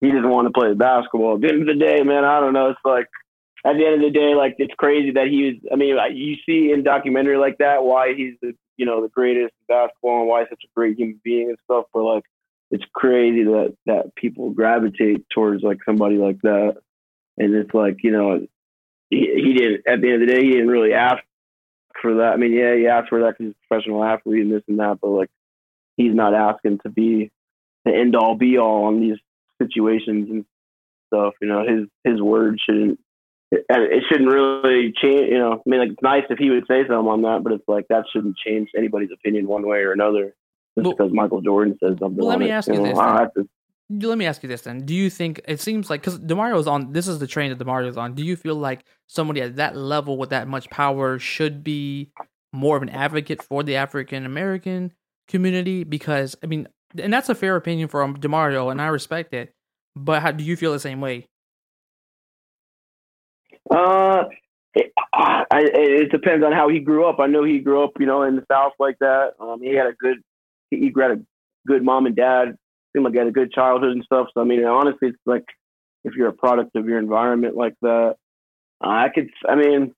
he 0.01 0.11
doesn't 0.11 0.29
want 0.29 0.47
to 0.47 0.53
play 0.53 0.75
basketball. 0.75 1.37
At 1.37 1.41
the 1.43 1.49
end 1.49 1.63
of 1.63 1.67
the 1.67 1.85
day, 1.85 2.03
man, 2.03 2.25
I 2.25 2.41
don't 2.41 2.53
know. 2.53 2.71
It's 2.71 2.81
like 2.85 3.09
at 3.65 3.77
the 3.77 3.87
end 3.87 3.95
of 3.95 4.01
the 4.01 4.11
day, 4.11 4.35
like 4.35 4.57
it's 4.59 4.75
crazy 4.77 5.13
that 5.13 5.29
he 5.29 5.45
was. 5.45 5.55
I 5.73 5.77
mean, 5.77 5.97
you 6.15 6.37
see 6.47 6.71
in 6.73 6.85
documentary 6.85 7.39
like 7.39 7.59
that 7.59 7.85
why 7.85 8.15
he's 8.15 8.35
the 8.43 8.55
you 8.77 8.87
know 8.87 9.03
the 9.03 9.09
greatest 9.09 9.55
basketball 9.69 10.21
and 10.21 10.29
why 10.29 10.41
he's 10.41 10.51
such 10.51 10.65
a 10.65 10.75
great 10.75 10.99
human 10.99 11.21
being 11.25 11.49
and 11.49 11.59
stuff. 11.65 11.87
But 11.95 12.03
like, 12.03 12.25
it's 12.71 12.85
crazy 12.93 13.45
that 13.45 13.77
that 13.87 14.15
people 14.15 14.51
gravitate 14.51 15.29
towards 15.31 15.63
like 15.63 15.79
somebody 15.87 16.17
like 16.17 16.41
that, 16.43 16.77
and 17.39 17.55
it's 17.55 17.73
like 17.73 17.99
you 18.03 18.11
know, 18.11 18.47
he, 19.09 19.33
he 19.37 19.55
didn't. 19.55 19.85
At 19.87 20.01
the 20.03 20.13
end 20.13 20.23
of 20.23 20.29
the 20.29 20.35
day, 20.35 20.45
he 20.45 20.51
didn't 20.51 20.69
really 20.69 20.93
ask 20.93 21.23
for 22.03 22.17
that. 22.17 22.35
I 22.35 22.37
mean, 22.37 22.53
yeah, 22.53 22.77
he 22.77 22.87
asked 22.87 23.09
for 23.09 23.21
that 23.21 23.39
because 23.39 23.47
he's 23.47 23.55
a 23.55 23.69
professional 23.69 24.05
athlete 24.05 24.43
and 24.43 24.53
this 24.53 24.63
and 24.69 24.79
that, 24.81 24.99
but 25.01 25.09
like, 25.09 25.31
he's 25.97 26.15
not 26.15 26.35
asking 26.35 26.81
to 26.81 26.91
be 26.91 27.31
the 27.85 27.95
end 27.95 28.17
all 28.17 28.37
be 28.37 28.59
all 28.59 28.85
on 28.85 29.01
these 29.01 29.19
situations 29.61 30.29
and 30.31 30.45
stuff. 31.13 31.35
You 31.41 31.49
know, 31.49 31.65
his 31.67 31.89
his 32.05 32.21
word 32.21 32.59
shouldn't 32.65 32.99
it, 33.51 34.03
shouldn't 34.09 34.31
really 34.31 34.93
change. 35.01 35.31
You 35.31 35.39
know, 35.39 35.53
I 35.55 35.71
mean, 35.71 35.81
like 35.81 35.91
it's 35.91 36.03
nice 36.03 36.25
if 36.31 36.39
he 36.39 36.51
would 36.51 36.67
say 36.69 36.83
something 36.83 36.95
on 36.95 37.23
that, 37.23 37.43
but 37.43 37.53
it's 37.53 37.69
like 37.69 37.87
that 37.89 38.05
shouldn't 38.13 38.37
change 38.37 38.71
anybody's 38.77 39.11
opinion 39.13 39.47
one 39.47 39.67
way 39.67 39.79
or 39.79 39.93
another 39.93 40.35
just 40.77 40.87
well, 40.87 40.97
because 40.97 41.13
Michael 41.13 41.41
Jordan 41.41 41.79
says 41.83 41.97
something. 42.01 42.17
Well, 42.17 42.29
let 42.29 42.39
me 42.39 42.49
it. 42.49 42.53
ask 42.53 42.69
you, 42.69 42.75
you 42.75 42.93
know, 42.93 43.29
this. 43.35 43.47
let 43.91 44.19
me 44.19 44.27
ask 44.27 44.43
you 44.43 44.49
this 44.49 44.63
then. 44.63 44.85
Do 44.85 44.95
you 44.95 45.09
think 45.09 45.41
it 45.47 45.61
seems 45.61 45.89
like 45.89 46.01
because 46.01 46.19
Demario's 46.19 46.67
on 46.67 46.93
this 46.93 47.07
is 47.07 47.19
the 47.19 47.27
train 47.27 47.51
that 47.51 47.65
Demario's 47.65 47.97
on? 47.97 48.15
Do 48.15 48.25
you 48.25 48.37
feel 48.37 48.57
like 48.57 48.85
somebody 49.07 49.41
at 49.41 49.57
that 49.57 49.77
level 49.77 50.19
with 50.19 50.31
that 50.31 50.49
much 50.49 50.69
power 50.71 51.19
should 51.19 51.63
be 51.63 52.11
more 52.53 52.77
of 52.77 52.83
an 52.83 52.89
advocate 52.89 53.43
for 53.43 53.63
the 53.63 53.77
African 53.77 54.27
American 54.27 54.93
community? 55.29 55.85
Because 55.85 56.37
I 56.43 56.47
mean, 56.47 56.67
and 56.99 57.13
that's 57.13 57.29
a 57.29 57.35
fair 57.35 57.57
opinion 57.57 57.89
from 57.89 58.17
Demario, 58.17 58.71
and 58.71 58.81
I 58.81 58.87
respect 58.87 59.35
it. 59.35 59.53
But 59.97 60.23
how 60.23 60.33
do 60.33 60.45
you 60.45 60.57
feel 60.57 60.73
the 60.73 60.81
same 60.81 61.01
way? 61.01 61.27
Uh, 63.71 64.25
it, 64.75 64.93
I, 65.13 65.45
it 65.53 66.11
depends 66.11 66.45
on 66.45 66.53
how 66.53 66.69
he 66.69 66.81
grew 66.81 67.07
up. 67.07 67.21
I 67.21 67.27
know 67.27 67.45
he 67.45 67.61
grew 67.61 67.85
up, 67.85 67.93
you 67.99 68.07
know, 68.07 68.23
in 68.23 68.37
the 68.37 68.45
South 68.51 68.73
like 68.79 68.99
that. 69.01 69.33
Um, 69.41 69.63
he 69.63 69.75
had 69.75 69.87
a 69.87 69.93
good, 69.93 70.19
he 70.71 70.93
had 71.01 71.13
a 71.13 71.21
good 71.67 71.85
mom 71.85 72.07
and 72.07 72.17
dad. 72.17 72.57
Seemed 72.93 73.05
like 73.05 73.15
he 73.15 73.19
had 73.19 73.29
a 73.29 73.33
good 73.33 73.53
childhood 73.53 73.93
and 73.93 74.05
stuff. 74.05 74.29
So 74.35 74.41
I 74.41 74.45
mean, 74.45 74.65
honestly, 74.65 75.09
it's 75.09 75.19
like 75.27 75.45
if 76.05 76.15
you're 76.15 76.29
a 76.29 76.33
product 76.33 76.77
of 76.77 76.87
your 76.87 76.99
environment 76.99 77.57
like 77.57 77.75
that, 77.83 78.17
I 78.81 79.09
could. 79.09 79.31
I 79.49 79.55
mean, 79.55 79.95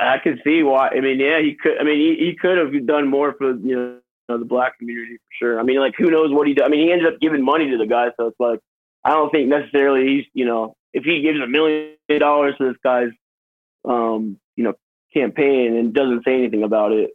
I 0.00 0.18
could 0.18 0.40
see 0.44 0.62
why. 0.62 0.88
I 0.88 1.00
mean, 1.00 1.18
yeah, 1.20 1.40
he 1.40 1.56
could. 1.60 1.78
I 1.80 1.84
mean, 1.84 1.98
he, 1.98 2.26
he 2.26 2.36
could 2.36 2.58
have 2.58 2.86
done 2.86 3.08
more 3.08 3.34
for 3.38 3.56
you 3.56 3.76
know 3.76 4.00
the 4.36 4.44
black 4.44 4.78
community 4.78 5.16
for 5.16 5.44
sure. 5.44 5.60
I 5.60 5.62
mean, 5.62 5.80
like 5.80 5.94
who 5.96 6.10
knows 6.10 6.32
what 6.32 6.46
he 6.46 6.54
did? 6.54 6.64
I 6.64 6.68
mean, 6.68 6.86
he 6.86 6.92
ended 6.92 7.12
up 7.12 7.20
giving 7.20 7.42
money 7.44 7.70
to 7.70 7.78
the 7.78 7.86
guy, 7.86 8.08
so 8.18 8.26
it's 8.26 8.40
like 8.40 8.60
I 9.04 9.10
don't 9.10 9.30
think 9.30 9.48
necessarily 9.48 10.06
he's 10.06 10.24
you 10.34 10.44
know 10.44 10.76
if 10.92 11.04
he 11.04 11.22
gives 11.22 11.38
a 11.40 11.46
million 11.46 11.96
dollars 12.18 12.54
to 12.58 12.68
this 12.68 12.76
guy's, 12.82 13.10
um, 13.84 14.38
you 14.56 14.64
know, 14.64 14.74
campaign 15.14 15.76
and 15.76 15.94
doesn't 15.94 16.24
say 16.24 16.34
anything 16.34 16.62
about 16.62 16.92
it, 16.92 17.10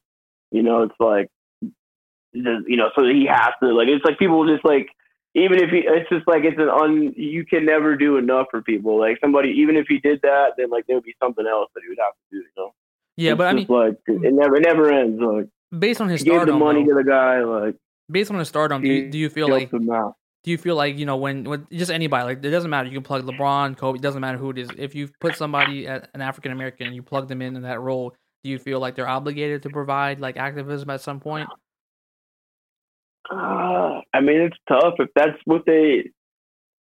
you 0.51 0.63
know, 0.63 0.83
it's 0.83 0.95
like, 0.99 1.29
you 1.61 2.77
know, 2.77 2.89
so 2.95 3.03
he 3.03 3.27
has 3.29 3.51
to 3.61 3.73
like. 3.73 3.87
It's 3.87 4.03
like 4.03 4.17
people 4.17 4.47
just 4.47 4.65
like, 4.65 4.87
even 5.35 5.59
if 5.59 5.69
he, 5.69 5.83
it's 5.85 6.09
just 6.09 6.27
like 6.27 6.43
it's 6.43 6.57
an 6.57 6.69
un. 6.69 7.13
You 7.15 7.45
can 7.45 7.65
never 7.65 7.95
do 7.95 8.17
enough 8.17 8.47
for 8.49 8.63
people. 8.63 8.99
Like 8.99 9.19
somebody, 9.21 9.49
even 9.57 9.75
if 9.75 9.85
he 9.87 9.99
did 9.99 10.21
that, 10.23 10.53
then 10.57 10.71
like 10.71 10.87
there 10.87 10.95
would 10.95 11.03
be 11.03 11.15
something 11.21 11.45
else 11.45 11.69
that 11.75 11.81
he 11.83 11.89
would 11.89 11.99
have 11.99 12.13
to 12.13 12.19
do. 12.31 12.37
You 12.37 12.51
know. 12.57 12.73
Yeah, 13.17 13.31
it's 13.31 13.37
but 13.37 13.47
I 13.47 13.53
mean, 13.53 13.67
like 13.69 13.97
it 14.07 14.33
never, 14.33 14.55
it 14.55 14.63
never 14.65 14.91
ends. 14.91 15.21
Like 15.21 15.47
based 15.77 16.01
on 16.01 16.09
his 16.09 16.21
stardom, 16.21 16.45
gave 16.45 16.53
the 16.53 16.59
money 16.59 16.83
though, 16.83 16.97
to 16.97 17.03
the 17.03 17.09
guy. 17.09 17.41
Like 17.43 17.75
based 18.09 18.31
on 18.31 18.39
his 18.39 18.47
stardom, 18.47 18.81
do 18.81 18.87
you, 18.87 19.09
do 19.09 19.17
you 19.17 19.29
feel 19.29 19.49
like 19.49 19.71
do 19.71 20.51
you 20.51 20.57
feel 20.57 20.75
like 20.75 20.97
you 20.97 21.05
know 21.05 21.17
when, 21.17 21.45
when 21.45 21.67
just 21.71 21.91
anybody 21.91 22.25
like 22.25 22.43
it 22.43 22.49
doesn't 22.49 22.69
matter 22.69 22.87
you 22.87 22.93
can 22.93 23.03
plug 23.03 23.23
LeBron, 23.23 23.77
Kobe, 23.77 23.97
it 23.97 24.01
doesn't 24.01 24.21
matter 24.21 24.37
who 24.37 24.49
it 24.49 24.57
is. 24.57 24.69
If 24.77 24.93
you 24.95 25.09
put 25.19 25.35
somebody 25.37 25.85
an 25.85 26.21
African 26.21 26.51
American 26.51 26.87
and 26.87 26.95
you 26.95 27.01
plug 27.01 27.27
them 27.27 27.41
in 27.41 27.55
in 27.55 27.63
that 27.63 27.79
role, 27.79 28.13
do 28.43 28.49
you 28.49 28.59
feel 28.59 28.79
like 28.79 28.95
they're 28.95 29.07
obligated 29.07 29.63
to 29.63 29.69
provide 29.69 30.19
like 30.19 30.37
activism 30.37 30.89
at 30.89 31.01
some 31.01 31.19
point? 31.19 31.47
Uh, 33.31 34.01
I 34.13 34.19
mean, 34.21 34.41
it's 34.41 34.57
tough 34.67 34.95
if 34.99 35.09
that's 35.15 35.37
what 35.45 35.65
they. 35.65 36.11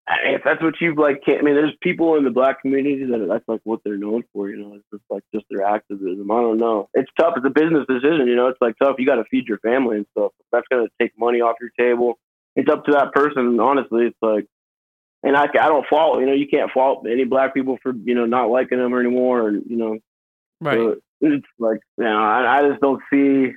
If 0.08 0.42
that's 0.44 0.60
what 0.60 0.74
you 0.80 0.94
like, 0.96 1.22
can't, 1.24 1.38
I 1.38 1.42
mean, 1.42 1.54
there's 1.54 1.74
people 1.80 2.16
in 2.16 2.24
the 2.24 2.30
black 2.30 2.60
community 2.60 3.04
that 3.04 3.26
that's 3.28 3.46
like 3.46 3.60
what 3.64 3.80
they're 3.84 3.96
known 3.96 4.24
for. 4.32 4.50
You 4.50 4.56
know, 4.56 4.74
it's 4.74 4.84
just 4.92 5.04
like 5.08 5.22
just 5.32 5.46
their 5.48 5.64
activism. 5.64 6.30
I 6.30 6.40
don't 6.40 6.58
know. 6.58 6.88
It's 6.94 7.10
tough. 7.18 7.34
It's 7.36 7.46
a 7.46 7.50
business 7.50 7.86
decision. 7.88 8.26
You 8.26 8.34
know, 8.34 8.48
it's 8.48 8.60
like 8.60 8.74
tough. 8.82 8.96
You 8.98 9.06
got 9.06 9.16
to 9.16 9.24
feed 9.30 9.46
your 9.46 9.58
family 9.58 9.98
and 9.98 10.06
stuff. 10.10 10.32
That's 10.50 10.66
gonna 10.70 10.88
take 11.00 11.12
money 11.16 11.40
off 11.40 11.56
your 11.60 11.70
table 11.78 12.18
it's 12.56 12.70
up 12.70 12.84
to 12.84 12.92
that 12.92 13.12
person. 13.12 13.58
Honestly, 13.60 14.06
it's 14.06 14.16
like, 14.20 14.46
and 15.22 15.36
I, 15.36 15.44
I 15.44 15.68
don't 15.68 15.86
fault. 15.88 16.20
You 16.20 16.26
know, 16.26 16.32
you 16.32 16.48
can't 16.48 16.70
fault 16.70 17.06
any 17.10 17.24
black 17.24 17.54
people 17.54 17.78
for 17.82 17.92
you 18.04 18.14
know 18.14 18.26
not 18.26 18.50
liking 18.50 18.78
them 18.78 18.94
anymore, 18.94 19.48
And, 19.48 19.64
you 19.68 19.76
know, 19.76 19.98
right. 20.60 20.76
So 20.76 20.96
it's 21.20 21.46
like, 21.58 21.80
you 21.96 22.04
know, 22.04 22.18
I, 22.18 22.58
I 22.58 22.68
just 22.68 22.80
don't 22.80 23.02
see. 23.12 23.52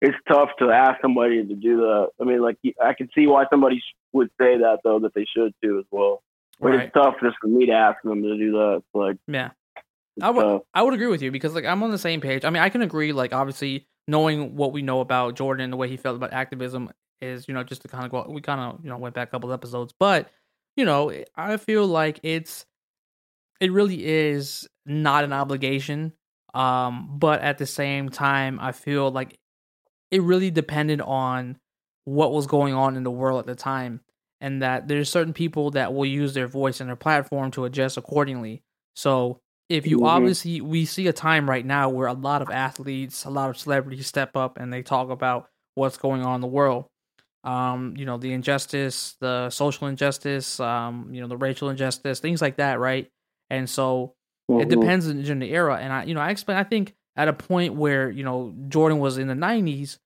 It's 0.00 0.16
tough 0.28 0.50
to 0.60 0.70
ask 0.70 1.00
somebody 1.02 1.44
to 1.44 1.54
do 1.54 1.78
that. 1.78 2.08
I 2.20 2.24
mean, 2.24 2.40
like 2.40 2.56
I 2.82 2.94
can 2.94 3.08
see 3.14 3.26
why 3.26 3.44
somebody 3.50 3.82
would 4.12 4.28
say 4.40 4.58
that 4.58 4.78
though, 4.84 5.00
that 5.00 5.14
they 5.14 5.26
should 5.36 5.52
too 5.62 5.78
as 5.78 5.84
well. 5.90 6.22
But 6.60 6.68
right. 6.68 6.80
it's 6.82 6.92
tough 6.94 7.14
just 7.22 7.36
for 7.40 7.48
me 7.48 7.66
to 7.66 7.72
ask 7.72 8.02
them 8.02 8.22
to 8.22 8.36
do 8.36 8.52
that. 8.52 8.76
It's 8.78 8.86
like, 8.94 9.16
yeah, 9.26 9.50
I 10.22 10.30
would 10.30 10.62
I 10.74 10.82
would 10.82 10.94
agree 10.94 11.06
with 11.06 11.22
you 11.22 11.30
because 11.30 11.54
like 11.54 11.64
I'm 11.64 11.82
on 11.82 11.90
the 11.90 11.98
same 11.98 12.20
page. 12.20 12.44
I 12.44 12.50
mean, 12.50 12.62
I 12.62 12.68
can 12.68 12.82
agree. 12.82 13.12
Like 13.12 13.32
obviously, 13.32 13.86
knowing 14.06 14.56
what 14.56 14.72
we 14.72 14.82
know 14.82 15.00
about 15.00 15.36
Jordan 15.36 15.64
and 15.64 15.72
the 15.72 15.76
way 15.76 15.88
he 15.88 15.96
felt 15.96 16.16
about 16.16 16.32
activism, 16.32 16.90
is 17.20 17.48
you 17.48 17.54
know 17.54 17.62
just 17.62 17.82
to 17.82 17.88
kind 17.88 18.04
of 18.04 18.10
go 18.10 18.26
we 18.28 18.40
kind 18.40 18.60
of 18.60 18.82
you 18.82 18.90
know 18.90 18.98
went 18.98 19.14
back 19.14 19.28
a 19.28 19.30
couple 19.30 19.52
episodes 19.52 19.92
but 19.98 20.30
you 20.76 20.84
know 20.84 21.12
i 21.36 21.56
feel 21.56 21.86
like 21.86 22.20
it's 22.22 22.66
it 23.60 23.72
really 23.72 24.04
is 24.04 24.68
not 24.86 25.24
an 25.24 25.32
obligation 25.32 26.12
um 26.54 27.18
but 27.18 27.40
at 27.40 27.58
the 27.58 27.66
same 27.66 28.08
time 28.08 28.58
i 28.60 28.72
feel 28.72 29.10
like 29.10 29.38
it 30.10 30.22
really 30.22 30.50
depended 30.50 31.00
on 31.00 31.58
what 32.04 32.32
was 32.32 32.46
going 32.46 32.74
on 32.74 32.96
in 32.96 33.02
the 33.02 33.10
world 33.10 33.40
at 33.40 33.46
the 33.46 33.54
time 33.54 34.00
and 34.40 34.62
that 34.62 34.88
there's 34.88 35.10
certain 35.10 35.32
people 35.32 35.72
that 35.72 35.92
will 35.92 36.06
use 36.06 36.34
their 36.34 36.46
voice 36.46 36.80
and 36.80 36.88
their 36.88 36.96
platform 36.96 37.50
to 37.50 37.64
adjust 37.64 37.96
accordingly 37.96 38.62
so 38.94 39.40
if 39.68 39.86
you 39.86 39.98
mm-hmm. 39.98 40.06
obviously 40.06 40.60
we 40.60 40.84
see 40.84 41.06
a 41.08 41.12
time 41.12 41.48
right 41.48 41.66
now 41.66 41.88
where 41.88 42.06
a 42.06 42.12
lot 42.14 42.40
of 42.40 42.50
athletes 42.50 43.24
a 43.24 43.30
lot 43.30 43.50
of 43.50 43.58
celebrities 43.58 44.06
step 44.06 44.36
up 44.36 44.58
and 44.58 44.72
they 44.72 44.82
talk 44.82 45.10
about 45.10 45.48
what's 45.74 45.98
going 45.98 46.22
on 46.22 46.36
in 46.36 46.40
the 46.40 46.46
world 46.46 46.86
um, 47.44 47.94
you 47.96 48.04
know, 48.04 48.18
the 48.18 48.32
injustice, 48.32 49.16
the 49.20 49.50
social 49.50 49.86
injustice, 49.86 50.58
um, 50.60 51.08
you 51.12 51.20
know, 51.20 51.28
the 51.28 51.36
racial 51.36 51.70
injustice, 51.70 52.20
things 52.20 52.42
like 52.42 52.56
that, 52.56 52.78
right? 52.78 53.08
And 53.48 53.68
so 53.68 54.14
mm-hmm. 54.50 54.60
it 54.60 54.68
depends 54.68 55.08
on 55.08 55.38
the 55.38 55.50
era. 55.50 55.78
And 55.80 55.92
I, 55.92 56.04
you 56.04 56.14
know, 56.14 56.20
I 56.20 56.30
explain. 56.30 56.58
I 56.58 56.64
think 56.64 56.94
at 57.18 57.28
a 57.28 57.32
point 57.32 57.74
where 57.74 58.10
you 58.10 58.22
know 58.22 58.54
Jordan 58.68 58.98
was 58.98 59.18
in 59.18 59.28
the 59.28 59.34
'90s, 59.34 59.98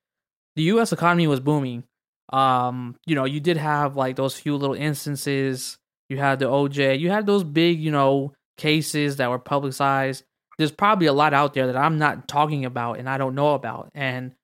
the 0.57 0.63
U.S. 0.65 0.93
economy 0.93 1.29
was 1.29 1.39
booming. 1.39 1.85
Um, 2.33 2.97
you 3.07 3.15
know, 3.15 3.27
you 3.27 3.39
did 3.39 3.59
have 3.59 3.95
like 3.95 4.17
those 4.17 4.35
few 4.35 4.57
little 4.57 4.75
instances. 4.75 5.79
You 6.09 6.17
had 6.17 6.39
the 6.39 6.47
OJ. 6.47 6.99
You 6.99 7.11
had 7.11 7.27
those 7.27 7.45
big, 7.45 7.81
you 7.81 7.91
know, 7.93 8.33
cases 8.57 9.17
that 9.17 9.31
were 9.31 9.39
publicized. 9.39 10.25
There's 10.59 10.73
probably 10.73 11.07
a 11.07 11.13
lot 11.13 11.35
out 11.35 11.55
there 11.55 11.67
that 11.67 11.77
I'm 11.77 11.99
not 11.99 12.29
talking 12.29 12.65
about 12.65 12.99
and 12.99 13.09
I 13.09 13.19
don't 13.19 13.35
know 13.35 13.55
about. 13.55 13.91
And 13.95 14.35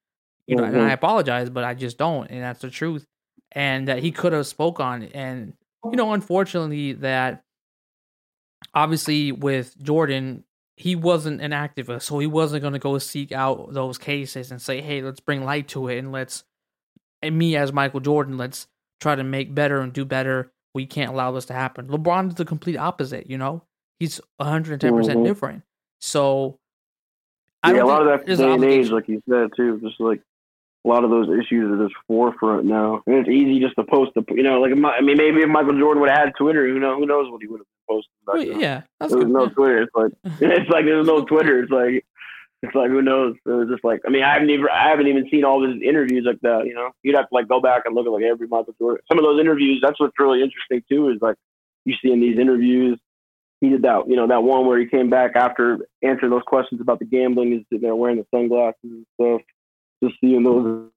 you 0.46 0.56
know, 0.56 0.62
mm-hmm. 0.62 0.76
and 0.76 0.86
I 0.86 0.92
apologize, 0.92 1.50
but 1.50 1.64
I 1.64 1.74
just 1.74 1.98
don't, 1.98 2.30
and 2.30 2.42
that's 2.42 2.60
the 2.60 2.70
truth. 2.70 3.04
And 3.52 3.88
that 3.88 3.98
he 3.98 4.10
could 4.10 4.32
have 4.32 4.46
spoke 4.46 4.80
on, 4.80 5.02
and 5.02 5.54
you 5.84 5.96
know, 5.96 6.12
unfortunately, 6.12 6.94
that 6.94 7.42
obviously 8.74 9.32
with 9.32 9.76
Jordan, 9.82 10.44
he 10.78 10.94
wasn't 10.94 11.40
an 11.40 11.50
activist, 11.50 12.02
so 12.02 12.20
he 12.20 12.26
wasn't 12.26 12.62
going 12.62 12.72
to 12.72 12.78
go 12.78 12.96
seek 12.98 13.32
out 13.32 13.72
those 13.72 13.98
cases 13.98 14.52
and 14.52 14.62
say, 14.62 14.80
"Hey, 14.80 15.02
let's 15.02 15.18
bring 15.18 15.44
light 15.44 15.68
to 15.68 15.88
it, 15.88 15.98
and 15.98 16.12
let's." 16.12 16.44
And 17.20 17.36
me 17.36 17.56
as 17.56 17.72
Michael 17.72 17.98
Jordan, 17.98 18.38
let's 18.38 18.68
try 19.00 19.16
to 19.16 19.24
make 19.24 19.52
better 19.52 19.80
and 19.80 19.92
do 19.92 20.04
better. 20.04 20.52
We 20.74 20.86
can't 20.86 21.10
allow 21.10 21.32
this 21.32 21.46
to 21.46 21.52
happen. 21.52 21.88
LeBron 21.88 22.28
is 22.28 22.34
the 22.36 22.44
complete 22.44 22.76
opposite. 22.76 23.28
You 23.28 23.38
know, 23.38 23.64
he's 23.98 24.20
110 24.36 24.78
mm-hmm. 24.88 24.96
percent 24.96 25.24
different. 25.24 25.62
So, 26.00 26.60
I 27.64 27.72
yeah, 27.72 27.82
a 27.82 27.84
lot 27.84 28.06
of 28.06 28.24
that 28.24 28.36
day 28.36 28.52
and 28.52 28.64
age, 28.64 28.90
like 28.90 29.08
you 29.08 29.20
said 29.28 29.50
too, 29.56 29.80
just 29.80 29.98
like 29.98 30.20
a 30.84 30.88
lot 30.88 31.02
of 31.02 31.10
those 31.10 31.28
issues 31.28 31.72
are 31.72 31.88
just 31.88 31.98
forefront 32.06 32.66
now, 32.66 33.02
and 33.04 33.16
it's 33.16 33.28
easy 33.28 33.58
just 33.58 33.74
to 33.76 33.84
post 33.84 34.12
the, 34.14 34.22
you 34.30 34.44
know, 34.44 34.60
like 34.60 34.70
I 34.70 35.00
mean, 35.00 35.16
maybe 35.16 35.40
if 35.40 35.48
Michael 35.48 35.76
Jordan 35.76 36.00
would 36.02 36.10
have 36.10 36.26
had 36.26 36.34
Twitter, 36.38 36.68
who 36.68 36.78
know, 36.78 36.94
who 36.96 37.06
knows 37.06 37.28
what 37.32 37.42
he 37.42 37.48
would 37.48 37.58
have 37.58 37.66
posted. 37.88 38.10
Well, 38.26 38.42
yeah, 38.42 38.82
that's 39.00 39.12
there's 39.12 39.26
no 39.26 39.48
Twitter. 39.48 39.82
It's 39.82 39.94
like 39.94 40.12
it's 40.40 40.70
like 40.70 40.84
there's 40.84 41.06
no 41.06 41.24
Twitter. 41.24 41.62
It's 41.62 41.72
like 41.72 42.04
It's 42.62 42.74
like 42.74 42.90
who 42.90 43.02
knows? 43.02 43.36
It 43.46 43.50
was 43.50 43.68
just 43.68 43.84
like 43.84 44.00
I 44.06 44.10
mean 44.10 44.24
I 44.24 44.32
haven't 44.32 44.50
even 44.50 44.66
I 44.72 44.88
haven't 44.88 45.06
even 45.06 45.28
seen 45.30 45.44
all 45.44 45.64
of 45.64 45.70
his 45.70 45.80
interviews 45.82 46.24
like 46.26 46.40
that. 46.42 46.66
You 46.66 46.74
know, 46.74 46.90
you'd 47.02 47.14
have 47.14 47.28
to 47.28 47.34
like 47.34 47.48
go 47.48 47.60
back 47.60 47.82
and 47.84 47.94
look 47.94 48.06
at 48.06 48.12
like 48.12 48.24
every 48.24 48.48
Michael 48.48 48.74
Jordan. 48.78 49.02
Some 49.08 49.18
of 49.18 49.24
those 49.24 49.40
interviews. 49.40 49.80
That's 49.82 49.98
what's 50.00 50.18
really 50.18 50.42
interesting 50.42 50.82
too. 50.88 51.08
Is 51.10 51.18
like 51.20 51.36
you 51.84 51.94
see 52.02 52.12
in 52.12 52.20
these 52.20 52.38
interviews. 52.38 52.98
He 53.60 53.70
did 53.70 53.82
that, 53.82 54.08
you 54.08 54.14
know, 54.14 54.28
that 54.28 54.44
one 54.44 54.68
where 54.68 54.78
he 54.78 54.86
came 54.86 55.10
back 55.10 55.32
after 55.34 55.80
answering 56.02 56.30
those 56.30 56.44
questions 56.46 56.80
about 56.80 57.00
the 57.00 57.04
gambling. 57.04 57.52
Is 57.52 57.64
sitting 57.68 57.82
there 57.82 57.96
wearing 57.96 58.18
the 58.18 58.26
sunglasses 58.32 58.76
and 58.84 59.06
stuff. 59.20 59.40
Just 60.02 60.14
seeing 60.20 60.44
those 60.44 60.90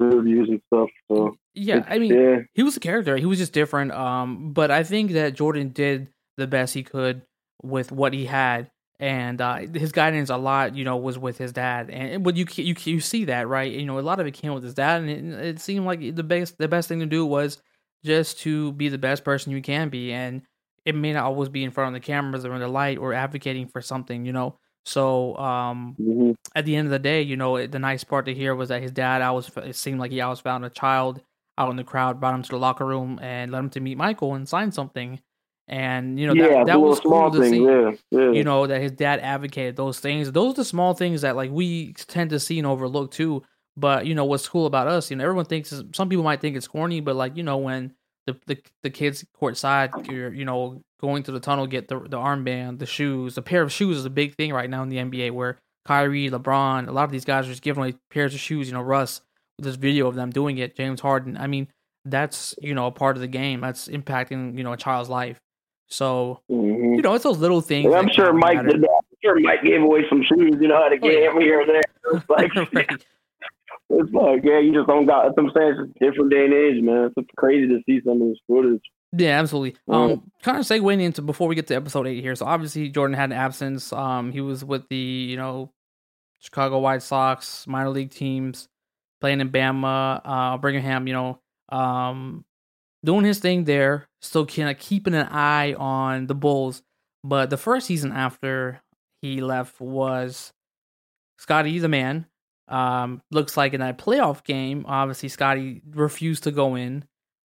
interviews 0.00 0.48
and 0.48 0.60
stuff. 0.66 0.88
So 1.10 1.36
Yeah, 1.54 1.84
I 1.88 1.98
mean, 1.98 2.12
yeah, 2.12 2.38
he 2.54 2.62
was 2.62 2.76
a 2.76 2.80
character. 2.80 3.16
He 3.16 3.26
was 3.26 3.38
just 3.38 3.52
different. 3.52 3.92
Um, 3.92 4.52
but 4.52 4.70
I 4.70 4.82
think 4.82 5.12
that 5.12 5.34
Jordan 5.34 5.70
did 5.70 6.08
the 6.38 6.48
best 6.48 6.74
he 6.74 6.84
could 6.84 7.22
with 7.62 7.92
what 7.92 8.14
he 8.14 8.26
had, 8.26 8.70
and 9.00 9.40
uh, 9.40 9.58
his 9.74 9.92
guidance 9.92 10.30
a 10.30 10.38
lot, 10.38 10.76
you 10.76 10.84
know, 10.84 10.96
was 10.96 11.18
with 11.18 11.38
his 11.38 11.52
dad. 11.52 11.90
And 11.90 12.24
but 12.24 12.36
you 12.36 12.46
you 12.56 12.74
you 12.84 13.00
see 13.00 13.26
that 13.26 13.48
right? 13.48 13.72
You 13.72 13.86
know, 13.86 13.98
a 13.98 14.00
lot 14.00 14.20
of 14.20 14.26
it 14.26 14.32
came 14.32 14.54
with 14.54 14.64
his 14.64 14.74
dad, 14.74 15.02
and 15.02 15.10
it, 15.10 15.46
it 15.46 15.60
seemed 15.60 15.86
like 15.86 16.16
the 16.16 16.24
best 16.24 16.58
the 16.58 16.68
best 16.68 16.88
thing 16.88 17.00
to 17.00 17.06
do 17.06 17.26
was 17.26 17.60
just 18.04 18.40
to 18.40 18.72
be 18.72 18.88
the 18.88 18.98
best 18.98 19.24
person 19.24 19.52
you 19.52 19.62
can 19.62 19.90
be, 19.90 20.12
and 20.12 20.42
it 20.86 20.94
may 20.94 21.12
not 21.12 21.24
always 21.24 21.48
be 21.50 21.64
in 21.64 21.70
front 21.70 21.94
of 21.94 22.00
the 22.02 22.06
cameras 22.06 22.44
or 22.44 22.54
in 22.54 22.60
the 22.60 22.68
light 22.68 22.98
or 22.98 23.12
advocating 23.12 23.68
for 23.68 23.82
something, 23.82 24.24
you 24.24 24.32
know. 24.32 24.58
So 24.86 25.36
um, 25.36 25.98
hmm 25.98 26.32
at 26.54 26.64
the 26.64 26.76
end 26.76 26.86
of 26.86 26.92
the 26.92 26.98
day, 26.98 27.22
you 27.22 27.36
know, 27.36 27.66
the 27.66 27.78
nice 27.78 28.04
part 28.04 28.26
to 28.26 28.34
hear 28.34 28.54
was 28.54 28.70
that 28.70 28.82
his 28.82 28.92
dad, 28.92 29.22
I 29.22 29.30
was, 29.32 29.50
it 29.58 29.76
seemed 29.76 30.00
like 30.00 30.10
he 30.10 30.20
always 30.20 30.40
found 30.40 30.64
a 30.64 30.70
child 30.70 31.20
out 31.58 31.70
in 31.70 31.76
the 31.76 31.84
crowd, 31.84 32.20
brought 32.20 32.34
him 32.34 32.42
to 32.42 32.50
the 32.50 32.58
locker 32.58 32.86
room, 32.86 33.18
and 33.22 33.52
let 33.52 33.58
him 33.60 33.70
to 33.70 33.80
meet 33.80 33.98
Michael 33.98 34.34
and 34.34 34.48
sign 34.48 34.72
something. 34.72 35.20
And 35.68 36.18
you 36.18 36.26
know, 36.26 36.32
yeah, 36.32 36.48
that, 36.48 36.66
that 36.66 36.80
was 36.80 36.98
cool 36.98 37.10
small 37.10 37.30
to 37.30 37.46
see. 37.46 37.62
Yeah, 37.62 37.92
yeah. 38.10 38.32
You 38.32 38.42
know 38.42 38.66
that 38.66 38.80
his 38.80 38.92
dad 38.92 39.20
advocated 39.20 39.76
those 39.76 40.00
things. 40.00 40.32
Those 40.32 40.52
are 40.52 40.56
the 40.56 40.64
small 40.64 40.94
things 40.94 41.20
that 41.20 41.36
like 41.36 41.50
we 41.50 41.92
tend 41.92 42.30
to 42.30 42.40
see 42.40 42.58
and 42.58 42.66
overlook 42.66 43.10
too. 43.10 43.42
But 43.76 44.06
you 44.06 44.14
know 44.14 44.24
what's 44.24 44.48
cool 44.48 44.64
about 44.64 44.88
us? 44.88 45.10
You 45.10 45.16
know, 45.16 45.24
everyone 45.24 45.44
thinks 45.44 45.70
some 45.92 46.08
people 46.08 46.24
might 46.24 46.40
think 46.40 46.56
it's 46.56 46.66
corny, 46.66 47.00
but 47.00 47.16
like 47.16 47.36
you 47.36 47.42
know 47.42 47.58
when 47.58 47.92
the 48.26 48.36
the, 48.46 48.58
the 48.82 48.88
kids 48.88 49.26
courtside, 49.38 50.10
you're 50.10 50.32
you 50.32 50.46
know 50.46 50.80
going 51.02 51.22
to 51.24 51.32
the 51.32 51.40
tunnel, 51.40 51.66
get 51.66 51.88
the 51.88 52.00
the 52.00 52.16
armband, 52.16 52.78
the 52.78 52.86
shoes, 52.86 53.36
a 53.36 53.42
pair 53.42 53.60
of 53.60 53.70
shoes 53.70 53.98
is 53.98 54.04
a 54.06 54.10
big 54.10 54.34
thing 54.36 54.54
right 54.54 54.70
now 54.70 54.82
in 54.82 54.88
the 54.88 54.96
NBA 54.96 55.32
where 55.32 55.58
Kyrie, 55.84 56.30
LeBron, 56.30 56.88
a 56.88 56.92
lot 56.92 57.04
of 57.04 57.10
these 57.10 57.26
guys 57.26 57.46
are 57.46 57.50
just 57.50 57.62
giving 57.62 57.82
away 57.82 57.94
pairs 58.10 58.32
of 58.32 58.40
shoes. 58.40 58.68
You 58.68 58.74
know, 58.74 58.82
Russ 58.82 59.20
with 59.58 59.66
this 59.66 59.76
video 59.76 60.06
of 60.06 60.14
them 60.14 60.30
doing 60.30 60.56
it. 60.56 60.76
James 60.76 61.02
Harden. 61.02 61.36
I 61.36 61.46
mean, 61.46 61.68
that's 62.06 62.54
you 62.60 62.74
know 62.74 62.86
a 62.86 62.90
part 62.90 63.16
of 63.16 63.20
the 63.20 63.28
game. 63.28 63.60
That's 63.60 63.86
impacting 63.88 64.56
you 64.56 64.64
know 64.64 64.72
a 64.72 64.78
child's 64.78 65.10
life. 65.10 65.38
So 65.88 66.40
Mhm. 66.50 66.96
you 66.96 67.02
know 67.02 67.14
it's 67.14 67.24
those 67.24 67.38
little 67.38 67.60
things. 67.60 67.86
And 67.86 67.94
I'm 67.94 68.08
sure 68.10 68.32
Mike 68.32 68.62
did 68.66 68.82
that. 68.82 68.88
I'm 69.02 69.16
sure 69.22 69.40
Mike 69.40 69.62
gave 69.62 69.82
away 69.82 70.04
some 70.08 70.22
shoes, 70.22 70.56
you 70.60 70.68
know, 70.68 70.84
at 70.84 70.92
a 70.92 70.98
Oh, 71.02 71.08
yeah. 71.08 71.30
game 71.32 71.40
here 71.40 71.60
and 71.60 71.70
there. 71.70 71.82
It's 72.14 72.28
like, 72.30 72.54
Right. 72.74 72.88
it's 73.90 74.12
like, 74.12 74.40
yeah, 74.44 74.58
you 74.58 74.72
just 74.72 74.86
don't 74.86 75.06
got. 75.06 75.32
I'm 75.38 75.50
saying. 75.56 75.76
It's 75.78 75.96
a 75.96 76.10
different 76.10 76.30
day 76.30 76.44
and 76.44 76.54
age, 76.54 76.82
man. 76.82 77.10
It's 77.16 77.28
crazy 77.36 77.66
to 77.68 77.80
see 77.86 78.00
some 78.04 78.20
of 78.22 78.28
this 78.28 78.38
footage. 78.46 78.82
Yeah, 79.12 79.38
absolutely. 79.40 79.78
Um, 79.88 80.30
kind 80.42 80.58
of 80.58 80.64
segueing 80.64 81.00
into 81.00 81.22
before 81.22 81.48
we 81.48 81.54
get 81.54 81.66
to 81.68 81.74
episode 81.74 82.06
eight 82.06 82.20
here. 82.20 82.34
So 82.34 82.44
obviously 82.44 82.90
Jordan 82.90 83.14
had 83.16 83.30
an 83.32 83.38
absence. 83.38 83.90
Um, 83.92 84.30
he 84.32 84.42
was 84.42 84.64
with 84.64 84.86
the 84.90 84.96
you 84.96 85.36
know 85.38 85.72
Chicago 86.38 86.78
White 86.78 87.02
Sox 87.02 87.66
minor 87.66 87.88
league 87.88 88.10
teams, 88.10 88.68
playing 89.22 89.40
in 89.40 89.48
Bama, 89.50 90.20
uh, 90.24 90.58
Birmingham. 90.58 91.06
You 91.08 91.14
know, 91.14 91.38
um, 91.70 92.44
doing 93.04 93.24
his 93.24 93.38
thing 93.38 93.64
there. 93.64 94.08
Still 94.20 94.46
kind 94.46 94.70
of 94.70 94.78
keeping 94.78 95.14
an 95.14 95.28
eye 95.30 95.74
on 95.74 96.26
the 96.26 96.34
Bulls. 96.34 96.82
But 97.24 97.50
the 97.50 97.56
first 97.56 97.86
season 97.86 98.12
after 98.12 98.80
he 99.22 99.40
left 99.40 99.80
was 99.80 100.52
Scottie 101.38 101.78
the 101.78 101.88
man. 101.88 102.26
Um, 102.68 103.22
looks 103.30 103.56
like 103.56 103.72
in 103.72 103.80
that 103.80 103.98
playoff 103.98 104.44
game, 104.44 104.84
obviously 104.86 105.30
Scottie 105.30 105.80
refused 105.90 106.44
to 106.44 106.50
go 106.50 106.74
in. 106.74 107.04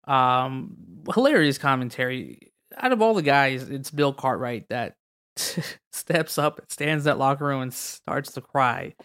Um, 0.05 0.77
hilarious 1.13 1.57
commentary. 1.57 2.51
Out 2.77 2.93
of 2.93 3.01
all 3.01 3.13
the 3.13 3.21
guys, 3.21 3.69
it's 3.69 3.91
Bill 3.91 4.13
Cartwright 4.13 4.69
that 4.69 4.95
steps 5.91 6.37
up, 6.37 6.61
stands 6.69 7.03
that 7.03 7.17
locker 7.17 7.45
room, 7.45 7.63
and 7.63 7.73
starts 7.73 8.31
to 8.33 8.41
cry. 8.41 8.95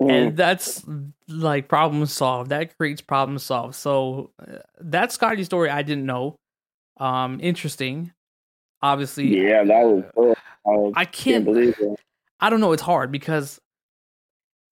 Mm. 0.00 0.10
And 0.10 0.36
that's 0.36 0.84
like 1.28 1.68
problem 1.68 2.06
solved. 2.06 2.50
That 2.50 2.76
creates 2.76 3.00
problem 3.00 3.38
solved. 3.38 3.74
So 3.74 4.30
uh, 4.40 4.58
that's 4.80 5.14
Scottie's 5.14 5.46
story. 5.46 5.70
I 5.70 5.82
didn't 5.82 6.06
know. 6.06 6.36
Um, 6.98 7.38
interesting. 7.42 8.12
Obviously, 8.82 9.28
yeah, 9.42 9.64
that 9.64 9.84
was. 9.84 10.04
Oh, 10.16 10.34
I 10.66 10.70
was- 10.70 10.92
I 10.96 11.04
can't 11.04 11.44
believe 11.44 11.74
it. 11.80 11.98
I 12.40 12.50
don't 12.50 12.60
know. 12.60 12.72
It's 12.72 12.82
hard 12.82 13.10
because 13.12 13.60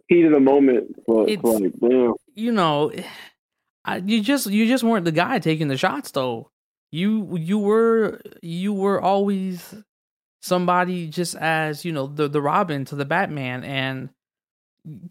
Heat 0.09 0.25
of 0.27 0.33
the 0.33 0.41
moment. 0.41 0.95
It's- 1.09 1.43
like, 1.43 1.73
damn. 1.81 2.15
you 2.35 2.53
know, 2.53 2.93
I, 3.85 3.97
you 3.99 4.21
just 4.23 4.47
you 4.49 4.67
just 4.67 4.85
weren't 4.85 5.05
the 5.07 5.13
guy 5.13 5.39
taking 5.39 5.69
the 5.69 5.77
shots 5.79 6.11
though. 6.11 6.51
You 6.91 7.37
you 7.39 7.59
were 7.59 8.21
you 8.43 8.75
were 8.75 9.01
always 9.01 9.75
somebody 10.43 11.07
just 11.09 11.35
as 11.37 11.85
you 11.85 11.93
know 11.93 12.07
the 12.07 12.29
the 12.29 12.43
Robin 12.43 12.85
to 12.87 12.97
the 12.97 13.05
Batman 13.07 13.65
and 13.65 14.11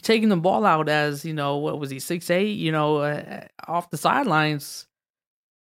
taking 0.01 0.29
the 0.29 0.37
ball 0.37 0.65
out 0.65 0.89
as 0.89 1.23
you 1.23 1.33
know 1.33 1.57
what 1.57 1.79
was 1.79 1.89
he 1.89 1.99
six 1.99 2.29
eight 2.29 2.57
you 2.57 2.71
know 2.71 2.97
uh, 2.97 3.45
off 3.67 3.89
the 3.89 3.97
sidelines. 3.97 4.87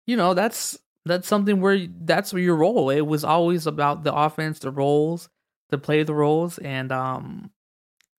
You 0.06 0.16
know 0.16 0.34
that's 0.34 0.78
that's 1.04 1.28
something 1.28 1.60
where 1.60 1.86
that's 2.00 2.32
your 2.32 2.56
role. 2.56 2.90
It 2.90 3.02
was 3.02 3.24
always 3.24 3.66
about 3.66 4.04
the 4.04 4.14
offense, 4.14 4.60
the 4.60 4.70
roles, 4.70 5.28
to 5.70 5.78
play 5.78 6.02
the 6.02 6.14
roles, 6.14 6.58
and 6.58 6.92
um 6.92 7.50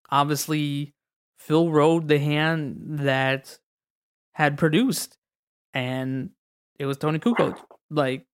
obviously 0.10 0.94
Phil 1.38 1.72
rode 1.72 2.08
the 2.08 2.20
hand 2.20 2.78
that 3.00 3.58
had 4.34 4.58
produced, 4.58 5.18
and 5.74 6.32
it 6.78 6.86
was 6.86 6.98
Toni 6.98 7.20
Kukoc. 7.20 7.58
Like, 7.89 8.26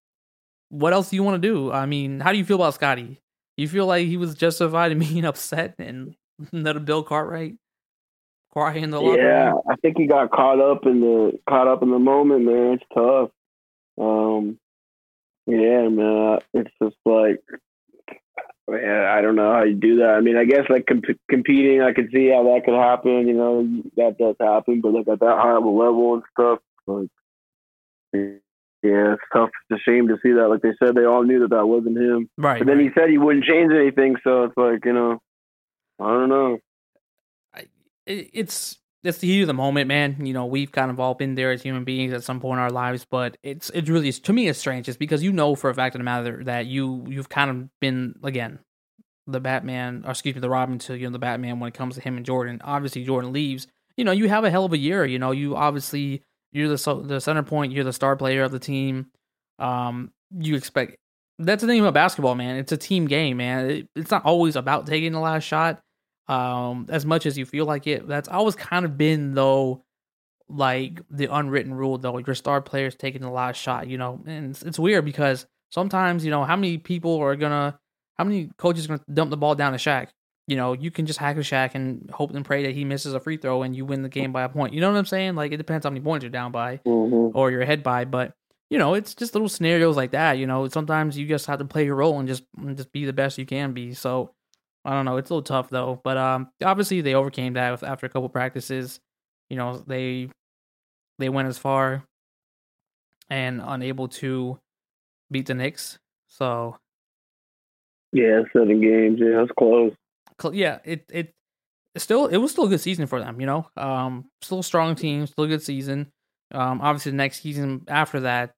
what 0.69 0.93
else 0.93 1.09
do 1.09 1.15
you 1.15 1.23
want 1.23 1.41
to 1.41 1.47
do? 1.47 1.71
I 1.71 1.85
mean, 1.85 2.19
how 2.19 2.31
do 2.31 2.37
you 2.37 2.45
feel 2.45 2.57
about 2.57 2.73
Scottie? 2.73 3.21
You 3.57 3.67
feel 3.67 3.85
like 3.85 4.07
he 4.07 4.17
was 4.17 4.35
justified 4.35 4.91
in 4.91 4.99
being 5.07 5.25
upset 5.25 5.75
and 5.79 6.15
a 6.53 6.79
Bill 6.79 7.03
Cartwright 7.03 7.55
cry 8.51 8.75
in 8.75 8.91
the 8.91 9.01
locker 9.01 9.21
Yeah, 9.21 9.49
room? 9.49 9.61
I 9.69 9.75
think 9.77 9.97
he 9.97 10.07
got 10.07 10.31
caught 10.31 10.59
up 10.59 10.85
in 10.85 11.01
the 11.01 11.39
caught 11.47 11.67
up 11.67 11.83
in 11.83 11.91
the 11.91 11.99
moment, 11.99 12.45
man. 12.45 12.73
It's 12.73 12.83
tough. 12.93 13.29
Um, 13.99 14.57
yeah, 15.45 15.87
man. 15.89 16.39
It's 16.53 16.71
just 16.81 16.95
like, 17.05 17.41
man, 18.67 19.05
I 19.05 19.21
don't 19.21 19.35
know 19.35 19.51
how 19.51 19.63
you 19.63 19.75
do 19.75 19.97
that. 19.97 20.15
I 20.15 20.21
mean, 20.21 20.37
I 20.37 20.45
guess 20.45 20.65
like 20.69 20.85
comp- 20.87 21.19
competing, 21.29 21.81
I 21.81 21.93
could 21.93 22.09
see 22.13 22.29
how 22.29 22.43
that 22.43 22.65
could 22.65 22.75
happen. 22.75 23.27
You 23.27 23.33
know, 23.33 23.83
that 23.97 24.17
does 24.17 24.35
happen, 24.39 24.81
but 24.81 24.93
like 24.93 25.07
at 25.07 25.19
that 25.19 25.37
high 25.37 25.57
of 25.57 25.63
a 25.63 25.69
level 25.69 26.15
and 26.15 26.23
stuff, 26.31 26.59
like, 26.87 27.09
yeah, 28.13 29.13
it's 29.13 29.21
tough. 29.33 29.49
It's 29.69 29.81
a 29.81 29.89
shame 29.89 30.07
to 30.09 30.17
see 30.21 30.31
that. 30.33 30.47
Like 30.47 30.61
they 30.61 30.73
said, 30.79 30.95
they 30.95 31.05
all 31.05 31.23
knew 31.23 31.39
that 31.39 31.49
that 31.49 31.67
wasn't 31.67 31.97
him. 31.97 32.29
Right. 32.37 32.59
But 32.59 32.67
then 32.67 32.77
right. 32.77 32.85
he 32.85 32.91
said 32.93 33.09
he 33.09 33.17
wouldn't 33.17 33.45
change 33.45 33.71
anything, 33.73 34.15
so 34.23 34.43
it's 34.43 34.57
like, 34.57 34.85
you 34.85 34.93
know, 34.93 35.19
I 35.99 36.03
don't 36.05 36.29
know. 36.29 36.59
it- 38.05 38.29
it's 38.33 38.77
it's 39.03 39.19
the 39.19 39.27
heat 39.27 39.41
of 39.41 39.47
the 39.47 39.53
moment, 39.53 39.87
man. 39.87 40.25
You 40.25 40.33
know, 40.33 40.45
we've 40.47 40.71
kind 40.71 40.89
of 40.89 40.99
all 40.99 41.13
been 41.13 41.35
there 41.35 41.51
as 41.51 41.61
human 41.61 41.83
beings 41.83 42.11
at 42.11 42.23
some 42.23 42.39
point 42.39 42.57
in 42.57 42.63
our 42.63 42.71
lives, 42.71 43.05
but 43.09 43.37
it's 43.43 43.69
it's 43.71 43.89
really 43.89 44.11
to 44.11 44.33
me 44.33 44.47
it's 44.47 44.59
strange, 44.59 44.85
just 44.87 44.99
because 44.99 45.23
you 45.23 45.31
know 45.31 45.55
for 45.55 45.69
a 45.69 45.73
fact 45.75 45.95
of 45.95 45.99
the 45.99 46.03
matter 46.03 46.43
that 46.45 46.65
you 46.65 47.05
you've 47.07 47.29
kind 47.29 47.49
of 47.51 47.69
been 47.79 48.15
again 48.23 48.59
the 49.27 49.39
Batman, 49.39 50.03
or 50.05 50.11
excuse 50.11 50.35
me, 50.35 50.41
the 50.41 50.49
Robin 50.49 50.77
to 50.79 50.95
you 50.97 51.07
know 51.07 51.11
the 51.13 51.19
Batman 51.19 51.59
when 51.59 51.67
it 51.67 51.73
comes 51.73 51.95
to 51.95 52.01
him 52.01 52.17
and 52.17 52.25
Jordan. 52.25 52.61
Obviously, 52.63 53.03
Jordan 53.03 53.31
leaves. 53.33 53.67
You 53.97 54.03
know, 54.05 54.11
you 54.11 54.27
have 54.29 54.43
a 54.43 54.51
hell 54.51 54.65
of 54.65 54.73
a 54.73 54.77
year. 54.77 55.05
You 55.05 55.19
know, 55.19 55.31
you 55.31 55.55
obviously 55.55 56.21
you're 56.51 56.67
the 56.67 57.03
the 57.05 57.19
center 57.19 57.43
point, 57.43 57.73
you're 57.73 57.83
the 57.83 57.93
star 57.93 58.15
player 58.15 58.43
of 58.43 58.51
the 58.51 58.59
team. 58.59 59.07
Um, 59.59 60.11
you 60.37 60.55
expect 60.55 60.97
that's 61.37 61.61
the 61.61 61.67
thing 61.67 61.79
about 61.79 61.93
basketball, 61.93 62.35
man. 62.35 62.55
It's 62.57 62.71
a 62.71 62.77
team 62.77 63.05
game, 63.07 63.37
man. 63.37 63.69
It, 63.69 63.87
it's 63.95 64.11
not 64.11 64.25
always 64.25 64.55
about 64.55 64.87
taking 64.87 65.11
the 65.11 65.19
last 65.19 65.43
shot 65.43 65.81
um 66.27 66.87
as 66.89 67.05
much 67.05 67.25
as 67.25 67.37
you 67.37 67.45
feel 67.45 67.65
like 67.65 67.85
it 67.87 68.07
that's 68.07 68.27
always 68.27 68.55
kind 68.55 68.83
of 68.85 68.97
been 68.97 69.33
though 69.35 69.83
like 70.47 70.99
the 71.09 71.25
unwritten 71.33 71.73
rule 71.73 71.97
though 71.97 72.17
your 72.19 72.35
star 72.35 72.61
players 72.61 72.95
taking 72.95 73.21
the 73.21 73.29
last 73.29 73.57
shot 73.57 73.87
you 73.87 73.97
know 73.97 74.21
and 74.27 74.51
it's, 74.51 74.61
it's 74.61 74.79
weird 74.79 75.03
because 75.05 75.47
sometimes 75.71 76.23
you 76.23 76.31
know 76.31 76.43
how 76.43 76.55
many 76.55 76.77
people 76.77 77.17
are 77.17 77.35
gonna 77.35 77.77
how 78.17 78.23
many 78.23 78.49
coaches 78.57 78.85
are 78.85 78.89
gonna 78.89 79.01
dump 79.11 79.29
the 79.29 79.37
ball 79.37 79.55
down 79.55 79.73
to 79.73 79.77
Shaq? 79.77 80.07
You 80.47 80.55
know 80.55 80.73
you 80.73 80.91
can 80.91 81.07
just 81.07 81.17
hack 81.17 81.35
a 81.37 81.39
Shaq 81.39 81.71
and 81.73 82.09
hope 82.11 82.31
and 82.33 82.45
pray 82.45 82.63
that 82.63 82.75
he 82.75 82.85
misses 82.85 83.13
a 83.15 83.19
free 83.19 83.37
throw 83.37 83.63
and 83.63 83.75
you 83.75 83.83
win 83.85 84.03
the 84.03 84.09
game 84.09 84.31
by 84.31 84.43
a 84.43 84.49
point. 84.49 84.73
You 84.73 84.81
know 84.81 84.91
what 84.91 84.97
I'm 84.97 85.05
saying? 85.05 85.33
Like 85.33 85.51
it 85.51 85.57
depends 85.57 85.83
how 85.83 85.89
many 85.89 86.01
points 86.01 86.23
you're 86.23 86.29
down 86.29 86.51
by 86.51 86.77
Mm-hmm. 86.85 87.35
or 87.35 87.49
you're 87.49 87.61
ahead 87.61 87.81
by 87.81 88.05
but 88.05 88.33
you 88.69 88.77
know 88.77 88.93
it's 88.93 89.15
just 89.15 89.33
little 89.33 89.49
scenarios 89.49 89.97
like 89.97 90.11
that 90.11 90.37
you 90.37 90.45
know. 90.45 90.67
Sometimes 90.67 91.17
you 91.17 91.27
just 91.27 91.47
have 91.47 91.57
to 91.59 91.65
play 91.65 91.85
your 91.85 91.95
role 91.95 92.19
and 92.19 92.27
just 92.27 92.43
and 92.57 92.77
just 92.77 92.91
be 92.91 93.05
the 93.05 93.13
best 93.13 93.39
you 93.39 93.47
can 93.47 93.73
be. 93.73 93.95
So 93.95 94.34
I 94.85 94.91
don't 94.91 95.05
know. 95.05 95.17
It's 95.17 95.29
a 95.29 95.33
little 95.33 95.43
tough 95.43 95.69
though, 95.69 95.99
but 96.03 96.15
um, 96.17 96.49
obviously 96.63 97.01
they 97.01 97.15
overcame 97.15 97.53
that 97.53 97.71
with, 97.71 97.83
after 97.83 98.05
a 98.05 98.09
couple 98.09 98.29
practices. 98.29 98.99
You 99.49 99.57
know, 99.57 99.83
they 99.85 100.29
they 101.19 101.29
went 101.29 101.47
as 101.47 101.57
far 101.57 102.03
and 103.29 103.61
unable 103.63 104.07
to 104.07 104.59
beat 105.31 105.47
the 105.47 105.53
Knicks. 105.55 105.97
So 106.27 106.77
Yeah, 108.11 108.41
seven 108.53 108.81
games. 108.81 109.19
Yeah, 109.19 109.39
that's 109.39 109.51
close. 109.57 109.93
cl- 110.41 110.53
yeah, 110.53 110.79
it 110.83 111.05
it 111.11 111.33
still 111.97 112.27
it 112.27 112.37
was 112.37 112.51
still 112.51 112.65
a 112.65 112.69
good 112.69 112.81
season 112.81 113.07
for 113.07 113.19
them. 113.19 113.39
You 113.39 113.47
know, 113.47 113.67
um, 113.77 114.25
still 114.41 114.59
a 114.59 114.63
strong 114.63 114.95
team, 114.95 115.25
still 115.27 115.45
a 115.45 115.47
good 115.47 115.63
season. 115.63 116.11
Um, 116.51 116.79
obviously 116.81 117.11
the 117.11 117.17
next 117.17 117.41
season 117.41 117.83
after 117.87 118.19
that, 118.21 118.53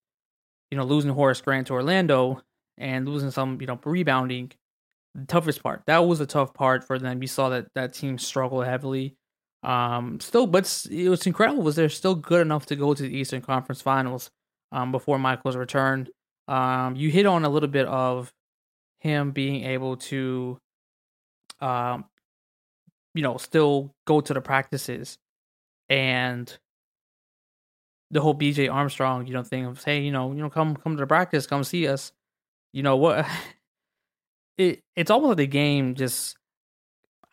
you 0.72 0.78
know, 0.78 0.84
losing 0.84 1.12
Horace 1.12 1.40
Grant 1.40 1.68
to 1.68 1.74
Orlando 1.74 2.42
and 2.78 3.08
losing 3.08 3.32
some, 3.32 3.60
you 3.62 3.68
know, 3.68 3.80
rebounding, 3.86 4.52
the 5.18 5.26
toughest 5.26 5.64
part. 5.64 5.82
That 5.88 6.00
was 6.00 6.22
a 6.22 6.26
tough 6.26 6.54
part 6.54 6.84
for 6.84 7.00
them. 7.00 7.22
You 7.22 7.28
saw 7.28 7.50
that 7.50 7.68
that 7.76 7.94
team 7.94 8.18
struggle 8.18 8.62
heavily. 8.62 9.16
Um, 9.64 10.20
still, 10.20 10.46
but 10.46 10.88
it 10.90 11.10
was 11.10 11.26
incredible. 11.26 11.64
Was 11.64 11.76
they're 11.76 11.90
still 11.90 12.16
good 12.16 12.42
enough 12.42 12.68
to 12.68 12.76
go 12.76 12.94
to 12.94 13.04
the 13.04 13.18
Eastern 13.18 13.42
Conference 13.42 13.82
Finals 13.82 14.30
um, 14.72 14.92
before 14.92 15.18
Michael's 15.18 15.56
return. 15.56 16.08
Um, 16.48 16.96
you 16.96 17.10
hit 17.10 17.26
on 17.26 17.44
a 17.44 17.50
little 17.50 17.68
bit 17.68 17.88
of 17.88 18.32
him 19.00 19.32
being 19.32 19.64
able 19.66 19.98
to, 19.98 20.60
um, 21.60 22.06
you 23.16 23.24
know, 23.24 23.38
still 23.38 23.94
go 24.06 24.22
to 24.22 24.34
the 24.34 24.42
practices 24.42 25.18
and 25.90 26.56
the 28.12 28.22
whole 28.22 28.36
BJ 28.36 28.72
Armstrong, 28.72 29.26
you 29.26 29.34
know, 29.34 29.44
thing 29.44 29.66
of 29.66 29.84
hey, 29.84 30.02
you 30.02 30.12
know, 30.12 30.32
you 30.32 30.42
know, 30.42 30.50
come 30.50 30.76
come 30.76 30.96
to 30.96 31.02
the 31.02 31.08
practice, 31.08 31.48
come 31.48 31.64
see 31.64 31.88
us. 31.88 32.12
You 32.72 32.84
know 32.84 32.98
what? 32.98 33.26
It 34.58 34.82
it's 34.96 35.12
almost 35.12 35.30
like 35.30 35.38
the 35.38 35.48
game 35.48 35.96
just 35.96 36.36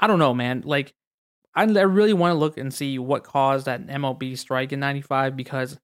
I 0.01 0.07
don't 0.07 0.18
know, 0.18 0.35
man. 0.35 0.62
Like 0.64 0.95
I, 1.55 1.62
I 1.62 1.83
really 1.83 2.12
want 2.12 2.33
to 2.33 2.39
look 2.39 2.59
and 2.59 2.72
see 2.72 2.99
what 2.99 3.25
caused 3.25 3.66
that 3.66 3.87
MLB 3.87 4.37
strike 4.37 4.72
in 4.72 4.81
'95 4.81 5.37
because, 5.37 5.79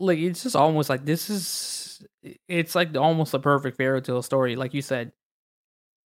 like, 0.00 0.18
it's 0.18 0.42
just 0.42 0.56
almost 0.56 0.90
like 0.90 1.04
this 1.04 1.30
is 1.30 2.02
it's 2.48 2.74
like 2.74 2.96
almost 2.96 3.34
a 3.34 3.38
perfect 3.38 3.76
fairy 3.76 4.02
tale 4.02 4.22
story. 4.22 4.56
Like 4.56 4.74
you 4.74 4.82
said, 4.82 5.12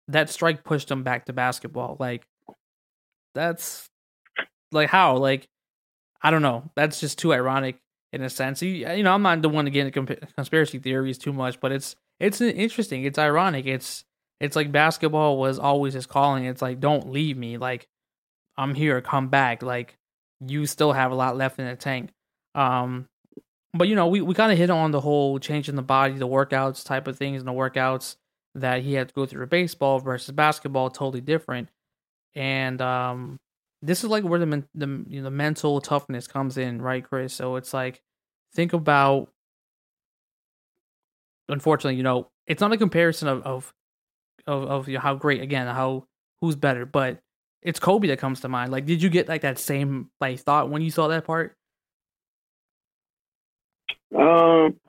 that 0.10 0.30
strike 0.30 0.64
pushed 0.64 0.90
them 0.90 1.04
back 1.04 1.26
to 1.26 1.34
basketball. 1.34 1.98
Like 2.00 2.28
that's 3.34 3.90
like 4.72 4.90
how 4.90 5.18
like 5.18 5.48
I 6.22 6.32
don't 6.32 6.42
know. 6.42 6.70
That's 6.76 7.00
just 7.00 7.18
too 7.18 7.34
ironic 7.34 7.78
in 8.14 8.22
a 8.22 8.30
sense. 8.30 8.62
You, 8.62 8.72
you 8.72 9.04
know, 9.04 9.14
I'm 9.14 9.22
not 9.22 9.42
the 9.42 9.50
one 9.50 9.66
to 9.66 9.72
get 9.72 9.88
into 9.88 10.16
conspiracy 10.36 10.80
theories 10.80 11.18
too 11.18 11.34
much, 11.34 11.60
but 11.60 11.72
it's 11.72 11.96
it's 12.20 12.42
interesting. 12.42 13.06
It's 13.06 13.18
ironic. 13.18 13.66
It's 13.66 14.04
it's 14.42 14.56
like 14.56 14.72
basketball 14.72 15.38
was 15.38 15.60
always 15.60 15.94
his 15.94 16.08
calling. 16.08 16.46
It's 16.46 16.62
like 16.62 16.80
don't 16.80 17.12
leave 17.12 17.38
me. 17.38 17.58
Like 17.58 17.88
I'm 18.58 18.74
here. 18.74 19.00
Come 19.00 19.30
back. 19.30 19.62
Like 19.62 19.98
you 20.46 20.66
still 20.66 20.94
have 20.94 21.12
a 21.12 21.16
lot 21.16 21.38
left 21.38 21.60
in 21.60 21.68
the 21.68 21.76
tank. 21.76 22.10
Um, 22.56 23.08
but 23.74 23.88
you 23.88 23.96
know, 23.96 24.08
we, 24.08 24.22
we 24.22 24.34
kind 24.34 24.52
of 24.52 24.58
hit 24.58 24.72
on 24.72 24.92
the 24.92 25.00
whole 25.00 25.38
changing 25.38 25.76
the 25.76 25.84
body, 25.84 26.16
the 26.16 26.28
workouts 26.28 26.84
type 26.84 27.08
of 27.08 27.18
things, 27.18 27.40
and 27.40 27.48
the 27.48 27.54
workouts 27.54 28.16
that 28.56 28.82
he 28.82 28.94
had 28.96 29.10
to 29.10 29.14
go 29.14 29.28
through 29.28 29.46
baseball 29.46 30.00
versus 30.00 30.32
basketball, 30.32 30.90
totally 30.90 31.22
different. 31.22 31.70
And 32.34 32.82
um, 32.82 33.40
this 33.84 34.04
is 34.04 34.10
like 34.10 34.24
where 34.24 34.40
the 34.40 34.66
the 34.74 34.88
you 35.08 35.22
know, 35.22 35.26
the 35.26 35.32
mental 35.32 35.80
toughness 35.82 36.28
comes 36.28 36.58
in, 36.58 36.82
right, 36.82 37.04
Chris? 37.08 37.34
So 37.34 37.58
it's 37.58 37.74
like 37.74 38.02
think 38.56 38.74
about. 38.74 39.30
Unfortunately, 41.48 41.98
you 41.98 42.04
know, 42.04 42.30
it's 42.48 42.62
not 42.62 42.74
a 42.74 42.78
comparison 42.78 43.28
of 43.28 43.44
of 43.44 43.74
of, 44.48 44.64
of 44.64 44.88
you 44.88 44.96
know, 44.96 45.00
how 45.02 45.16
great 45.16 45.42
again, 45.42 45.68
how 45.68 46.06
who's 46.42 46.56
better, 46.56 46.86
but 46.86 47.20
it's 47.62 47.80
Kobe 47.80 48.08
that 48.08 48.20
comes 48.20 48.42
to 48.42 48.50
mind. 48.50 48.72
Like, 48.72 48.86
did 48.86 49.02
you 49.02 49.10
get 49.10 49.28
like 49.28 49.42
that 49.42 49.60
same 49.60 50.10
like 50.20 50.40
thought 50.40 50.70
when 50.70 50.82
you 50.82 50.92
saw 50.92 51.08
that 51.10 51.26
part? 51.26 51.56
Um, 54.16 54.80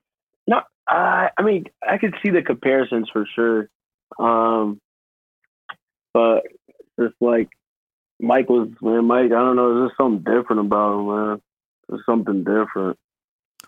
no, 0.47 0.61
I 0.89 1.31
I 1.37 1.43
mean 1.43 1.67
I 1.87 1.99
could 1.99 2.15
see 2.23 2.31
the 2.31 2.43
comparisons 2.43 3.09
for 3.13 3.27
sure. 3.35 3.69
Um, 4.19 4.81
but 6.15 6.43
it's 6.99 7.15
like 7.21 7.49
Mike 8.21 8.49
was 8.49 8.69
man, 8.81 9.05
Mike. 9.05 9.27
I 9.27 9.29
don't 9.29 9.57
know. 9.57 9.81
There's 9.81 9.97
something 9.97 10.25
different 10.25 10.61
about 10.61 10.99
him, 10.99 11.07
man. 11.07 11.43
There's 11.89 12.07
something 12.07 12.45
different. 12.45 12.99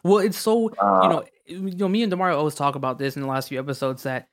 Well, 0.03 0.19
it's 0.19 0.39
so 0.39 0.71
uh, 0.71 1.01
you 1.03 1.09
know, 1.09 1.25
you 1.47 1.77
know, 1.77 1.89
me 1.89 2.03
and 2.03 2.13
Demario 2.13 2.37
always 2.37 2.55
talk 2.55 2.75
about 2.75 2.99
this 2.99 3.17
in 3.17 3.23
the 3.23 3.29
last 3.29 3.49
few 3.49 3.59
episodes 3.59 4.03
that 4.03 4.29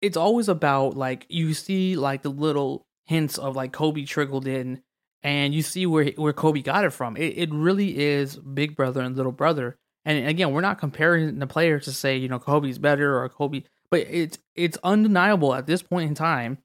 it's 0.00 0.16
always 0.16 0.48
about 0.48 0.96
like 0.96 1.26
you 1.28 1.54
see 1.54 1.96
like 1.96 2.22
the 2.22 2.30
little 2.30 2.86
hints 3.06 3.38
of 3.38 3.56
like 3.56 3.72
Kobe 3.72 4.04
trickled 4.04 4.46
in, 4.46 4.82
and 5.22 5.54
you 5.54 5.62
see 5.62 5.86
where 5.86 6.06
where 6.16 6.32
Kobe 6.32 6.62
got 6.62 6.84
it 6.84 6.92
from. 6.92 7.16
It 7.16 7.38
it 7.38 7.52
really 7.52 7.98
is 7.98 8.36
big 8.36 8.76
brother 8.76 9.00
and 9.00 9.16
little 9.16 9.32
brother. 9.32 9.76
And 10.04 10.26
again, 10.26 10.52
we're 10.52 10.60
not 10.60 10.78
comparing 10.78 11.38
the 11.38 11.46
players 11.46 11.84
to 11.84 11.92
say 11.92 12.16
you 12.16 12.28
know 12.28 12.38
Kobe's 12.38 12.78
better 12.78 13.20
or 13.20 13.28
Kobe, 13.28 13.64
but 13.90 14.00
it's 14.00 14.38
it's 14.54 14.78
undeniable 14.82 15.54
at 15.54 15.66
this 15.66 15.82
point 15.82 16.08
in 16.08 16.14
time 16.14 16.58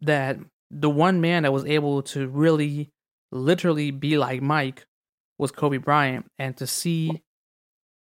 that 0.00 0.38
the 0.70 0.90
one 0.90 1.20
man 1.20 1.44
that 1.44 1.52
was 1.52 1.64
able 1.64 2.02
to 2.02 2.28
really 2.28 2.90
literally 3.30 3.90
be 3.90 4.18
like 4.18 4.42
Mike 4.42 4.86
was 5.38 5.50
Kobe 5.50 5.78
Bryant 5.78 6.26
and 6.38 6.56
to 6.56 6.66
see 6.66 7.22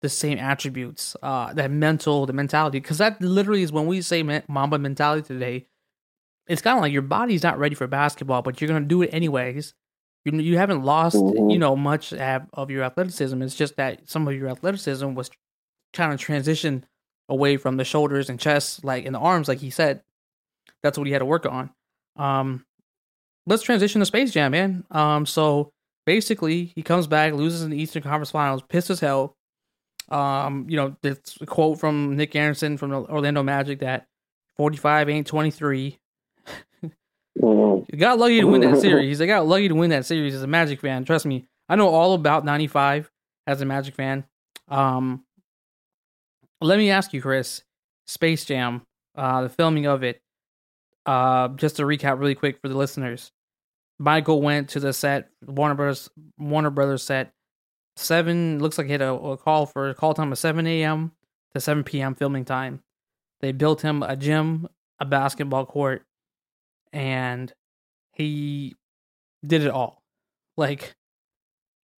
the 0.04 0.10
same 0.10 0.38
attributes, 0.38 1.16
uh, 1.24 1.54
that 1.54 1.72
mental, 1.72 2.26
the 2.26 2.34
mentality, 2.34 2.80
because 2.80 2.98
that 2.98 3.20
literally 3.22 3.64
is 3.64 3.72
when 3.72 3.88
we 3.88 4.02
say 4.02 4.22
Mamba 4.22 4.78
mentality 4.78 5.26
today. 5.26 5.66
It's 6.46 6.62
kind 6.62 6.78
of 6.78 6.82
like 6.82 6.92
your 6.92 7.02
body's 7.02 7.42
not 7.42 7.58
ready 7.58 7.74
for 7.74 7.88
basketball, 7.88 8.42
but 8.42 8.60
you're 8.60 8.68
gonna 8.68 8.82
do 8.86 9.02
it 9.02 9.14
anyways. 9.14 9.74
You 10.26 10.34
you 10.40 10.58
haven't 10.58 10.84
lost, 10.84 11.16
mm-hmm. 11.16 11.50
you 11.50 11.58
know, 11.58 11.78
much 11.78 12.14
of 12.14 12.70
your 12.70 12.84
athleticism. 12.84 13.42
It's 13.42 13.56
just 13.56 13.78
that 13.78 14.10
some 14.10 14.28
of 14.28 14.36
your 14.36 14.50
athleticism 14.50 15.14
was 15.14 15.32
trying 15.94 16.12
to 16.12 16.18
transition 16.18 16.86
away 17.30 17.56
from 17.56 17.78
the 17.78 17.86
shoulders 17.86 18.30
and 18.30 18.38
chest, 18.38 18.84
like 18.84 19.06
in 19.06 19.14
the 19.14 19.20
arms, 19.20 19.48
like 19.48 19.60
he 19.60 19.70
said. 19.70 20.04
That's 20.84 20.98
what 20.98 21.08
he 21.08 21.14
had 21.14 21.20
to 21.20 21.26
work 21.26 21.46
on. 21.46 21.70
Um, 22.18 22.66
let's 23.48 23.64
transition 23.64 24.00
to 24.00 24.06
Space 24.06 24.32
Jam, 24.32 24.52
man. 24.52 24.84
Um, 24.92 25.26
so 25.26 25.72
basically, 26.06 26.74
he 26.76 26.84
comes 26.84 27.08
back, 27.08 27.32
loses 27.32 27.62
in 27.62 27.70
the 27.70 27.82
Eastern 27.82 28.04
Conference 28.04 28.32
Finals, 28.32 28.64
pissed 28.68 28.90
as 28.90 29.00
hell. 29.00 29.38
Um, 30.14 30.68
you 30.70 30.78
know, 30.78 30.96
this 31.02 31.18
quote 31.48 31.80
from 31.80 32.16
Nick 32.16 32.36
Anderson 32.36 32.78
from 32.78 32.92
the 32.92 32.98
Orlando 32.98 33.42
Magic 33.42 33.80
that 33.80 34.06
45 34.58 35.10
ain't 35.10 35.28
23. 35.28 36.00
got 37.98 38.20
lucky 38.20 38.40
to 38.42 38.46
win 38.46 38.62
that 38.62 38.80
series. 38.82 39.18
They 39.18 39.26
got 39.26 39.48
lucky 39.48 39.70
to 39.70 39.76
win 39.76 39.90
that 39.90 40.06
series 40.06 40.36
as 40.36 40.44
a 40.44 40.48
Magic 40.48 40.82
fan. 40.82 41.04
Trust 41.04 41.26
me, 41.26 41.48
I 41.68 41.76
know 41.76 41.90
all 41.90 42.14
about 42.14 42.46
95 42.46 43.10
as 43.48 43.62
a 43.62 43.66
Magic 43.66 43.96
fan. 43.96 44.24
Um, 44.68 45.24
let 46.62 46.78
me 46.78 46.92
ask 46.92 47.12
you, 47.12 47.22
Chris, 47.22 47.64
Space 48.06 48.46
Jam, 48.46 48.84
uh, 49.16 49.42
the 49.42 49.50
filming 49.50 49.88
of 49.88 50.04
it, 50.04 50.22
uh, 51.08 51.48
just 51.50 51.78
to 51.78 51.84
recap 51.84 52.20
really 52.20 52.36
quick 52.36 52.60
for 52.62 52.70
the 52.70 52.78
listeners. 52.78 53.32
Michael 53.98 54.42
went 54.42 54.70
to 54.70 54.80
the 54.80 54.94
set, 54.94 55.30
Warner 55.46 55.76
Brothers, 55.76 56.10
Warner 56.38 56.70
Brothers 56.70 57.02
set. 57.04 57.34
Seven 57.96 58.60
looks 58.60 58.78
like 58.78 58.88
he 58.88 58.94
had 58.94 59.02
a, 59.02 59.14
a 59.14 59.38
call 59.38 59.66
for 59.66 59.90
a 59.90 59.96
call 59.96 60.14
time 60.14 60.32
of 60.32 60.38
seven 60.38 60.66
a.m. 60.66 61.12
to 61.54 61.62
seven 61.62 61.84
p.m. 61.84 62.16
filming 62.16 62.46
time. 62.46 62.82
They 63.42 63.52
built 63.52 63.82
him 63.82 64.02
a 64.04 64.16
gym, 64.16 64.68
a 65.00 65.06
basketball 65.06 65.66
court, 65.66 66.06
and 66.92 67.54
he 68.14 68.76
did 69.46 69.64
it 69.64 69.70
all. 69.70 70.02
Like, 70.56 70.96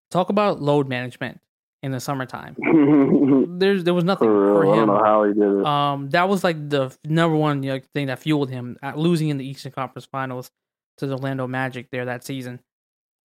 talk 0.09 0.29
about 0.29 0.61
load 0.61 0.89
management 0.89 1.39
in 1.83 1.91
the 1.91 1.99
summertime. 1.99 2.55
There's 3.59 3.83
there 3.83 3.93
was 3.93 4.03
nothing 4.03 4.27
for, 4.27 4.63
for 4.63 4.75
him. 4.75 4.89
how 4.89 5.23
he 5.23 5.33
did 5.33 5.59
it. 5.59 5.65
Um, 5.65 6.09
that 6.09 6.27
was 6.27 6.43
like 6.43 6.69
the 6.69 6.95
number 7.05 7.37
one 7.37 7.61
you 7.61 7.73
know, 7.73 7.79
thing 7.93 8.07
that 8.07 8.19
fueled 8.19 8.49
him 8.49 8.77
at 8.81 8.97
losing 8.97 9.29
in 9.29 9.37
the 9.37 9.47
Eastern 9.47 9.71
Conference 9.71 10.05
Finals 10.05 10.49
to 10.97 11.05
the 11.05 11.13
Orlando 11.13 11.45
Magic 11.45 11.91
there 11.91 12.05
that 12.05 12.23
season. 12.23 12.59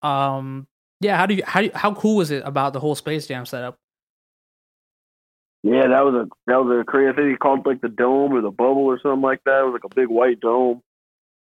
Um, 0.03 0.67
yeah, 1.01 1.17
how 1.17 1.27
do 1.27 1.35
you 1.35 1.43
how 1.47 1.63
how 1.75 1.95
cool 1.95 2.17
was 2.17 2.31
it 2.31 2.43
about 2.45 2.73
the 2.73 2.81
whole 2.81 2.95
Space 2.95 3.27
Jam 3.27 3.47
setup? 3.47 3.77
Yeah, 5.63 5.89
that 5.89 6.05
was 6.05 6.15
a 6.15 6.29
that 6.47 6.57
was 6.57 6.81
a 6.81 6.85
crazy. 6.85 7.11
I 7.11 7.13
think 7.15 7.31
he 7.31 7.37
called 7.37 7.61
it 7.61 7.67
like 7.67 7.81
the 7.81 7.89
dome 7.89 8.33
or 8.33 8.41
the 8.41 8.51
bubble 8.51 8.85
or 8.85 8.99
something 9.03 9.23
like 9.23 9.41
that. 9.45 9.61
It 9.61 9.65
was 9.65 9.73
like 9.73 9.91
a 9.91 9.95
big 9.95 10.09
white 10.09 10.41
dome. 10.41 10.83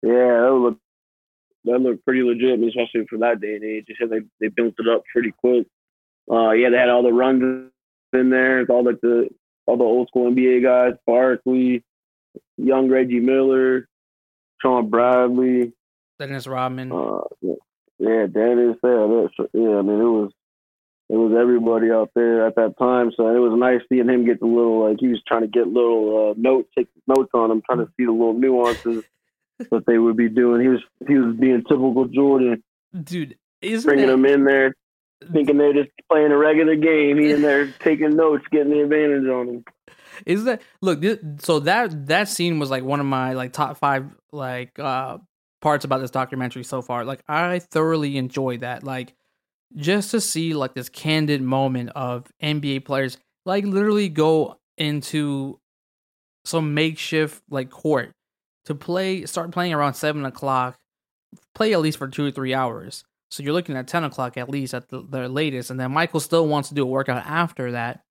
Yeah, 0.02 0.12
that 0.12 0.54
looked 0.54 0.82
that 1.66 1.80
looked 1.80 2.06
pretty 2.06 2.24
legit, 2.24 2.60
especially 2.60 3.06
for 3.10 3.20
that 3.20 3.40
day 3.40 3.56
and 3.56 3.64
age. 3.64 3.86
They 3.88 3.96
said 4.00 4.10
they 4.10 4.22
they 4.40 4.48
built 4.50 4.76
it 4.80 4.88
up 4.88 5.04
pretty 5.12 5.32
quick. 5.32 5.68
Uh, 6.32 6.52
yeah, 6.52 6.70
they 6.70 6.78
had 6.78 6.90
all 6.90 7.04
the 7.04 7.14
runs 7.14 7.72
in 8.14 8.30
there. 8.30 8.62
It's 8.62 8.70
all 8.70 8.84
like 8.84 9.02
the 9.02 9.30
all 9.66 9.78
the 9.78 9.84
old 9.84 10.10
school 10.10 10.32
NBA 10.32 10.64
guys, 10.64 10.94
Barkley, 11.08 11.84
young 12.58 12.90
Reggie 12.90 13.20
Miller, 13.20 13.88
Shawn 14.62 14.90
Bradley, 14.90 15.74
Dennis 16.20 16.48
Rodman. 16.48 16.92
Uh, 16.92 17.22
yeah, 17.42 17.54
Yeah, 18.04 18.28
yeah. 19.54 19.78
I 19.78 19.82
mean, 19.82 20.00
it 20.00 20.12
was 20.12 20.32
it 21.10 21.16
was 21.16 21.34
everybody 21.40 21.92
out 21.92 22.12
there 22.16 22.48
at 22.48 22.56
that 22.56 22.78
time. 22.78 23.12
So 23.16 23.28
it 23.28 23.40
was 23.40 23.58
nice 23.58 23.82
seeing 23.88 24.10
him 24.10 24.26
get 24.26 24.40
the 24.40 24.46
little 24.46 24.90
like 24.90 24.98
he 25.00 25.08
was 25.08 25.22
trying 25.28 25.42
to 25.42 25.48
get 25.48 25.68
little 25.68 26.32
uh, 26.32 26.34
notes, 26.38 26.70
take 26.78 26.88
notes 27.08 27.32
on 27.34 27.50
them, 27.50 27.62
trying 27.66 27.80
to 27.80 27.92
see 27.98 28.06
the 28.06 28.12
little 28.12 28.34
nuances 28.34 29.04
that 29.72 29.86
they 29.86 29.98
would 29.98 30.18
be 30.18 30.30
doing. 30.30 30.62
He 30.62 30.68
was 30.68 30.82
he 31.08 31.16
was 31.16 31.36
being 31.36 31.64
typical 31.64 32.06
Jordan, 32.06 32.64
dude. 33.04 33.38
Isn't 33.62 33.88
bringing 33.88 34.06
it, 34.06 34.12
them 34.12 34.26
in 34.26 34.44
there 34.44 34.76
thinking 35.32 35.58
they're 35.58 35.74
just 35.74 35.90
playing 36.12 36.32
a 36.32 36.38
regular 36.38 36.76
game. 36.76 37.18
He 37.18 37.32
in 37.32 37.42
there 37.42 37.68
taking 37.80 38.16
notes, 38.16 38.44
getting 38.52 38.72
the 38.72 38.82
advantage 38.82 39.28
on 39.28 39.46
them. 39.48 39.64
Is 40.26 40.44
that 40.44 40.62
look? 40.82 41.02
This, 41.02 41.20
so 41.40 41.60
that 41.62 42.08
that 42.08 42.28
scene 42.28 42.60
was 42.60 42.70
like 42.70 42.84
one 42.84 43.00
of 43.00 43.06
my 43.06 43.34
like 43.34 43.54
top 43.54 43.78
five 43.78 44.06
like 44.32 44.78
uh 44.80 45.18
parts 45.64 45.86
about 45.86 46.02
this 46.02 46.12
documentary 46.12 46.64
so 46.64 46.82
far. 46.82 47.06
Like 47.06 47.24
I 47.28 47.60
thoroughly 47.60 48.18
enjoyed 48.18 48.60
that. 48.60 48.84
Like 48.84 49.14
just 49.76 50.12
to 50.12 50.22
see 50.22 50.54
like 50.54 50.76
this 50.76 50.90
candid 50.90 51.42
moment 51.42 51.90
of 51.96 52.28
NBA 52.44 52.86
players 52.86 53.18
like 53.46 53.64
literally 53.66 54.10
go 54.10 54.60
into 54.78 55.60
some 56.46 56.74
makeshift 56.74 57.42
like 57.50 57.72
court 57.72 58.12
to 58.66 58.76
play 58.76 59.26
start 59.26 59.52
playing 59.52 59.74
around 59.74 59.96
seven 59.96 60.26
o'clock, 60.26 60.78
play 61.56 61.74
at 61.74 61.80
least 61.80 61.98
for 61.98 62.08
two 62.08 62.26
or 62.26 62.32
three 62.32 62.54
hours. 62.54 63.06
So 63.32 63.42
you're 63.42 63.54
looking 63.54 63.78
at 63.78 63.88
ten 63.88 64.04
o'clock 64.04 64.38
at 64.38 64.50
least 64.50 64.74
at 64.74 64.90
the, 64.90 65.02
the 65.02 65.30
latest, 65.30 65.72
and 65.72 65.80
then 65.80 65.92
Michael 65.92 66.20
still 66.20 66.48
wants 66.48 66.70
to 66.70 66.76
do 66.76 66.84
a 66.84 66.86
workout 66.86 67.26
after 67.26 67.72
that. 67.72 68.02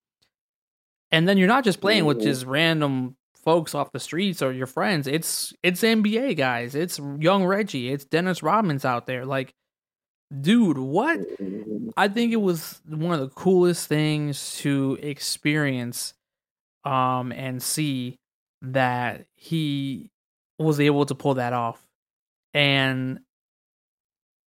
And 1.11 1.27
then 1.27 1.37
you're 1.37 1.47
not 1.47 1.63
just 1.63 1.79
playing 1.79 2.05
with 2.05 2.21
just 2.21 2.45
random 2.45 3.15
folks 3.43 3.75
off 3.75 3.91
the 3.91 3.99
streets 3.99 4.41
or 4.41 4.51
your 4.51 4.67
friends. 4.67 5.07
It's 5.07 5.53
it's 5.61 5.81
NBA 5.81 6.37
guys. 6.37 6.75
It's 6.75 6.99
young 7.19 7.45
Reggie. 7.45 7.91
It's 7.91 8.05
Dennis 8.05 8.41
Rodman's 8.41 8.85
out 8.85 9.05
there. 9.05 9.25
Like, 9.25 9.53
dude, 10.41 10.77
what? 10.77 11.19
I 11.95 12.07
think 12.07 12.33
it 12.33 12.41
was 12.41 12.81
one 12.87 13.13
of 13.13 13.19
the 13.19 13.35
coolest 13.35 13.87
things 13.87 14.57
to 14.59 14.97
experience 15.01 16.13
um 16.85 17.31
and 17.31 17.63
see 17.63 18.17
that 18.61 19.25
he 19.35 20.09
was 20.59 20.79
able 20.79 21.05
to 21.05 21.15
pull 21.15 21.35
that 21.35 21.53
off. 21.53 21.81
And 22.53 23.19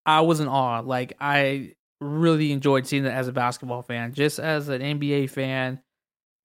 I 0.04 0.20
was 0.22 0.40
in 0.40 0.48
awe. 0.48 0.80
Like 0.80 1.14
I 1.20 1.74
really 2.00 2.52
enjoyed 2.52 2.86
seeing 2.86 3.04
that 3.04 3.14
as 3.14 3.28
a 3.28 3.32
basketball 3.32 3.82
fan, 3.82 4.14
just 4.14 4.38
as 4.38 4.68
an 4.68 4.80
NBA 4.80 5.30
fan, 5.30 5.80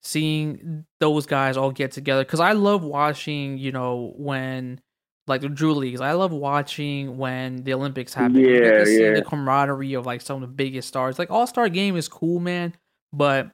seeing 0.01 0.85
those 0.99 1.25
guys 1.25 1.57
all 1.57 1.71
get 1.71 1.91
together. 1.91 2.23
Because 2.23 2.39
I 2.39 2.53
love 2.53 2.83
watching, 2.83 3.57
you 3.57 3.71
know, 3.71 4.13
when 4.17 4.81
like 5.27 5.41
the 5.41 5.49
Drew 5.49 5.73
Leagues. 5.73 6.01
I 6.01 6.13
love 6.13 6.31
watching 6.31 7.17
when 7.17 7.63
the 7.63 7.73
Olympics 7.73 8.13
happen. 8.13 8.35
Yeah, 8.35 8.47
you 8.47 8.59
get 8.59 8.79
to 8.79 8.85
see 8.85 9.03
yeah. 9.03 9.13
the 9.13 9.23
camaraderie 9.23 9.93
of 9.93 10.05
like 10.05 10.21
some 10.21 10.35
of 10.35 10.41
the 10.41 10.53
biggest 10.53 10.87
stars. 10.87 11.19
Like 11.19 11.31
All 11.31 11.47
Star 11.47 11.69
Game 11.69 11.95
is 11.95 12.07
cool, 12.07 12.39
man, 12.39 12.75
but 13.13 13.51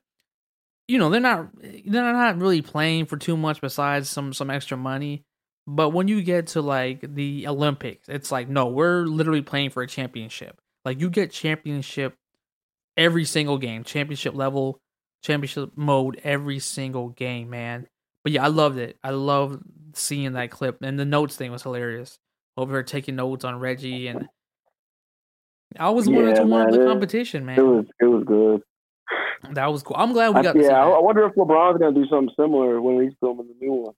you 0.87 0.97
know 0.97 1.09
they're 1.09 1.19
not 1.19 1.49
they're 1.61 2.13
not 2.13 2.39
really 2.39 2.61
playing 2.61 3.05
for 3.05 3.17
too 3.17 3.37
much 3.37 3.61
besides 3.61 4.09
some 4.09 4.33
some 4.33 4.49
extra 4.49 4.77
money. 4.77 5.23
But 5.69 5.89
when 5.89 6.07
you 6.07 6.21
get 6.21 6.47
to 6.47 6.61
like 6.61 7.13
the 7.15 7.47
Olympics, 7.47 8.07
it's 8.07 8.31
like 8.31 8.47
no, 8.49 8.67
we're 8.67 9.05
literally 9.05 9.41
playing 9.41 9.71
for 9.71 9.83
a 9.83 9.87
championship. 9.87 10.59
Like 10.85 10.99
you 11.01 11.09
get 11.09 11.31
championship 11.31 12.15
every 12.95 13.25
single 13.25 13.57
game, 13.57 13.83
championship 13.83 14.33
level, 14.33 14.79
championship 15.23 15.71
mode 15.75 16.19
every 16.23 16.59
single 16.59 17.09
game, 17.09 17.49
man. 17.49 17.87
But 18.23 18.33
yeah, 18.33 18.43
I 18.43 18.47
loved 18.47 18.77
it. 18.77 18.97
I 19.03 19.11
loved 19.11 19.61
seeing 19.93 20.33
that 20.33 20.51
clip, 20.51 20.81
and 20.81 20.99
the 20.99 21.05
notes 21.05 21.35
thing 21.35 21.51
was 21.51 21.63
hilarious. 21.63 22.19
Over 22.57 22.81
taking 22.83 23.15
notes 23.15 23.45
on 23.45 23.59
Reggie, 23.59 24.07
and 24.07 24.27
I 25.77 25.89
was 25.91 26.09
wanted 26.09 26.29
Yeah, 26.29 26.43
to 26.43 26.47
win 26.47 26.69
the 26.71 26.81
it- 26.81 26.85
competition, 26.85 27.43
It 27.43 27.45
man. 27.45 27.65
was 27.67 27.85
it 27.99 28.05
was 28.05 28.23
good. 28.25 28.61
That 29.53 29.67
was 29.67 29.83
cool. 29.83 29.95
I'm 29.97 30.11
glad 30.13 30.33
we 30.33 30.39
I, 30.39 30.43
got 30.43 30.55
see 30.55 30.63
yeah, 30.63 30.83
I, 30.83 30.89
I 30.89 30.99
wonder 30.99 31.25
if 31.25 31.33
LeBron's 31.35 31.77
gonna 31.79 31.93
do 31.93 32.07
something 32.09 32.33
similar 32.37 32.81
when 32.81 33.01
he's 33.03 33.13
filming 33.19 33.47
the 33.47 33.65
new 33.65 33.73
one. 33.73 33.93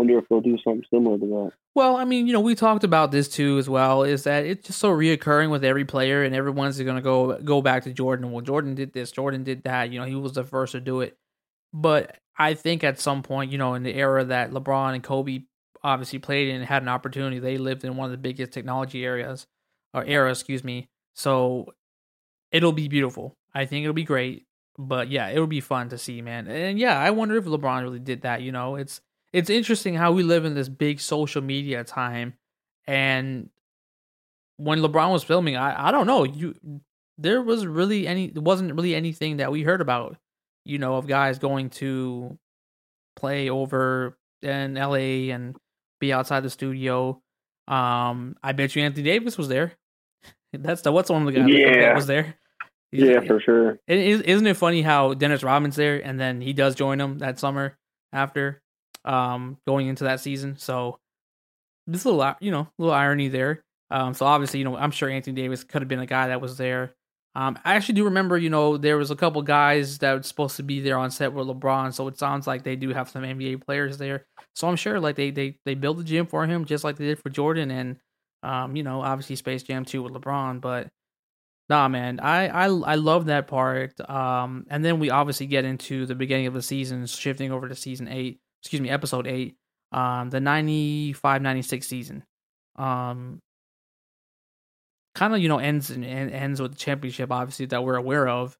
Wonder 0.00 0.18
if 0.18 0.24
he'll 0.30 0.40
do 0.40 0.56
something 0.64 0.82
similar 0.90 1.18
to 1.18 1.26
that. 1.26 1.52
Well, 1.74 1.96
I 1.96 2.06
mean, 2.06 2.26
you 2.26 2.32
know, 2.32 2.40
we 2.40 2.54
talked 2.54 2.84
about 2.84 3.12
this 3.12 3.28
too 3.28 3.58
as 3.58 3.68
well. 3.68 4.02
Is 4.02 4.24
that 4.24 4.46
it's 4.46 4.68
just 4.68 4.78
so 4.78 4.88
reoccurring 4.90 5.50
with 5.50 5.62
every 5.62 5.84
player, 5.84 6.24
and 6.24 6.34
everyone's 6.34 6.80
going 6.80 6.96
to 6.96 7.02
go 7.02 7.38
go 7.40 7.60
back 7.60 7.84
to 7.84 7.92
Jordan. 7.92 8.32
Well, 8.32 8.40
Jordan 8.40 8.74
did 8.74 8.94
this, 8.94 9.12
Jordan 9.12 9.44
did 9.44 9.62
that. 9.64 9.92
You 9.92 10.00
know, 10.00 10.06
he 10.06 10.14
was 10.14 10.32
the 10.32 10.42
first 10.42 10.72
to 10.72 10.80
do 10.80 11.02
it. 11.02 11.18
But 11.74 12.16
I 12.38 12.54
think 12.54 12.82
at 12.82 12.98
some 12.98 13.22
point, 13.22 13.52
you 13.52 13.58
know, 13.58 13.74
in 13.74 13.82
the 13.82 13.94
era 13.94 14.24
that 14.24 14.52
LeBron 14.52 14.94
and 14.94 15.04
Kobe 15.04 15.40
obviously 15.84 16.18
played 16.18 16.48
in 16.48 16.56
and 16.56 16.64
had 16.64 16.80
an 16.80 16.88
opportunity, 16.88 17.38
they 17.38 17.58
lived 17.58 17.84
in 17.84 17.98
one 17.98 18.06
of 18.06 18.10
the 18.10 18.16
biggest 18.16 18.52
technology 18.52 19.04
areas 19.04 19.46
or 19.92 20.02
era, 20.06 20.30
excuse 20.30 20.64
me. 20.64 20.88
So 21.14 21.74
it'll 22.52 22.72
be 22.72 22.88
beautiful. 22.88 23.36
I 23.54 23.66
think 23.66 23.84
it'll 23.84 23.92
be 23.92 24.04
great. 24.04 24.46
But 24.78 25.10
yeah, 25.10 25.28
it'll 25.28 25.46
be 25.46 25.60
fun 25.60 25.90
to 25.90 25.98
see, 25.98 26.22
man. 26.22 26.46
And 26.46 26.78
yeah, 26.78 26.98
I 26.98 27.10
wonder 27.10 27.36
if 27.36 27.44
LeBron 27.44 27.82
really 27.82 27.98
did 27.98 28.22
that. 28.22 28.40
You 28.40 28.50
know, 28.50 28.76
it's 28.76 29.02
it's 29.32 29.50
interesting 29.50 29.94
how 29.94 30.12
we 30.12 30.22
live 30.22 30.44
in 30.44 30.54
this 30.54 30.68
big 30.68 31.00
social 31.00 31.42
media 31.42 31.84
time 31.84 32.34
and 32.86 33.48
when 34.56 34.80
LeBron 34.80 35.10
was 35.10 35.24
filming, 35.24 35.56
I, 35.56 35.88
I 35.88 35.90
don't 35.90 36.06
know, 36.06 36.24
you 36.24 36.54
there 37.18 37.40
was 37.42 37.66
really 37.66 38.06
any 38.06 38.28
there 38.28 38.42
wasn't 38.42 38.74
really 38.74 38.94
anything 38.94 39.38
that 39.38 39.52
we 39.52 39.62
heard 39.62 39.80
about, 39.80 40.16
you 40.64 40.78
know, 40.78 40.96
of 40.96 41.06
guys 41.06 41.38
going 41.38 41.70
to 41.70 42.38
play 43.16 43.48
over 43.50 44.16
in 44.42 44.74
LA 44.74 45.32
and 45.32 45.56
be 45.98 46.12
outside 46.12 46.42
the 46.42 46.50
studio. 46.50 47.20
Um 47.68 48.36
I 48.42 48.52
bet 48.52 48.74
you 48.76 48.82
Anthony 48.82 49.04
Davis 49.04 49.38
was 49.38 49.48
there. 49.48 49.72
That's 50.52 50.82
the 50.82 50.92
what's 50.92 51.10
one 51.10 51.26
of 51.26 51.32
the 51.32 51.40
guys 51.40 51.48
that 51.50 51.94
was 51.94 52.06
there. 52.06 52.34
Yeah, 52.92 53.20
for 53.20 53.40
sure. 53.40 53.78
Is- 53.86 54.22
isn't 54.22 54.46
it 54.46 54.56
funny 54.56 54.82
how 54.82 55.14
Dennis 55.14 55.42
Rodman's 55.42 55.76
there 55.76 56.04
and 56.04 56.18
then 56.18 56.40
he 56.40 56.52
does 56.52 56.74
join 56.74 56.98
them 56.98 57.18
that 57.18 57.38
summer 57.38 57.78
after 58.12 58.60
um 59.04 59.58
going 59.66 59.86
into 59.88 60.04
that 60.04 60.20
season. 60.20 60.56
So 60.58 60.98
this 61.86 62.04
little 62.04 62.22
i- 62.22 62.36
you 62.40 62.50
know 62.50 62.68
little 62.78 62.94
irony 62.94 63.28
there. 63.28 63.62
Um, 63.90 64.14
so 64.14 64.26
obviously 64.26 64.58
you 64.60 64.64
know 64.64 64.76
I'm 64.76 64.90
sure 64.90 65.08
Anthony 65.08 65.34
Davis 65.40 65.64
could 65.64 65.82
have 65.82 65.88
been 65.88 66.00
a 66.00 66.06
guy 66.06 66.28
that 66.28 66.40
was 66.40 66.56
there. 66.58 66.94
Um, 67.36 67.58
I 67.64 67.74
actually 67.74 67.94
do 67.94 68.04
remember 68.04 68.36
you 68.38 68.50
know 68.50 68.76
there 68.76 68.96
was 68.96 69.10
a 69.10 69.16
couple 69.16 69.42
guys 69.42 69.98
that 69.98 70.14
were 70.14 70.22
supposed 70.22 70.56
to 70.56 70.62
be 70.62 70.80
there 70.80 70.98
on 70.98 71.10
set 71.10 71.32
with 71.32 71.46
LeBron. 71.46 71.92
So 71.94 72.08
it 72.08 72.18
sounds 72.18 72.46
like 72.46 72.62
they 72.64 72.76
do 72.76 72.90
have 72.90 73.08
some 73.10 73.24
NBA 73.24 73.56
players 73.56 73.98
there. 73.98 74.26
So 74.54 74.68
I'm 74.68 74.76
sure 74.76 75.00
like 75.00 75.16
they 75.16 75.30
they 75.30 75.56
they 75.64 75.74
built 75.74 76.00
a 76.00 76.04
gym 76.04 76.26
for 76.26 76.46
him 76.46 76.64
just 76.64 76.84
like 76.84 76.96
they 76.96 77.06
did 77.06 77.18
for 77.22 77.30
Jordan 77.30 77.70
and 77.70 77.96
um 78.42 78.76
you 78.76 78.82
know 78.82 79.02
obviously 79.02 79.36
Space 79.36 79.62
Jam 79.62 79.84
2 79.84 80.02
with 80.02 80.12
LeBron, 80.12 80.60
but 80.60 80.88
Nah, 81.68 81.88
man, 81.88 82.18
I 82.20 82.48
I 82.48 82.64
I 82.66 82.94
love 82.96 83.26
that 83.26 83.46
part. 83.46 83.98
Um, 84.10 84.66
and 84.68 84.84
then 84.84 84.98
we 84.98 85.10
obviously 85.10 85.46
get 85.46 85.64
into 85.64 86.04
the 86.06 86.16
beginning 86.16 86.46
of 86.46 86.54
the 86.54 86.62
season, 86.62 87.06
shifting 87.06 87.52
over 87.52 87.68
to 87.68 87.76
season 87.76 88.08
eight. 88.08 88.40
Excuse 88.62 88.80
me, 88.80 88.90
episode 88.90 89.26
eight. 89.26 89.56
Um, 89.92 90.30
the 90.30 90.38
95-96 90.38 91.84
season. 91.84 92.24
Um, 92.76 93.40
kind 95.14 95.34
of 95.34 95.40
you 95.40 95.48
know 95.48 95.58
ends 95.58 95.90
and 95.90 96.04
ends 96.04 96.62
with 96.62 96.72
the 96.72 96.78
championship, 96.78 97.30
obviously 97.30 97.66
that 97.66 97.84
we're 97.84 97.96
aware 97.96 98.28
of. 98.28 98.56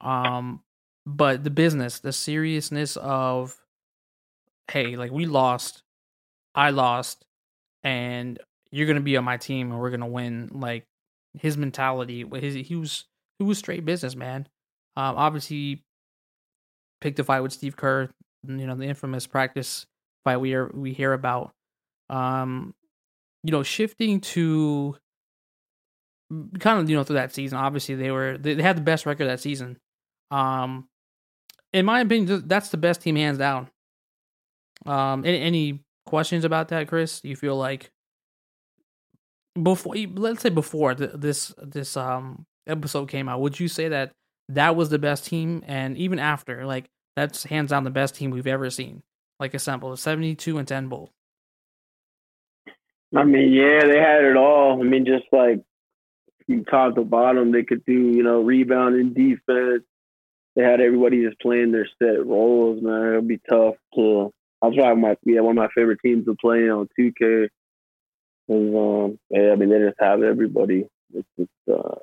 Um, 0.00 0.62
but 1.06 1.44
the 1.44 1.50
business, 1.50 2.00
the 2.00 2.12
seriousness 2.12 2.96
of, 2.96 3.56
hey, 4.70 4.96
like 4.96 5.10
we 5.10 5.26
lost, 5.26 5.82
I 6.54 6.70
lost, 6.70 7.24
and 7.82 8.38
you're 8.70 8.86
gonna 8.86 9.00
be 9.00 9.16
on 9.16 9.24
my 9.24 9.36
team, 9.36 9.70
and 9.70 9.80
we're 9.80 9.90
gonna 9.90 10.06
win. 10.06 10.50
Like 10.52 10.86
his 11.34 11.56
mentality, 11.56 12.24
his 12.34 12.54
he 12.54 12.76
was 12.76 13.04
he 13.38 13.44
was 13.44 13.58
straight 13.58 13.84
business 13.84 14.14
man. 14.14 14.48
Um, 14.96 15.16
obviously 15.16 15.84
picked 17.00 17.18
a 17.18 17.24
fight 17.24 17.40
with 17.40 17.52
Steve 17.52 17.76
Kerr, 17.76 18.10
you 18.46 18.66
know 18.66 18.74
the 18.74 18.84
infamous 18.84 19.26
practice 19.26 19.86
fight 20.24 20.38
we 20.38 20.54
are, 20.54 20.70
we 20.74 20.92
hear 20.92 21.12
about. 21.12 21.52
Um, 22.10 22.74
you 23.44 23.50
know, 23.50 23.62
shifting 23.62 24.20
to 24.20 24.96
kind 26.60 26.80
of 26.80 26.88
you 26.88 26.96
know 26.96 27.04
through 27.04 27.16
that 27.16 27.34
season. 27.34 27.58
Obviously, 27.58 27.94
they 27.94 28.10
were 28.10 28.38
they, 28.38 28.54
they 28.54 28.62
had 28.62 28.76
the 28.76 28.82
best 28.82 29.06
record 29.06 29.26
that 29.26 29.40
season. 29.40 29.78
Um, 30.30 30.88
in 31.72 31.84
my 31.86 32.00
opinion, 32.00 32.44
that's 32.46 32.68
the 32.70 32.76
best 32.76 33.02
team 33.02 33.16
hands 33.16 33.38
down. 33.38 33.70
Um, 34.86 35.24
any, 35.24 35.40
any 35.40 35.84
questions 36.06 36.44
about 36.44 36.68
that, 36.68 36.88
Chris? 36.88 37.20
You 37.24 37.36
feel 37.36 37.56
like 37.56 37.90
before 39.60 39.94
let's 40.14 40.42
say 40.42 40.48
before 40.48 40.94
th- 40.94 41.10
this 41.14 41.54
this 41.58 41.96
um 41.96 42.46
episode 42.66 43.08
came 43.08 43.28
out 43.28 43.40
would 43.40 43.60
you 43.60 43.68
say 43.68 43.88
that 43.88 44.12
that 44.48 44.76
was 44.76 44.88
the 44.88 44.98
best 44.98 45.26
team 45.26 45.62
and 45.66 45.96
even 45.98 46.18
after 46.18 46.64
like 46.64 46.88
that's 47.16 47.44
hands 47.44 47.70
down 47.70 47.84
the 47.84 47.90
best 47.90 48.14
team 48.14 48.30
we've 48.30 48.46
ever 48.46 48.70
seen 48.70 49.02
like 49.38 49.54
assembled 49.54 49.98
72 49.98 50.58
and 50.58 50.68
10 50.68 50.88
both 50.88 51.10
I 53.14 53.24
mean, 53.24 53.52
yeah, 53.52 53.80
they 53.84 53.98
had 53.98 54.24
it 54.24 54.36
all. 54.36 54.80
I 54.80 54.84
mean, 54.84 55.04
just 55.04 55.24
like 55.32 55.62
from 56.46 56.64
top 56.64 56.94
to 56.94 57.04
bottom, 57.04 57.52
they 57.52 57.62
could 57.62 57.84
do, 57.84 57.92
you 57.92 58.22
know, 58.22 58.40
rebounding, 58.42 59.12
defense. 59.12 59.84
They 60.56 60.62
had 60.62 60.80
everybody 60.80 61.24
just 61.24 61.40
playing 61.40 61.72
their 61.72 61.88
set 61.98 62.26
roles, 62.26 62.82
man. 62.82 63.12
It'd 63.12 63.28
be 63.28 63.40
tough 63.48 63.74
to. 63.94 64.32
That's 64.62 64.76
why 64.76 64.94
my 64.94 65.16
yeah 65.24 65.40
one 65.40 65.58
of 65.58 65.62
my 65.62 65.68
favorite 65.74 66.00
teams 66.04 66.24
to 66.26 66.36
play 66.40 66.70
on 66.70 66.88
2K. 66.98 67.44
Is, 67.44 68.74
um, 68.74 69.18
yeah, 69.30 69.52
I 69.52 69.56
mean, 69.56 69.70
they 69.70 69.78
just 69.78 69.96
have 69.98 70.22
everybody. 70.22 70.86
It's 71.14 71.28
just, 71.38 71.50
uh, 71.70 71.94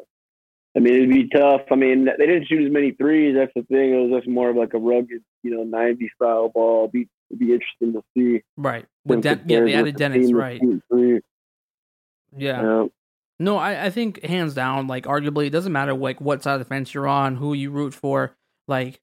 I 0.76 0.80
mean, 0.80 0.94
it'd 0.94 1.10
be 1.10 1.28
tough. 1.30 1.62
I 1.72 1.76
mean, 1.76 2.06
they 2.06 2.26
didn't 2.26 2.48
shoot 2.48 2.64
as 2.66 2.72
many 2.72 2.92
threes. 2.92 3.36
That's 3.36 3.52
the 3.56 3.64
thing. 3.64 3.94
It 3.94 3.98
was 4.10 4.20
just 4.22 4.28
more 4.30 4.50
of 4.50 4.56
like 4.56 4.74
a 4.74 4.78
rugged, 4.78 5.24
you 5.42 5.52
know, 5.56 5.64
90 5.64 6.10
style 6.16 6.50
ball. 6.50 6.84
It'd 6.84 6.92
be, 6.92 7.08
it'd 7.32 7.40
be 7.40 7.54
interesting 7.54 7.94
to 7.94 8.04
see. 8.16 8.44
right 8.56 8.86
with 9.06 9.26
yeah 9.26 9.36
they 9.46 9.74
added 9.74 9.96
dennis 9.96 10.32
right 10.34 10.62
yeah 12.38 12.62
Yeah. 12.62 12.86
no 13.40 13.58
I, 13.58 13.86
I 13.86 13.90
think 13.90 14.24
hands 14.24 14.54
down 14.54 14.88
like 14.88 15.06
arguably 15.06 15.48
it 15.48 15.52
doesn't 15.52 15.72
matter 15.72 15.94
like 15.94 16.22
what 16.22 16.44
side 16.44 16.54
of 16.54 16.60
the 16.60 16.66
fence 16.66 16.94
you're 16.94 17.08
on 17.08 17.36
who 17.36 17.54
you 17.54 17.72
root 17.72 17.94
for 17.94 18.36
like 18.68 19.00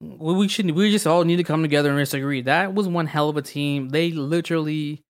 we 0.00 0.34
we 0.34 0.48
should 0.48 0.70
we 0.70 0.90
just 0.90 1.06
all 1.06 1.24
need 1.24 1.36
to 1.36 1.44
come 1.44 1.62
together 1.62 1.90
and 1.90 1.98
disagree 1.98 2.42
that 2.42 2.74
was 2.74 2.86
one 2.86 3.06
hell 3.06 3.28
of 3.28 3.36
a 3.36 3.42
team 3.42 3.88
they 3.88 4.10
literally 4.12 5.02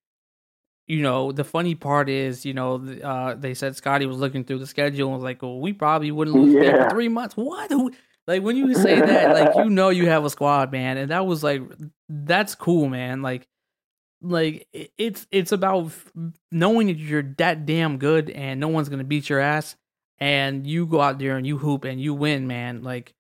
you 0.91 1.03
know, 1.03 1.31
the 1.31 1.45
funny 1.45 1.77
part 1.77 2.09
is, 2.09 2.45
you 2.45 2.53
know, 2.53 2.85
uh, 3.05 3.35
they 3.35 3.55
said 3.55 3.77
Scottie 3.77 4.07
was 4.07 4.17
looking 4.17 4.43
through 4.43 4.59
the 4.59 4.67
schedule 4.67 5.07
and 5.07 5.15
was 5.15 5.23
like, 5.23 5.41
well, 5.41 5.61
we 5.61 5.73
probably 5.73 6.11
wouldn't 6.11 6.37
lose 6.37 6.53
yeah. 6.53 6.89
for 6.89 6.91
three 6.91 7.09
months. 7.09 7.37
What? 7.37 7.71
Like 8.27 8.43
when 8.43 8.57
you 8.57 8.75
say 8.75 9.01
that, 9.01 9.31
like 9.31 9.57
you 9.65 9.71
know 9.71 9.91
you 9.91 10.09
have 10.09 10.25
a 10.25 10.31
squad, 10.31 10.73
man, 10.73 10.97
and 10.97 11.13
that 11.13 11.27
was 11.27 11.45
like 11.45 11.63
that's 12.09 12.57
cool, 12.57 12.89
man. 12.89 13.23
Like, 13.23 13.47
like 14.21 14.67
it's 14.99 15.29
it's 15.31 15.53
about 15.53 15.93
knowing 16.51 16.89
that 16.89 16.97
you're 16.99 17.23
that 17.39 17.67
damn 17.67 17.99
good 17.99 18.29
and 18.29 18.59
no 18.59 18.67
one's 18.67 18.89
gonna 18.89 19.05
beat 19.05 19.29
your 19.29 19.41
ass, 19.41 19.77
and 20.19 20.67
you 20.67 20.87
go 20.87 21.01
out 21.01 21.21
there 21.21 21.37
and 21.37 21.47
you 21.47 21.57
hoop 21.57 21.85
and 21.85 22.01
you 22.01 22.15
win, 22.15 22.49
man. 22.49 22.83
Like 22.83 23.15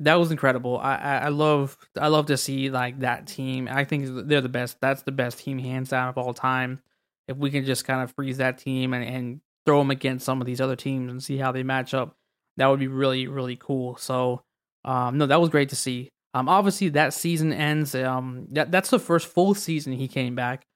that 0.00 0.14
was 0.14 0.30
incredible. 0.30 0.78
I, 0.78 0.96
I, 0.96 1.16
I 1.16 1.28
love 1.28 1.76
I 1.98 2.08
love 2.08 2.26
to 2.26 2.36
see 2.36 2.70
like 2.70 3.00
that 3.00 3.26
team. 3.26 3.68
I 3.70 3.84
think 3.84 4.28
they're 4.28 4.40
the 4.40 4.48
best. 4.48 4.78
That's 4.80 5.02
the 5.02 5.12
best 5.12 5.38
team 5.38 5.58
hands 5.58 5.90
down 5.90 6.08
of 6.08 6.18
all 6.18 6.34
time. 6.34 6.80
If 7.28 7.36
we 7.36 7.50
can 7.50 7.64
just 7.64 7.84
kind 7.84 8.02
of 8.02 8.12
freeze 8.12 8.36
that 8.38 8.58
team 8.58 8.92
and, 8.92 9.04
and 9.04 9.40
throw 9.64 9.78
them 9.78 9.90
against 9.90 10.24
some 10.24 10.40
of 10.40 10.46
these 10.46 10.60
other 10.60 10.76
teams 10.76 11.10
and 11.10 11.22
see 11.22 11.38
how 11.38 11.50
they 11.50 11.62
match 11.62 11.94
up, 11.94 12.14
that 12.56 12.66
would 12.66 12.80
be 12.80 12.88
really 12.88 13.26
really 13.26 13.56
cool. 13.56 13.96
So 13.96 14.42
um, 14.84 15.18
no, 15.18 15.26
that 15.26 15.40
was 15.40 15.48
great 15.48 15.70
to 15.70 15.76
see. 15.76 16.10
Um, 16.34 16.48
obviously 16.48 16.90
that 16.90 17.14
season 17.14 17.52
ends. 17.52 17.94
Um, 17.94 18.48
that 18.52 18.70
that's 18.70 18.90
the 18.90 18.98
first 18.98 19.26
full 19.26 19.54
season 19.54 19.94
he 19.94 20.08
came 20.08 20.34
back 20.34 20.66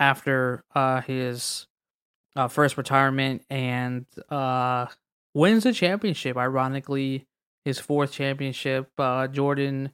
after 0.00 0.62
uh 0.74 1.00
his 1.00 1.66
uh, 2.36 2.46
first 2.46 2.76
retirement 2.76 3.42
and 3.50 4.06
uh 4.30 4.86
wins 5.32 5.62
the 5.62 5.72
championship. 5.72 6.36
Ironically 6.36 7.27
his 7.68 7.78
fourth 7.78 8.12
championship. 8.12 8.90
Uh, 8.98 9.28
Jordan 9.28 9.90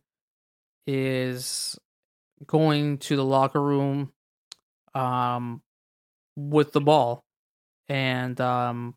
is 0.86 1.76
going 2.46 2.98
to 2.98 3.16
the 3.16 3.24
locker 3.24 3.60
room 3.60 4.12
um, 4.94 5.60
with 6.36 6.72
the 6.72 6.80
ball. 6.80 7.24
And 7.88 8.40
um, 8.40 8.94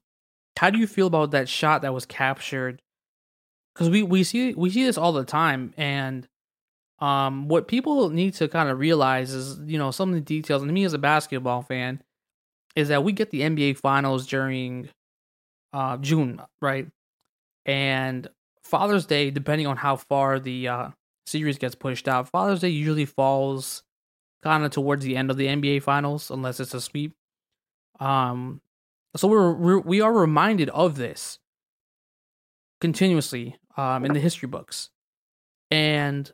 how 0.58 0.70
do 0.70 0.78
you 0.78 0.88
feel 0.88 1.08
about 1.08 1.32
that 1.32 1.50
shot 1.50 1.82
that 1.82 1.94
was 1.94 2.06
captured? 2.06 2.82
Because 3.74 3.90
we, 3.90 4.04
we 4.04 4.24
see 4.24 4.54
we 4.54 4.70
see 4.70 4.84
this 4.84 4.98
all 4.98 5.12
the 5.12 5.24
time, 5.26 5.74
and 5.78 6.28
um, 7.00 7.48
what 7.48 7.68
people 7.68 8.10
need 8.10 8.34
to 8.36 8.48
kind 8.48 8.70
of 8.70 8.80
realize 8.80 9.32
is, 9.34 9.60
you 9.66 9.78
know, 9.78 9.92
some 9.92 10.10
of 10.10 10.16
the 10.16 10.22
details. 10.22 10.64
And 10.64 10.72
me 10.72 10.84
as 10.84 10.94
a 10.94 10.98
basketball 10.98 11.62
fan, 11.62 12.02
is 12.76 12.88
that 12.88 13.04
we 13.04 13.12
get 13.12 13.30
the 13.30 13.42
NBA 13.42 13.78
finals 13.78 14.26
during 14.26 14.90
uh, 15.74 15.98
June, 15.98 16.42
right? 16.60 16.88
And 17.68 18.28
Father's 18.68 19.06
Day, 19.06 19.32
depending 19.32 19.68
on 19.68 19.78
how 19.78 19.96
far 19.96 20.40
the 20.40 20.68
uh, 20.68 20.90
series 21.26 21.58
gets 21.58 21.76
pushed 21.76 22.08
out, 22.08 22.30
Father's 22.30 22.60
Day 22.60 22.70
usually 22.70 23.06
falls 23.06 23.84
kind 24.44 24.64
of 24.64 24.72
towards 24.72 25.04
the 25.04 25.18
end 25.18 25.32
of 25.32 25.38
the 25.38 25.48
NBA 25.48 25.84
Finals, 25.84 26.30
unless 26.30 26.60
it's 26.60 26.74
a 26.74 26.82
sweep. 26.82 27.14
Um, 28.00 28.62
so 29.16 29.28
we're, 29.28 29.54
we're 29.54 29.80
we 29.80 30.02
are 30.02 30.14
reminded 30.14 30.70
of 30.70 30.98
this 30.98 31.40
continuously 32.80 33.56
um, 33.76 34.06
in 34.06 34.14
the 34.14 34.20
history 34.20 34.48
books, 34.48 34.90
and 35.72 36.32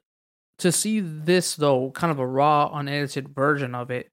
to 0.59 0.71
see 0.71 0.99
this 0.99 1.55
though, 1.55 1.91
kind 1.91 2.11
of 2.11 2.19
a 2.19 2.27
raw, 2.27 2.69
unedited 2.73 3.29
version 3.29 3.75
of 3.75 3.91
it. 3.91 4.09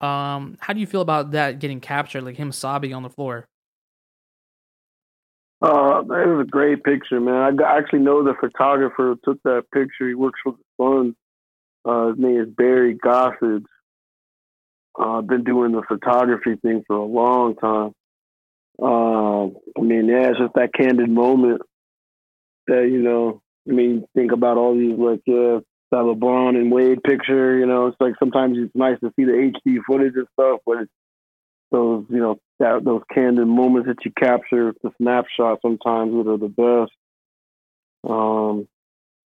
Um, 0.00 0.58
how 0.60 0.74
do 0.74 0.80
you 0.80 0.86
feel 0.86 1.00
about 1.00 1.30
that 1.30 1.58
getting 1.58 1.80
captured, 1.80 2.22
like 2.22 2.36
him 2.36 2.52
sobbing 2.52 2.92
on 2.92 3.02
the 3.02 3.08
floor? 3.08 3.48
Uh, 5.62 6.00
it 6.02 6.28
was 6.28 6.46
a 6.46 6.50
great 6.50 6.84
picture, 6.84 7.20
man. 7.20 7.58
I 7.60 7.78
actually 7.78 8.00
know 8.00 8.22
the 8.22 8.34
photographer 8.38 9.14
who 9.14 9.20
took 9.24 9.42
that 9.44 9.64
picture. 9.72 10.08
He 10.08 10.14
works 10.14 10.40
for 10.44 10.52
the 10.52 10.84
Sun. 10.84 11.16
Uh, 11.84 12.08
his 12.08 12.18
name 12.18 12.40
is 12.40 12.48
Barry 12.48 12.94
Gossage. 12.94 13.64
Uh, 14.98 15.18
I've 15.18 15.26
been 15.26 15.44
doing 15.44 15.72
the 15.72 15.82
photography 15.86 16.56
thing 16.56 16.82
for 16.86 16.96
a 16.96 17.04
long 17.04 17.54
time. 17.56 17.92
Uh, 18.80 19.46
I 19.78 19.82
mean, 19.82 20.06
yeah, 20.06 20.30
it's 20.30 20.38
just 20.38 20.54
that 20.54 20.74
candid 20.74 21.08
moment 21.08 21.62
that, 22.66 22.88
you 22.90 23.02
know, 23.02 23.40
I 23.68 23.72
mean, 23.72 24.04
think 24.14 24.32
about 24.32 24.58
all 24.58 24.74
these, 24.74 24.98
like, 24.98 25.22
uh, 25.28 25.60
that 25.92 26.02
LeBron 26.02 26.56
and 26.56 26.70
Wade 26.70 27.02
picture, 27.02 27.58
you 27.58 27.66
know, 27.66 27.86
it's 27.86 27.96
like 28.00 28.14
sometimes 28.18 28.58
it's 28.58 28.74
nice 28.74 28.98
to 29.00 29.12
see 29.16 29.24
the 29.24 29.52
HD 29.66 29.78
footage 29.86 30.14
and 30.16 30.26
stuff, 30.34 30.60
but 30.66 30.82
it's 30.82 30.90
those, 31.70 32.04
you 32.10 32.18
know, 32.18 32.38
that 32.58 32.84
those 32.84 33.02
candid 33.12 33.46
moments 33.46 33.88
that 33.88 34.04
you 34.04 34.12
capture, 34.18 34.74
the 34.82 34.90
snapshots 35.00 35.62
sometimes 35.62 36.12
that 36.12 36.30
are 36.30 36.38
the 36.38 36.48
best. 36.48 36.92
Um, 38.08 38.68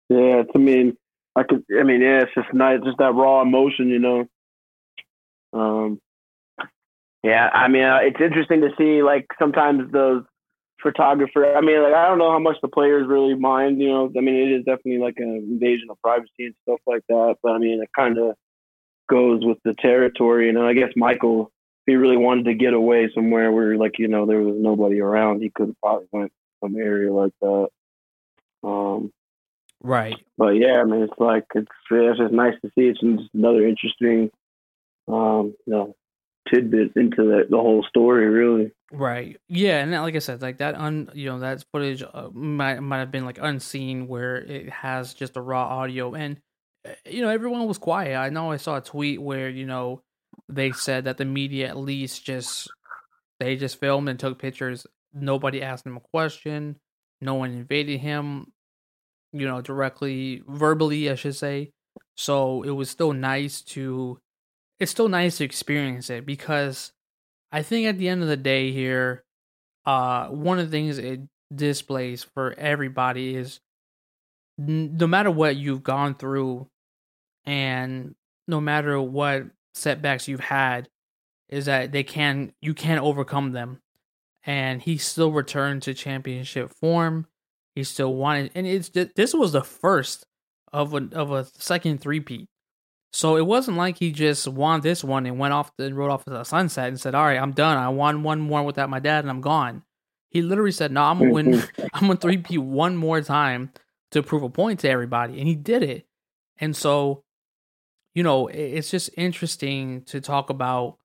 yeah, 0.09 0.43
I 0.53 0.57
mean, 0.57 0.97
I 1.35 1.43
could, 1.43 1.63
I 1.77 1.83
mean, 1.83 2.01
yeah, 2.01 2.21
it's 2.23 2.35
just 2.35 2.53
nice, 2.53 2.79
just 2.83 2.97
that 2.99 3.13
raw 3.13 3.41
emotion, 3.41 3.89
you 3.89 3.99
know. 3.99 4.25
Um, 5.53 5.99
yeah, 7.23 7.49
I 7.51 7.67
mean, 7.67 7.83
uh, 7.83 7.99
it's 8.03 8.21
interesting 8.21 8.61
to 8.61 8.69
see 8.77 9.01
like 9.01 9.25
sometimes 9.39 9.91
those 9.91 10.23
photographer. 10.81 11.55
I 11.55 11.61
mean, 11.61 11.81
like 11.81 11.93
I 11.93 12.07
don't 12.07 12.19
know 12.19 12.31
how 12.31 12.39
much 12.39 12.57
the 12.61 12.67
players 12.67 13.07
really 13.07 13.33
mind, 13.33 13.81
you 13.81 13.87
know. 13.87 14.11
I 14.15 14.21
mean, 14.21 14.35
it 14.35 14.51
is 14.51 14.65
definitely 14.65 14.99
like 14.99 15.15
an 15.17 15.47
invasion 15.49 15.87
of 15.89 15.99
privacy 16.03 16.29
and 16.45 16.55
stuff 16.61 16.79
like 16.85 17.01
that. 17.09 17.37
But 17.41 17.53
I 17.53 17.57
mean, 17.57 17.81
it 17.81 17.89
kind 17.95 18.19
of 18.19 18.35
goes 19.09 19.43
with 19.43 19.57
the 19.65 19.73
territory, 19.73 20.47
you 20.47 20.53
know. 20.53 20.67
I 20.67 20.73
guess 20.73 20.91
Michael 20.95 21.51
he 21.85 21.95
really 21.95 22.17
wanted 22.17 22.45
to 22.45 22.53
get 22.53 22.73
away 22.73 23.09
somewhere 23.13 23.51
where 23.51 23.77
like 23.77 23.99
you 23.99 24.07
know 24.07 24.25
there 24.25 24.41
was 24.41 24.55
nobody 24.57 24.99
around, 24.99 25.41
he 25.41 25.49
could 25.49 25.67
have 25.67 25.79
probably 25.81 26.07
went 26.11 26.31
some 26.63 26.75
area 26.75 27.13
like 27.13 27.33
that. 27.41 27.67
Um, 28.63 29.11
right. 29.81 30.15
But 30.37 30.51
yeah, 30.51 30.81
I 30.81 30.83
mean, 30.83 31.03
it's 31.03 31.19
like 31.19 31.45
it's 31.53 31.67
it's 31.91 32.19
just 32.19 32.33
nice 32.33 32.55
to 32.63 32.69
see. 32.69 32.87
It's 32.87 32.99
just 32.99 33.33
another 33.33 33.67
interesting, 33.67 34.31
um, 35.07 35.55
you 35.65 35.73
know, 35.73 35.95
tidbit 36.51 36.93
into 36.95 37.17
the 37.17 37.45
the 37.49 37.57
whole 37.57 37.85
story, 37.87 38.27
really. 38.27 38.71
Right. 38.91 39.37
Yeah, 39.47 39.79
and 39.79 39.91
like 39.91 40.15
I 40.15 40.19
said, 40.19 40.41
like 40.41 40.59
that 40.59 40.75
un 40.75 41.09
you 41.13 41.29
know 41.29 41.39
that 41.39 41.63
footage 41.71 42.03
uh, 42.03 42.29
might 42.33 42.79
might 42.81 42.99
have 42.99 43.11
been 43.11 43.25
like 43.25 43.39
unseen 43.41 44.07
where 44.07 44.37
it 44.37 44.69
has 44.69 45.13
just 45.13 45.37
a 45.37 45.41
raw 45.41 45.67
audio 45.67 46.13
and 46.13 46.37
uh, 46.87 46.91
you 47.05 47.21
know 47.21 47.29
everyone 47.29 47.67
was 47.67 47.77
quiet. 47.77 48.15
I 48.15 48.29
know 48.29 48.51
I 48.51 48.57
saw 48.57 48.77
a 48.77 48.81
tweet 48.81 49.21
where 49.21 49.49
you 49.49 49.65
know 49.65 50.01
they 50.47 50.71
said 50.71 51.05
that 51.05 51.17
the 51.17 51.25
media 51.25 51.67
at 51.67 51.77
least 51.77 52.25
just 52.25 52.69
they 53.39 53.55
just 53.55 53.79
filmed 53.79 54.09
and 54.09 54.19
took 54.19 54.39
pictures. 54.39 54.87
Nobody 55.13 55.61
asked 55.61 55.85
him 55.85 55.97
a 55.97 56.01
question. 56.01 56.77
No 57.21 57.35
one 57.35 57.51
invaded 57.51 57.99
him, 57.99 58.51
you 59.33 59.47
know, 59.47 59.61
directly, 59.61 60.43
verbally, 60.47 61.09
I 61.09 61.15
should 61.15 61.35
say. 61.35 61.71
So 62.15 62.63
it 62.63 62.71
was 62.71 62.89
still 62.89 63.13
nice 63.13 63.61
to, 63.61 64.19
it's 64.79 64.91
still 64.91 65.09
nice 65.09 65.37
to 65.37 65.43
experience 65.43 66.09
it 66.09 66.25
because 66.25 66.91
I 67.51 67.61
think 67.61 67.87
at 67.87 67.97
the 67.97 68.09
end 68.09 68.21
of 68.21 68.27
the 68.27 68.37
day 68.37 68.71
here, 68.71 69.23
uh, 69.85 70.27
one 70.27 70.59
of 70.59 70.69
the 70.69 70.71
things 70.71 70.97
it 70.97 71.21
displays 71.53 72.23
for 72.23 72.53
everybody 72.53 73.35
is 73.35 73.59
no 74.57 75.07
matter 75.07 75.29
what 75.29 75.55
you've 75.55 75.83
gone 75.83 76.15
through 76.15 76.67
and 77.45 78.15
no 78.47 78.59
matter 78.61 78.99
what 78.99 79.43
setbacks 79.75 80.27
you've 80.27 80.39
had 80.39 80.89
is 81.49 81.65
that 81.65 81.91
they 81.91 82.03
can 82.03 82.53
you 82.61 82.73
can 82.73 82.99
overcome 82.99 83.51
them. 83.51 83.81
And 84.47 84.81
he 84.81 84.97
still 84.97 85.31
returned 85.31 85.83
to 85.83 85.93
championship 85.93 86.71
form. 86.79 87.27
He 87.75 87.83
still 87.83 88.13
wanted 88.13 88.51
and 88.55 88.65
it's 88.65 88.89
this 88.89 89.33
was 89.33 89.51
the 89.51 89.63
first 89.63 90.25
of 90.71 90.93
a 90.93 91.07
of 91.13 91.31
a 91.31 91.45
second 91.57 92.01
three-peat. 92.01 92.47
So 93.13 93.37
it 93.37 93.45
wasn't 93.45 93.77
like 93.77 93.97
he 93.97 94.11
just 94.11 94.47
won 94.47 94.81
this 94.81 95.03
one 95.03 95.25
and 95.25 95.39
went 95.39 95.53
off 95.53 95.71
and 95.79 95.95
rode 95.95 96.11
off 96.11 96.25
to 96.25 96.31
the 96.31 96.43
sunset 96.43 96.89
and 96.89 96.99
said 96.99 97.15
all 97.15 97.25
right 97.25 97.39
i'm 97.39 97.51
done. 97.51 97.77
I 97.77 97.89
won 97.89 98.23
one 98.23 98.39
more 98.39 98.63
without 98.63 98.89
my 98.89 98.99
dad 98.99 99.23
and 99.23 99.29
i'm 99.29 99.41
gone. 99.41 99.83
He 100.29 100.41
literally 100.41 100.71
said 100.71 100.91
no 100.91 101.03
i'm 101.03 101.19
gonna 101.19 101.31
win 101.31 101.45
mm-hmm. 101.47 101.85
i'm 101.93 102.07
gonna 102.07 102.17
three-peat 102.17 102.59
one 102.59 102.95
more 102.95 103.21
time 103.21 103.71
to 104.11 104.23
prove 104.23 104.43
a 104.43 104.49
point 104.49 104.79
to 104.81 104.89
everybody. 104.89 105.39
And 105.39 105.47
he 105.47 105.55
did 105.55 105.83
it. 105.83 106.05
And 106.57 106.75
so 106.75 107.24
you 108.15 108.23
know, 108.23 108.47
it's 108.47 108.89
just 108.89 109.09
interesting 109.17 110.01
to 110.03 110.21
talk 110.21 110.49
about 110.49 110.97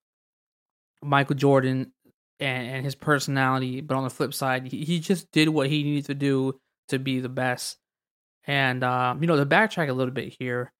Michael 1.02 1.34
Jordan 1.36 1.92
and, 2.38 2.68
and 2.68 2.84
his 2.84 2.94
personality, 2.94 3.80
but 3.80 3.96
on 3.96 4.04
the 4.04 4.10
flip 4.10 4.32
side, 4.32 4.68
he, 4.68 4.84
he 4.84 5.00
just 5.00 5.30
did 5.32 5.48
what 5.48 5.68
he 5.68 5.82
needed 5.82 6.06
to 6.06 6.14
do 6.14 6.58
to 6.88 6.98
be 6.98 7.20
the 7.20 7.28
best. 7.28 7.78
And 8.46 8.82
um, 8.84 9.20
you 9.20 9.26
know, 9.26 9.36
to 9.36 9.44
backtrack 9.44 9.88
a 9.88 9.92
little 9.92 10.14
bit 10.14 10.34
here, 10.38 10.72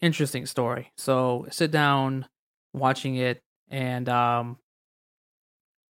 interesting 0.00 0.46
story. 0.46 0.92
So 0.96 1.46
sit 1.50 1.70
down 1.70 2.26
watching 2.72 3.16
it, 3.16 3.40
and 3.68 4.08
um, 4.08 4.58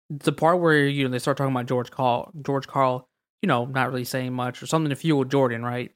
the 0.10 0.32
part 0.32 0.60
where 0.60 0.86
you 0.86 1.06
know 1.06 1.10
they 1.10 1.20
start 1.20 1.38
talking 1.38 1.54
about 1.54 1.66
George 1.66 1.90
Karl, 1.90 2.32
George 2.46 2.68
Karl, 2.68 3.08
you 3.42 3.48
know, 3.48 3.66
not 3.66 3.90
really 3.90 4.04
saying 4.04 4.34
much 4.34 4.62
or 4.62 4.68
something 4.68 4.90
to 4.90 4.96
fuel 4.96 5.24
Jordan, 5.24 5.64
right? 5.64 5.92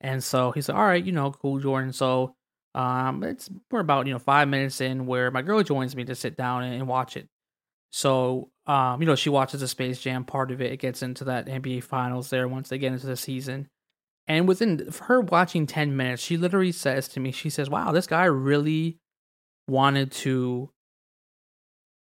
And 0.00 0.22
so 0.22 0.50
he 0.52 0.60
said, 0.60 0.74
"All 0.74 0.84
right, 0.86 1.02
you 1.02 1.12
know, 1.12 1.32
cool, 1.32 1.58
Jordan." 1.58 1.92
So 1.92 2.34
um, 2.78 3.24
it's 3.24 3.50
we're 3.72 3.80
about 3.80 4.06
you 4.06 4.12
know 4.12 4.20
five 4.20 4.46
minutes 4.46 4.80
in 4.80 5.04
where 5.04 5.32
my 5.32 5.42
girl 5.42 5.62
joins 5.64 5.96
me 5.96 6.04
to 6.04 6.14
sit 6.14 6.36
down 6.36 6.62
and, 6.62 6.74
and 6.74 6.86
watch 6.86 7.16
it. 7.16 7.28
So 7.90 8.50
um, 8.68 9.02
you 9.02 9.06
know 9.06 9.16
she 9.16 9.30
watches 9.30 9.60
the 9.60 9.68
Space 9.68 10.00
Jam 10.00 10.24
part 10.24 10.52
of 10.52 10.62
it. 10.62 10.72
It 10.72 10.76
gets 10.76 11.02
into 11.02 11.24
that 11.24 11.46
NBA 11.46 11.82
Finals 11.82 12.30
there 12.30 12.46
once 12.46 12.68
they 12.68 12.78
get 12.78 12.92
into 12.92 13.08
the 13.08 13.16
season, 13.16 13.68
and 14.28 14.46
within 14.46 14.88
her 15.06 15.20
watching 15.20 15.66
ten 15.66 15.96
minutes, 15.96 16.22
she 16.22 16.36
literally 16.36 16.70
says 16.70 17.08
to 17.08 17.20
me, 17.20 17.32
she 17.32 17.50
says, 17.50 17.68
"Wow, 17.68 17.90
this 17.90 18.06
guy 18.06 18.26
really 18.26 18.98
wanted 19.66 20.12
to 20.12 20.70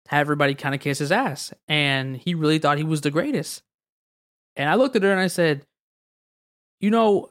have 0.08 0.20
everybody 0.20 0.54
kind 0.54 0.74
of 0.74 0.82
kiss 0.82 0.98
his 0.98 1.10
ass, 1.10 1.54
and 1.68 2.18
he 2.18 2.34
really 2.34 2.58
thought 2.58 2.76
he 2.76 2.84
was 2.84 3.00
the 3.00 3.10
greatest. 3.10 3.62
And 4.56 4.68
I 4.68 4.74
looked 4.74 4.94
at 4.94 5.02
her 5.02 5.10
and 5.10 5.20
I 5.20 5.28
said, 5.28 5.64
"You 6.80 6.90
know, 6.90 7.30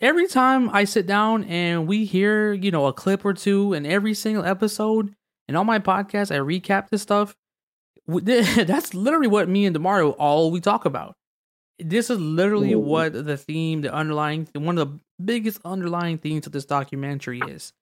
every 0.00 0.26
time 0.26 0.70
I 0.70 0.84
sit 0.84 1.06
down 1.06 1.44
and 1.44 1.86
we 1.86 2.04
hear, 2.04 2.52
you 2.52 2.70
know, 2.70 2.86
a 2.86 2.92
clip 2.92 3.24
or 3.24 3.32
two 3.32 3.72
in 3.72 3.86
every 3.86 4.14
single 4.14 4.44
episode, 4.44 5.14
and 5.48 5.56
on 5.56 5.66
my 5.66 5.78
podcast, 5.78 6.34
I 6.34 6.38
recap 6.38 6.90
this 6.90 7.02
stuff. 7.02 7.34
That's 8.06 8.94
literally 8.94 9.28
what 9.28 9.48
me 9.48 9.66
and 9.66 9.76
Demario 9.76 10.14
all 10.18 10.50
we 10.50 10.60
talk 10.60 10.84
about. 10.84 11.16
This 11.78 12.10
is 12.10 12.20
literally 12.20 12.72
mm-hmm. 12.72 12.86
what 12.86 13.12
the 13.12 13.36
theme, 13.36 13.80
the 13.80 13.92
underlying, 13.92 14.48
one 14.54 14.76
of 14.78 14.88
the 14.88 15.00
biggest 15.24 15.60
underlying 15.64 16.18
themes 16.18 16.46
of 16.46 16.52
this 16.52 16.66
documentary 16.66 17.40
is. 17.48 17.72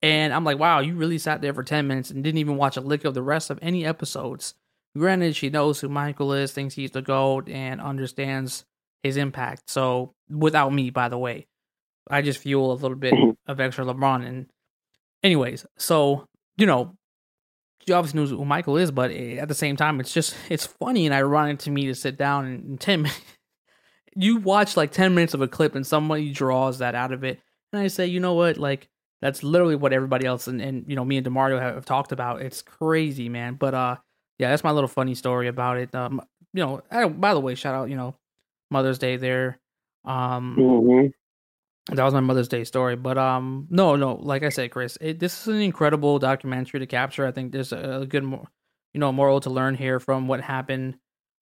And 0.00 0.32
I'm 0.32 0.44
like, 0.44 0.58
wow, 0.58 0.78
you 0.80 0.94
really 0.94 1.18
sat 1.18 1.40
there 1.40 1.52
for 1.52 1.64
10 1.64 1.88
minutes 1.88 2.10
and 2.10 2.22
didn't 2.22 2.38
even 2.38 2.56
watch 2.56 2.76
a 2.76 2.80
lick 2.80 3.04
of 3.04 3.14
the 3.14 3.22
rest 3.22 3.50
of 3.50 3.58
any 3.60 3.84
episodes. 3.84 4.54
Granted, 4.96 5.34
she 5.34 5.50
knows 5.50 5.80
who 5.80 5.88
Michael 5.88 6.32
is, 6.32 6.52
thinks 6.52 6.74
he's 6.74 6.92
the 6.92 7.02
GOAT, 7.02 7.48
and 7.48 7.80
understands 7.80 8.64
his 9.02 9.16
impact. 9.16 9.62
So, 9.68 10.14
without 10.28 10.72
me, 10.72 10.90
by 10.90 11.08
the 11.08 11.18
way, 11.18 11.46
I 12.10 12.22
just 12.22 12.40
fuel 12.40 12.72
a 12.72 12.74
little 12.74 12.96
bit 12.96 13.14
mm-hmm. 13.14 13.30
of 13.50 13.60
extra 13.60 13.84
LeBron. 13.84 14.26
And, 14.26 14.46
anyways, 15.22 15.66
so, 15.76 16.26
you 16.56 16.66
know, 16.66 16.96
she 17.86 17.92
obviously 17.92 18.20
knows 18.20 18.30
who 18.30 18.44
Michael 18.44 18.76
is, 18.76 18.90
but 18.90 19.10
at 19.10 19.48
the 19.48 19.54
same 19.54 19.76
time, 19.76 20.00
it's 20.00 20.12
just, 20.12 20.34
it's 20.48 20.66
funny 20.66 21.06
and 21.06 21.14
ironic 21.14 21.60
to 21.60 21.70
me 21.70 21.86
to 21.86 21.94
sit 21.94 22.16
down 22.16 22.46
and 22.46 22.80
10 22.80 23.02
minutes, 23.02 23.20
you 24.14 24.38
watch 24.38 24.76
like 24.76 24.90
10 24.90 25.14
minutes 25.14 25.34
of 25.34 25.40
a 25.40 25.48
clip 25.48 25.74
and 25.74 25.86
somebody 25.86 26.32
draws 26.32 26.78
that 26.78 26.94
out 26.94 27.12
of 27.12 27.24
it. 27.24 27.40
And 27.72 27.82
I 27.82 27.88
say, 27.88 28.06
you 28.06 28.20
know 28.20 28.34
what? 28.34 28.58
Like, 28.58 28.88
that's 29.20 29.42
literally 29.42 29.76
what 29.76 29.92
everybody 29.92 30.26
else 30.26 30.46
and, 30.46 30.60
and 30.60 30.84
you 30.86 30.94
know 30.94 31.04
me 31.04 31.16
and 31.16 31.26
Demario 31.26 31.60
have, 31.60 31.74
have 31.74 31.84
talked 31.84 32.12
about. 32.12 32.42
It's 32.42 32.62
crazy, 32.62 33.28
man. 33.28 33.54
But 33.54 33.74
uh, 33.74 33.96
yeah, 34.38 34.50
that's 34.50 34.64
my 34.64 34.70
little 34.70 34.88
funny 34.88 35.14
story 35.14 35.48
about 35.48 35.78
it. 35.78 35.94
Um, 35.94 36.22
you 36.52 36.64
know, 36.64 36.82
I, 36.90 37.08
by 37.08 37.34
the 37.34 37.40
way, 37.40 37.54
shout 37.54 37.74
out, 37.74 37.90
you 37.90 37.96
know, 37.96 38.14
Mother's 38.70 38.98
Day 38.98 39.16
there. 39.16 39.58
Um, 40.04 40.56
mm-hmm. 40.58 41.94
that 41.94 42.04
was 42.04 42.14
my 42.14 42.20
Mother's 42.20 42.48
Day 42.48 42.64
story. 42.64 42.96
But 42.96 43.18
um, 43.18 43.66
no, 43.70 43.96
no, 43.96 44.14
like 44.14 44.42
I 44.42 44.48
said, 44.48 44.70
Chris, 44.70 44.96
it, 45.00 45.18
this 45.18 45.42
is 45.42 45.48
an 45.48 45.60
incredible 45.60 46.18
documentary 46.18 46.80
to 46.80 46.86
capture. 46.86 47.26
I 47.26 47.32
think 47.32 47.52
there's 47.52 47.72
a, 47.72 48.00
a 48.02 48.06
good, 48.06 48.24
you 48.24 49.00
know, 49.00 49.12
moral 49.12 49.40
to 49.40 49.50
learn 49.50 49.74
here 49.74 50.00
from 50.00 50.28
what 50.28 50.40
happened. 50.40 50.96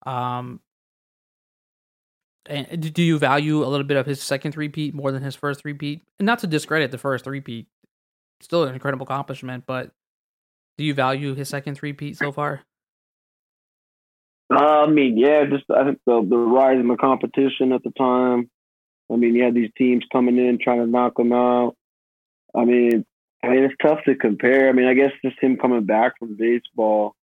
Um, 0.04 0.60
and 2.48 2.92
do 2.94 3.02
you 3.02 3.18
value 3.18 3.64
a 3.64 3.66
little 3.66 3.86
bit 3.86 3.96
of 3.96 4.06
his 4.06 4.22
second 4.22 4.52
three-peat 4.52 4.94
more 4.94 5.10
than 5.10 5.22
his 5.22 5.34
first 5.34 5.62
three-peat? 5.62 6.02
And 6.18 6.26
not 6.26 6.38
to 6.40 6.46
discredit 6.46 6.92
the 6.92 6.98
first 6.98 7.24
three-peat, 7.24 7.66
still 8.40 8.64
an 8.64 8.74
incredible 8.74 9.04
accomplishment, 9.04 9.64
but 9.66 9.90
do 10.78 10.84
you 10.84 10.94
value 10.94 11.34
his 11.34 11.48
second 11.48 11.74
three-peat 11.74 12.16
so 12.16 12.30
far? 12.30 12.62
I 14.50 14.86
mean, 14.86 15.18
yeah, 15.18 15.44
just 15.44 15.64
I 15.70 15.84
think 15.84 16.00
the 16.06 16.24
the 16.28 16.36
rise 16.36 16.78
in 16.78 16.88
the 16.88 16.96
competition 16.96 17.72
at 17.72 17.82
the 17.82 17.90
time. 17.98 18.50
I 19.10 19.16
mean, 19.16 19.34
you 19.34 19.44
had 19.44 19.54
these 19.54 19.70
teams 19.76 20.04
coming 20.12 20.38
in 20.38 20.58
trying 20.58 20.80
to 20.80 20.86
knock 20.86 21.16
them 21.16 21.32
out. 21.32 21.76
I 22.54 22.64
mean, 22.64 23.04
I 23.42 23.48
mean, 23.48 23.64
it's 23.64 23.74
tough 23.82 24.00
to 24.06 24.14
compare. 24.14 24.68
I 24.68 24.72
mean, 24.72 24.86
I 24.86 24.94
guess 24.94 25.12
just 25.24 25.40
him 25.40 25.56
coming 25.56 25.84
back 25.84 26.18
from 26.18 26.36
baseball, 26.36 27.14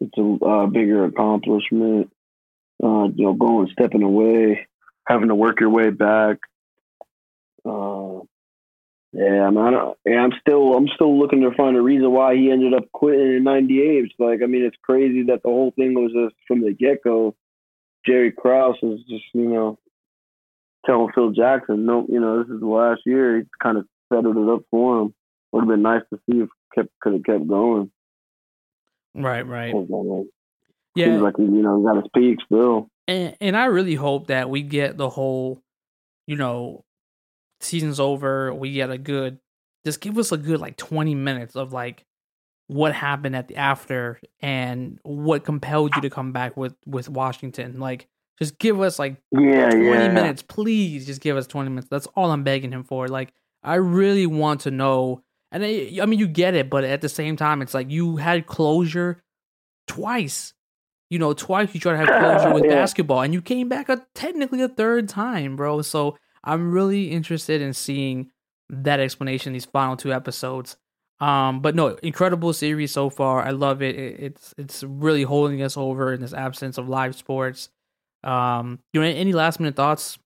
it's 0.00 0.16
a 0.16 0.44
uh, 0.44 0.66
bigger 0.66 1.04
accomplishment 1.04 2.10
uh, 2.82 3.08
you 3.14 3.24
know, 3.24 3.34
going, 3.34 3.68
stepping 3.72 4.02
away, 4.02 4.66
having 5.06 5.28
to 5.28 5.34
work 5.34 5.60
your 5.60 5.70
way 5.70 5.90
back. 5.90 6.38
Uh, 7.64 8.20
yeah, 9.12 9.42
I 9.46 9.50
mean, 9.50 9.58
I 9.58 9.70
don't, 9.70 9.98
yeah, 10.04 10.20
I'm 10.20 10.32
still, 10.40 10.74
I'm 10.74 10.88
still 10.94 11.18
looking 11.18 11.40
to 11.42 11.56
find 11.56 11.76
a 11.76 11.82
reason 11.82 12.12
why 12.12 12.34
he 12.34 12.50
ended 12.50 12.74
up 12.74 12.90
quitting 12.92 13.36
in 13.36 13.44
'98. 13.44 14.04
It's 14.04 14.14
like, 14.18 14.40
I 14.42 14.46
mean, 14.46 14.64
it's 14.64 14.76
crazy 14.82 15.24
that 15.24 15.42
the 15.42 15.48
whole 15.48 15.72
thing 15.76 15.94
was 15.94 16.12
just 16.12 16.36
from 16.46 16.60
the 16.60 16.72
get 16.72 17.02
go. 17.02 17.34
Jerry 18.06 18.32
Krause 18.32 18.76
was 18.82 19.00
just, 19.08 19.24
you 19.32 19.48
know, 19.48 19.78
telling 20.86 21.10
Phil 21.14 21.30
Jackson, 21.32 21.86
no, 21.86 22.06
you 22.08 22.20
know, 22.20 22.42
this 22.42 22.52
is 22.52 22.60
the 22.60 22.66
last 22.66 23.00
year. 23.06 23.38
He 23.38 23.44
kind 23.62 23.78
of 23.78 23.86
settled 24.12 24.36
it 24.36 24.48
up 24.48 24.62
for 24.70 25.02
him. 25.02 25.14
Would 25.52 25.60
have 25.60 25.68
been 25.68 25.82
nice 25.82 26.02
to 26.12 26.18
see 26.26 26.40
if 26.40 26.48
kept 26.74 26.88
could 27.00 27.14
have 27.14 27.24
kept 27.24 27.48
going. 27.48 27.90
Right, 29.14 29.46
right. 29.46 29.74
Yeah, 30.94 31.06
Seems 31.06 31.22
like 31.22 31.38
you 31.38 31.46
know 31.46 31.82
got 31.82 31.96
his 31.96 32.10
peak 32.14 32.38
still. 32.44 32.90
And 33.06 33.36
and 33.40 33.56
I 33.56 33.66
really 33.66 33.94
hope 33.94 34.28
that 34.28 34.50
we 34.50 34.62
get 34.62 34.96
the 34.96 35.08
whole, 35.08 35.62
you 36.26 36.36
know, 36.36 36.84
season's 37.60 38.00
over. 38.00 38.52
We 38.54 38.72
get 38.72 38.90
a 38.90 38.98
good, 38.98 39.38
just 39.84 40.00
give 40.00 40.18
us 40.18 40.32
a 40.32 40.36
good 40.36 40.60
like 40.60 40.76
twenty 40.76 41.14
minutes 41.14 41.56
of 41.56 41.72
like 41.72 42.04
what 42.66 42.94
happened 42.94 43.34
at 43.34 43.48
the 43.48 43.56
after 43.56 44.20
and 44.40 44.98
what 45.02 45.44
compelled 45.44 45.90
you 45.94 45.98
ah 45.98 46.02
to 46.02 46.10
come 46.10 46.32
back 46.32 46.56
with 46.56 46.74
with 46.86 47.08
Washington. 47.08 47.80
Like, 47.80 48.08
just 48.38 48.58
give 48.58 48.80
us 48.80 48.98
like 48.98 49.16
yeah, 49.32 49.70
20 49.70 49.84
yeah. 49.84 50.08
minutes, 50.08 50.42
please. 50.42 51.06
Just 51.06 51.20
give 51.20 51.36
us 51.36 51.46
20 51.46 51.70
minutes. 51.70 51.88
That's 51.90 52.06
all 52.14 52.30
I'm 52.30 52.44
begging 52.44 52.72
him 52.72 52.84
for. 52.84 53.08
Like, 53.08 53.32
I 53.62 53.76
really 53.76 54.26
want 54.26 54.62
to 54.62 54.70
know. 54.70 55.22
And 55.50 55.64
I, 55.64 55.98
I 56.02 56.06
mean, 56.06 56.18
you 56.18 56.28
get 56.28 56.54
it, 56.54 56.68
but 56.68 56.84
at 56.84 57.00
the 57.00 57.08
same 57.08 57.36
time, 57.36 57.62
it's 57.62 57.72
like 57.72 57.90
you 57.90 58.16
had 58.16 58.46
closure 58.46 59.22
twice 59.86 60.52
you 61.10 61.18
know, 61.18 61.32
twice 61.32 61.74
you 61.74 61.80
try 61.80 61.92
to 61.92 61.98
have 61.98 62.08
closure 62.08 62.54
with 62.60 62.64
yeah. 62.64 62.74
basketball, 62.74 63.22
and 63.22 63.32
you 63.32 63.40
came 63.40 63.68
back 63.68 63.88
a 63.88 64.06
technically 64.14 64.60
a 64.60 64.68
third 64.68 65.08
time, 65.08 65.56
bro. 65.56 65.82
So 65.82 66.18
I'm 66.48 66.72
really 66.72 67.10
interested 67.10 67.60
in 67.60 67.74
seeing 67.74 68.30
that 68.70 69.00
explanation 69.00 69.52
these 69.52 69.64
final 69.64 69.96
two 69.96 70.12
episodes. 70.12 70.76
Um, 71.20 71.60
but 71.60 71.74
no, 71.74 71.88
incredible 72.02 72.52
series 72.52 72.92
so 72.92 73.10
far. 73.10 73.42
I 73.42 73.50
love 73.50 73.82
it. 73.82 73.96
it. 73.96 74.20
It's 74.20 74.54
it's 74.56 74.84
really 74.84 75.24
holding 75.24 75.62
us 75.62 75.76
over 75.76 76.12
in 76.12 76.20
this 76.20 76.32
absence 76.32 76.78
of 76.78 76.88
live 76.88 77.16
sports. 77.16 77.70
Um, 78.22 78.78
you 78.92 79.00
know, 79.00 79.06
any 79.06 79.32
last 79.32 79.60
minute 79.60 79.76
thoughts 79.76 80.18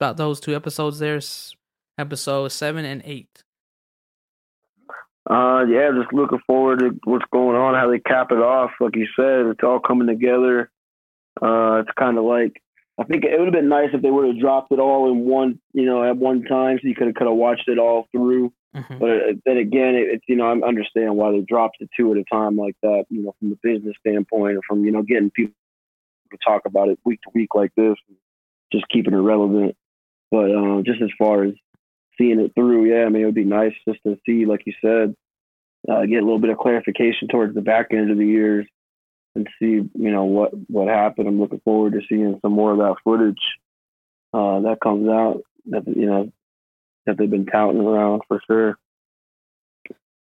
about 0.00 0.16
those 0.16 0.40
two 0.40 0.54
episodes? 0.54 0.98
There's 0.98 1.54
episode 1.98 2.48
seven 2.52 2.84
and 2.84 3.02
eight. 3.04 3.42
Uh, 5.28 5.64
yeah, 5.68 5.90
just 5.94 6.12
looking 6.12 6.40
forward 6.46 6.80
to 6.80 6.90
what's 7.04 7.24
going 7.32 7.56
on, 7.56 7.74
how 7.74 7.90
they 7.90 7.98
cap 8.00 8.32
it 8.32 8.38
off. 8.38 8.70
Like 8.80 8.96
you 8.96 9.06
said, 9.14 9.46
it's 9.46 9.62
all 9.62 9.78
coming 9.78 10.08
together. 10.08 10.70
Uh, 11.40 11.80
it's 11.80 11.90
kind 11.98 12.18
of 12.18 12.24
like 12.24 12.62
I 13.00 13.04
think 13.04 13.24
it 13.24 13.38
would 13.38 13.46
have 13.46 13.54
been 13.54 13.68
nice 13.68 13.88
if 13.94 14.02
they 14.02 14.10
would 14.10 14.26
have 14.26 14.38
dropped 14.38 14.72
it 14.72 14.78
all 14.78 15.10
in 15.10 15.20
one, 15.20 15.58
you 15.72 15.86
know, 15.86 16.04
at 16.04 16.18
one 16.18 16.42
time, 16.44 16.78
so 16.80 16.86
you 16.86 16.94
could 16.94 17.06
have 17.06 17.16
could 17.16 17.26
have 17.26 17.36
watched 17.36 17.66
it 17.66 17.78
all 17.78 18.06
through. 18.12 18.52
Mm-hmm. 18.76 18.98
But 18.98 19.10
uh, 19.10 19.32
then 19.46 19.56
again, 19.56 19.94
it, 19.94 20.08
it's 20.12 20.24
you 20.28 20.36
know 20.36 20.46
I 20.46 20.66
understand 20.66 21.16
why 21.16 21.32
they 21.32 21.40
dropped 21.40 21.78
it 21.80 21.88
two 21.96 22.12
at 22.12 22.18
a 22.18 22.24
time 22.30 22.56
like 22.56 22.76
that. 22.82 23.06
You 23.08 23.22
know, 23.22 23.34
from 23.38 23.52
a 23.52 23.56
business 23.62 23.96
standpoint, 24.06 24.58
or 24.58 24.60
from 24.68 24.84
you 24.84 24.92
know 24.92 25.02
getting 25.02 25.30
people 25.30 25.54
to 26.30 26.38
talk 26.46 26.62
about 26.66 26.88
it 26.88 26.98
week 27.04 27.22
to 27.22 27.30
week 27.34 27.54
like 27.54 27.72
this, 27.74 27.96
just 28.70 28.86
keeping 28.88 29.14
it 29.14 29.18
relevant. 29.18 29.76
But 30.30 30.50
uh, 30.50 30.82
just 30.82 31.00
as 31.00 31.10
far 31.18 31.44
as 31.44 31.54
seeing 32.18 32.38
it 32.38 32.52
through, 32.54 32.84
yeah, 32.84 33.06
I 33.06 33.08
mean, 33.08 33.22
it 33.22 33.26
would 33.26 33.34
be 33.34 33.44
nice 33.44 33.72
just 33.88 34.00
to 34.06 34.18
see, 34.26 34.44
like 34.44 34.66
you 34.66 34.74
said, 34.80 35.16
uh, 35.90 36.04
get 36.04 36.22
a 36.22 36.26
little 36.26 36.38
bit 36.38 36.50
of 36.50 36.58
clarification 36.58 37.28
towards 37.28 37.54
the 37.54 37.62
back 37.62 37.88
end 37.92 38.10
of 38.10 38.18
the 38.18 38.26
years 38.26 38.66
and 39.34 39.48
see, 39.58 39.88
you 39.94 40.10
know, 40.10 40.24
what 40.24 40.52
what 40.68 40.88
happened. 40.88 41.28
I'm 41.28 41.40
looking 41.40 41.60
forward 41.64 41.92
to 41.92 42.00
seeing 42.08 42.38
some 42.42 42.52
more 42.52 42.72
of 42.72 42.78
that 42.78 42.96
footage 43.04 43.40
uh, 44.32 44.60
that 44.60 44.78
comes 44.82 45.08
out 45.08 45.42
that 45.66 45.86
you 45.86 46.06
know 46.06 46.32
that 47.06 47.16
they've 47.18 47.30
been 47.30 47.46
touting 47.46 47.80
around 47.80 48.22
for 48.28 48.40
sure. 48.46 48.78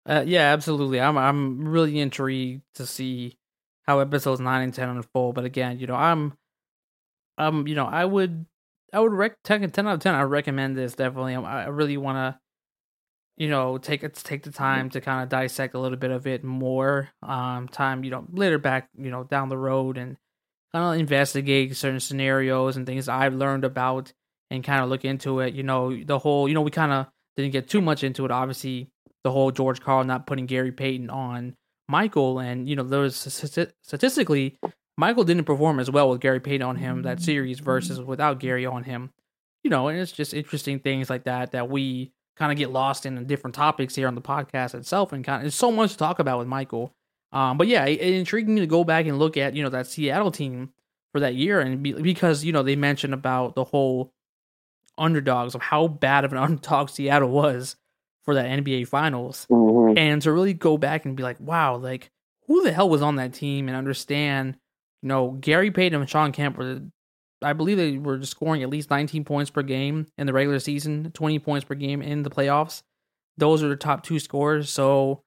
Uh, 0.06 0.24
yeah, 0.26 0.54
absolutely. 0.54 1.00
I'm 1.00 1.18
I'm 1.18 1.68
really 1.68 2.00
intrigued 2.00 2.64
to 2.76 2.86
see 2.86 3.38
how 3.84 4.00
episodes 4.00 4.42
nine 4.42 4.64
and 4.64 4.74
ten 4.74 4.90
unfold. 4.90 5.36
But 5.36 5.46
again, 5.46 5.80
you 5.80 5.88
know, 5.88 5.96
I'm, 5.96 6.34
um, 7.38 7.68
you 7.68 7.76
know, 7.76 7.86
I 7.86 8.04
would 8.04 8.46
I 8.94 9.00
would 9.00 9.12
rec 9.12 9.38
10, 9.44 9.70
10 9.72 9.88
out 9.88 9.96
of 9.96 10.00
10. 10.02 10.14
I 10.14 10.22
recommend 10.22 10.78
this 10.78 10.94
definitely. 10.94 11.36
I, 11.36 11.66
really 11.66 11.98
want 11.98 12.18
to, 12.18 12.40
you 13.38 13.50
know, 13.50 13.78
take 13.78 14.04
it 14.04 14.14
take 14.16 14.44
the 14.44 14.52
time 14.52 14.90
to 14.92 15.02
kind 15.02 15.24
of 15.24 15.30
dissect 15.30 15.74
a 15.74 15.80
little 15.80 15.98
bit 15.98 16.12
of 16.12 16.28
it 16.28 16.44
more. 16.44 17.10
Um, 17.22 17.68
time, 17.68 18.04
you 18.04 18.12
know, 18.12 18.26
later 18.32 18.58
back, 18.58 18.90
you 18.98 19.10
know, 19.10 19.24
down 19.24 19.50
the 19.50 19.58
road 19.58 19.98
and 19.98 20.18
kind 20.72 20.94
of 20.94 21.00
investigate 21.00 21.76
certain 21.76 22.00
scenarios 22.00 22.78
and 22.78 22.86
things 22.86 23.10
I've 23.10 23.34
learned 23.34 23.64
about 23.64 24.14
and 24.50 24.64
kind 24.64 24.84
of 24.84 24.90
look 24.90 25.06
into 25.06 25.40
it. 25.40 25.54
You 25.54 25.64
know, 25.64 25.96
the 25.96 26.20
whole, 26.20 26.48
you 26.48 26.54
know, 26.54 26.62
we 26.62 26.72
kind 26.72 26.92
of 26.92 27.08
didn't 27.36 27.52
get 27.52 27.70
too 27.70 27.82
much 27.82 28.04
into 28.04 28.26
it. 28.26 28.32
Obviously, 28.32 28.90
the 29.24 29.32
whole 29.32 29.52
George 29.52 29.82
Karl 29.82 30.04
not 30.04 30.28
putting 30.28 30.46
Gary 30.46 30.72
Payton 30.72 31.10
on 31.10 31.56
Michael, 31.88 32.40
and 32.40 32.70
you 32.70 32.76
know, 32.76 32.84
there 32.84 33.02
was 33.02 33.16
statistically 33.16 34.58
Michael 34.98 35.24
didn't 35.24 35.46
perform 35.46 35.80
as 35.80 35.90
well 35.90 36.10
with 36.10 36.22
Gary 36.22 36.40
Payton 36.40 36.66
on 36.66 36.76
him 36.76 37.02
that 37.04 37.22
series 37.22 37.60
versus 37.60 38.00
without 38.00 38.40
Gary 38.40 38.66
on 38.66 38.84
him. 38.84 39.12
You 39.64 39.70
know, 39.70 39.88
and 39.88 39.98
it's 39.98 40.12
just 40.12 40.34
interesting 40.34 40.80
things 40.80 41.10
like 41.10 41.24
that 41.24 41.54
that 41.54 41.70
we 41.70 42.12
kind 42.36 42.52
of 42.52 42.58
get 42.58 42.72
lost 42.72 43.06
in 43.06 43.26
different 43.26 43.56
topics 43.56 43.96
here 43.96 44.08
on 44.08 44.16
the 44.16 44.22
podcast 44.22 44.74
itself, 44.76 45.14
and 45.14 45.24
kind 45.24 45.38
of 45.38 45.42
there's 45.44 45.56
so 45.56 45.72
much 45.72 45.92
to 45.92 45.98
talk 45.98 46.20
about 46.20 46.40
with 46.40 46.48
Michael. 46.48 46.94
Um, 47.32 47.58
but 47.58 47.68
yeah, 47.68 47.86
it, 47.86 48.00
it 48.00 48.14
intrigued 48.14 48.50
me 48.50 48.62
to 48.62 48.68
go 48.68 48.84
back 48.84 49.06
and 49.06 49.18
look 49.20 49.38
at 49.38 49.56
you 49.56 49.64
know 49.64 49.70
that 49.70 49.88
Seattle 49.88 50.32
team 50.32 50.72
for 51.12 51.20
that 51.20 51.36
year, 51.36 51.60
and 51.60 51.82
be, 51.84 51.94
because 51.94 52.44
you 52.44 52.52
know 52.52 52.64
they 52.64 52.76
mentioned 52.76 53.14
about 53.14 53.56
the 53.56 53.64
whole 53.64 54.12
underdogs 54.98 55.56
of 55.56 55.62
how 55.62 55.88
bad 55.88 56.26
of 56.26 56.32
an 56.32 56.38
underdog 56.40 56.90
Seattle 56.90 57.30
was 57.30 57.76
for 58.24 58.36
that 58.36 58.46
NBA 58.46 58.88
Finals, 58.88 59.46
Mhm. 59.50 59.98
and 59.98 60.22
to 60.22 60.32
really 60.32 60.54
go 60.54 60.78
back 60.78 61.06
and 61.06 61.16
be 61.18 61.24
like, 61.24 61.40
wow, 61.40 61.76
like 61.76 62.10
who 62.48 62.64
the 62.64 62.72
hell 62.72 62.90
was 62.90 63.02
on 63.02 63.16
that 63.18 63.34
team, 63.34 63.68
and 63.68 63.76
understand, 63.78 64.58
you 65.02 65.10
know, 65.10 65.32
Gary 65.32 65.72
Payton 65.72 66.00
and 66.00 66.10
Shawn 66.10 66.32
Kemp 66.32 66.58
were, 66.58 66.82
I 67.44 67.54
believe 67.54 67.78
they 67.78 67.98
were 67.98 68.22
scoring 68.24 68.64
at 68.64 68.70
least 68.70 68.90
19 68.90 69.24
points 69.26 69.52
per 69.52 69.62
game 69.62 70.08
in 70.18 70.28
the 70.28 70.34
regular 70.34 70.60
season, 70.60 71.12
20 71.14 71.40
points 71.40 71.66
per 71.66 71.76
game 71.76 72.02
in 72.02 72.24
the 72.24 72.30
playoffs. 72.30 72.82
Those 73.38 73.64
are 73.64 73.70
the 73.70 73.76
top 73.76 74.04
two 74.04 74.20
scorers. 74.20 74.70
So, 74.70 75.22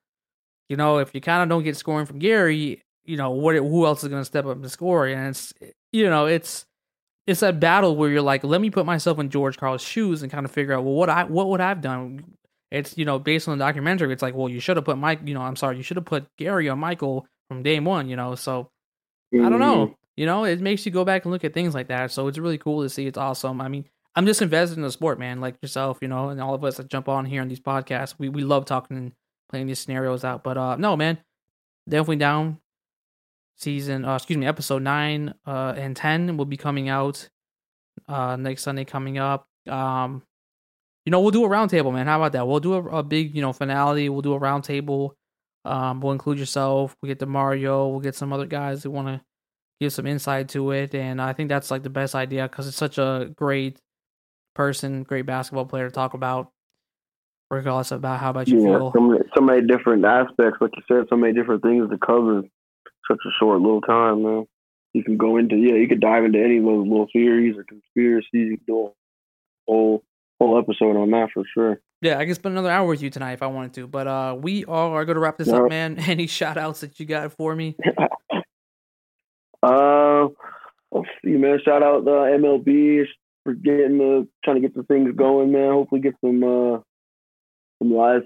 you 0.69 0.77
know, 0.77 0.99
if 0.99 1.14
you 1.14 1.21
kind 1.21 1.43
of 1.43 1.49
don't 1.49 1.62
get 1.64 1.77
scoring 1.77 2.07
from 2.07 2.19
Gary, 2.19 2.83
you 3.05 3.17
know, 3.17 3.31
what 3.31 3.55
who 3.57 3.87
else 3.87 4.03
is 4.03 4.09
going 4.09 4.21
to 4.21 4.25
step 4.25 4.47
up 4.47 4.57
and 4.57 4.71
score? 4.71 5.07
And 5.07 5.29
it's, 5.29 5.53
you 5.93 6.09
know, 6.11 6.27
it's 6.27 6.64
it's 7.27 7.41
that 7.41 7.59
battle 7.59 7.97
where 7.97 8.09
you're 8.11 8.23
like, 8.23 8.45
let 8.45 8.61
me 8.61 8.71
put 8.71 8.87
myself 8.87 9.19
in 9.19 9.31
George 9.31 9.57
Karl's 9.59 9.83
shoes 9.83 10.23
and 10.23 10.31
kind 10.31 10.45
of 10.45 10.53
figure 10.53 10.73
out, 10.75 10.85
well, 10.85 10.95
what 10.95 11.11
I 11.11 11.25
what 11.25 11.49
would 11.49 11.61
I've 11.61 11.81
done? 11.81 12.25
It's 12.71 12.97
you 12.97 13.05
know, 13.05 13.19
based 13.19 13.49
on 13.49 13.59
the 13.59 13.64
documentary, 13.64 14.12
it's 14.12 14.23
like, 14.23 14.35
well, 14.35 14.49
you 14.49 14.61
should 14.61 14.77
have 14.77 14.85
put 14.85 14.99
Mike, 14.99 15.21
you 15.25 15.35
know, 15.35 15.43
I'm 15.43 15.57
sorry, 15.57 15.77
you 15.77 15.83
should 15.83 15.97
have 15.97 16.07
put 16.07 16.27
Gary 16.37 16.69
or 16.69 16.77
Michael 16.77 17.27
from 17.49 17.62
day 17.62 17.79
one, 17.81 18.09
you 18.09 18.17
know. 18.17 18.35
So 18.35 18.69
I 19.35 19.49
don't 19.49 19.55
Mhm. 19.55 19.59
know. 19.59 19.95
You 20.17 20.27
know, 20.27 20.45
it 20.45 20.61
makes 20.61 20.87
you 20.87 20.93
go 20.93 21.05
back 21.05 21.25
and 21.25 21.33
look 21.33 21.45
at 21.45 21.53
things 21.53 21.75
like 21.75 21.89
that. 21.89 22.11
So 22.11 22.27
it's 22.27 22.39
really 22.39 22.59
cool 22.59 22.83
to 22.83 22.89
see. 22.89 23.07
It's 23.07 23.19
awesome. 23.19 23.61
I 23.61 23.69
mean, 23.69 23.85
I'm 24.14 24.25
just 24.25 24.41
invested 24.41 24.79
in 24.79 24.83
the 24.83 24.91
sport, 24.91 25.19
man, 25.19 25.41
like 25.41 25.57
yourself, 25.61 25.99
you 26.01 26.09
know, 26.09 26.31
and 26.31 26.41
all 26.41 26.55
of 26.55 26.64
us 26.64 26.79
that 26.79 26.89
jump 26.89 27.09
on 27.09 27.27
here 27.27 27.43
on 27.43 27.49
these 27.49 27.61
podcasts. 27.61 28.14
We 28.19 28.31
we 28.31 28.43
love 28.43 28.64
talking 28.64 28.97
and 28.97 29.12
playing 29.51 29.67
these 29.67 29.79
scenarios 29.79 30.25
out. 30.25 30.43
But 30.43 30.57
uh 30.57 30.77
no, 30.77 30.97
man, 30.97 31.19
definitely 31.89 32.17
down. 32.17 32.59
Season, 33.59 34.05
uh, 34.05 34.17
excuse 34.17 34.37
me, 34.37 34.47
episode 34.47 34.83
nine 34.83 35.33
uh, 35.47 35.73
and 35.77 35.97
ten 35.97 36.37
will 36.37 36.45
be 36.45 36.59
coming 36.59 36.91
out 36.91 37.29
uh, 38.07 38.37
next 38.37 38.62
Sunday 38.62 38.85
coming 38.85 39.17
up. 39.17 39.49
Um, 39.67 40.23
you 41.07 41.11
know, 41.11 41.21
we'll 41.21 41.31
do 41.31 41.45
a 41.45 41.49
roundtable, 41.49 41.93
man. 41.93 42.07
How 42.07 42.19
about 42.19 42.33
that? 42.33 42.47
We'll 42.47 42.61
do 42.61 42.75
a, 42.75 42.99
a 42.99 43.03
big, 43.03 43.35
you 43.35 43.41
know, 43.41 43.55
finale. 43.55 44.11
We'll 44.11 44.21
do 44.21 44.35
a 44.35 44.41
roundtable. 44.41 45.12
Um, 45.64 46.01
we'll 46.01 46.12
include 46.12 46.39
yourself. 46.39 46.97
We'll 47.01 47.09
get 47.09 47.19
Demario. 47.19 47.91
We'll 47.91 48.01
get 48.01 48.14
some 48.14 48.31
other 48.33 48.45
guys 48.45 48.83
who 48.83 48.91
want 48.91 49.09
to 49.09 49.21
give 49.81 49.93
some 49.93 50.07
insight 50.07 50.49
to 50.51 50.70
it. 50.70 50.95
And 50.95 51.20
I 51.20 51.33
think 51.33 51.49
that's 51.49 51.70
like 51.70 51.83
the 51.83 51.91
best 51.91 52.14
idea 52.14 52.49
because 52.49 52.66
it's 52.68 52.77
such 52.77 52.99
a 52.99 53.31
great 53.37 53.79
person, 54.55 55.03
great 55.03 55.27
basketball 55.27 55.66
player 55.66 55.89
to 55.89 55.95
talk 55.95 56.14
about. 56.14 56.51
Regardless 57.51 57.93
about 57.93 58.18
how 58.18 58.31
about 58.31 58.49
you 58.49 58.59
Yeah, 58.59 58.79
feel. 58.79 58.93
so 58.93 59.01
many, 59.01 59.20
so 59.37 59.41
many 59.41 59.66
different 59.66 60.05
aspects, 60.05 60.59
like 60.61 60.72
you 60.77 60.83
said, 60.89 61.07
so 61.09 61.16
many 61.16 61.33
different 61.33 61.62
things 61.62 61.89
to 61.91 61.99
cover. 61.99 62.43
Such 63.09 63.20
a 63.24 63.31
short 63.39 63.61
little 63.61 63.81
time, 63.83 64.24
man. 64.24 64.47
You 64.95 65.05
can 65.05 65.16
go 65.16 65.37
into 65.37 65.55
yeah, 65.57 65.74
you 65.74 65.87
could 65.87 66.01
dive 66.01 66.24
into 66.24 66.43
any 66.43 66.57
of 66.59 66.64
those 66.64 66.89
little 66.89 67.07
theories 67.12 67.55
or 67.57 67.62
conspiracies. 67.64 68.27
You 68.33 68.57
can 68.57 68.64
do 68.66 68.87
a 68.87 68.91
whole 69.68 70.03
whole 70.41 70.59
episode 70.59 70.97
on 70.97 71.11
that 71.12 71.29
for 71.33 71.45
sure. 71.55 71.81
Yeah, 72.03 72.18
I 72.18 72.24
can 72.24 72.35
spend 72.35 72.55
another 72.55 72.70
hour 72.70 72.87
with 72.89 73.01
you 73.01 73.11
tonight 73.11 73.35
if 73.35 73.43
I 73.43 73.47
wanted 73.47 73.74
to. 73.74 73.87
But 73.87 74.07
uh, 74.09 74.37
we 74.41 74.64
are 74.64 75.05
going 75.05 75.14
to 75.14 75.20
wrap 75.20 75.39
this 75.39 75.49
Yeah. 75.49 75.59
up, 75.62 75.68
man. 75.70 75.99
Any 76.09 76.27
shout 76.27 76.57
outs 76.59 76.81
that 76.81 76.99
you 76.99 77.07
got 77.07 77.33
for 77.33 77.55
me? 77.55 77.77
Uh, 79.63 80.29
let's 80.93 81.09
see, 81.25 81.33
man. 81.33 81.59
Shout 81.65 81.83
out 81.83 82.05
the 82.05 82.11
MLB 82.11 83.05
for 83.45 83.55
getting 83.55 83.99
the 83.99 84.29
trying 84.45 84.57
to 84.57 84.61
get 84.61 84.75
the 84.75 84.83
things 84.83 85.15
going, 85.17 85.53
man. 85.53 85.73
Hopefully, 85.73 86.01
get 86.01 86.15
some 86.21 86.43
uh 86.43 86.79
some 87.79 87.93
live 87.93 88.23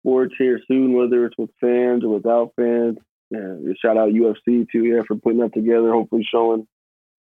sports 0.00 0.34
here 0.38 0.60
soon, 0.66 0.94
whether 0.94 1.24
it's 1.26 1.38
with 1.38 1.50
fans 1.60 2.04
or 2.04 2.14
without 2.14 2.52
fans. 2.56 2.98
Yeah, 3.30 3.54
shout 3.80 3.96
out 3.96 4.10
UFC 4.10 4.66
too, 4.70 4.84
yeah, 4.84 5.02
for 5.06 5.16
putting 5.16 5.38
that 5.38 5.54
together. 5.54 5.92
Hopefully, 5.92 6.26
showing 6.30 6.66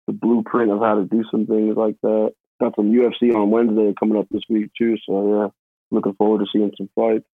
the 0.07 0.13
blueprint 0.13 0.73
of 0.73 0.81
how 0.81 0.97
to 0.97 1.05
do 1.05 1.23
some 1.31 1.47
things 1.47 1.77
like 1.77 1.97
that. 2.03 2.33
Got 2.61 2.75
some 2.77 2.91
UFC 2.91 3.35
on 3.35 3.51
Wednesday 3.51 3.95
coming 3.99 4.19
up 4.19 4.27
this 4.31 4.43
week 4.49 4.71
too, 4.77 4.97
so 5.07 5.43
yeah, 5.43 5.49
looking 5.91 6.15
forward 6.15 6.41
to 6.41 6.47
seeing 6.53 6.73
some 6.77 6.91
fights. 6.95 7.27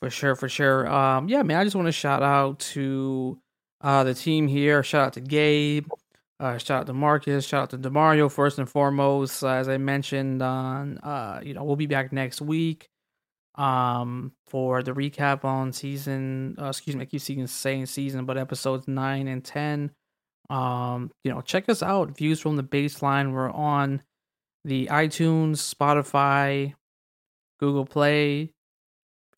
For 0.00 0.10
sure, 0.10 0.34
for 0.36 0.48
sure. 0.48 0.86
Um, 0.92 1.28
yeah, 1.28 1.42
man, 1.42 1.58
I 1.58 1.64
just 1.64 1.74
want 1.74 1.86
to 1.86 1.92
shout 1.92 2.22
out 2.22 2.58
to 2.58 3.38
uh 3.80 4.04
the 4.04 4.14
team 4.14 4.48
here. 4.48 4.82
Shout 4.82 5.06
out 5.06 5.12
to 5.14 5.20
Gabe. 5.20 5.86
Uh, 6.38 6.58
shout 6.58 6.80
out 6.82 6.86
to 6.86 6.92
Marcus. 6.92 7.46
Shout 7.46 7.62
out 7.62 7.70
to 7.70 7.78
Demario 7.78 8.30
first 8.30 8.58
and 8.58 8.68
foremost. 8.68 9.42
Uh, 9.42 9.48
as 9.48 9.68
I 9.68 9.78
mentioned 9.78 10.42
on, 10.42 10.98
uh, 10.98 11.40
you 11.42 11.54
know, 11.54 11.64
we'll 11.64 11.76
be 11.76 11.86
back 11.86 12.12
next 12.12 12.40
week. 12.40 12.88
Um, 13.54 14.32
for 14.48 14.82
the 14.82 14.92
recap 14.92 15.42
on 15.46 15.72
season. 15.72 16.56
Uh, 16.60 16.66
excuse 16.66 16.94
me, 16.94 17.02
I 17.02 17.06
keep 17.06 17.22
seeing 17.22 17.46
saying 17.46 17.86
season, 17.86 18.26
but 18.26 18.36
episodes 18.36 18.86
nine 18.86 19.28
and 19.28 19.42
ten. 19.42 19.92
Um, 20.50 21.10
you 21.24 21.32
know, 21.32 21.40
check 21.40 21.68
us 21.70 21.82
out. 21.82 22.16
Views 22.16 22.38
from 22.38 22.56
the 22.56 22.62
baseline. 22.62 23.32
We're 23.32 23.50
on 23.50 24.02
the 24.66 24.88
iTunes, 24.88 25.74
Spotify, 25.74 26.74
Google 27.58 27.86
Play, 27.86 28.52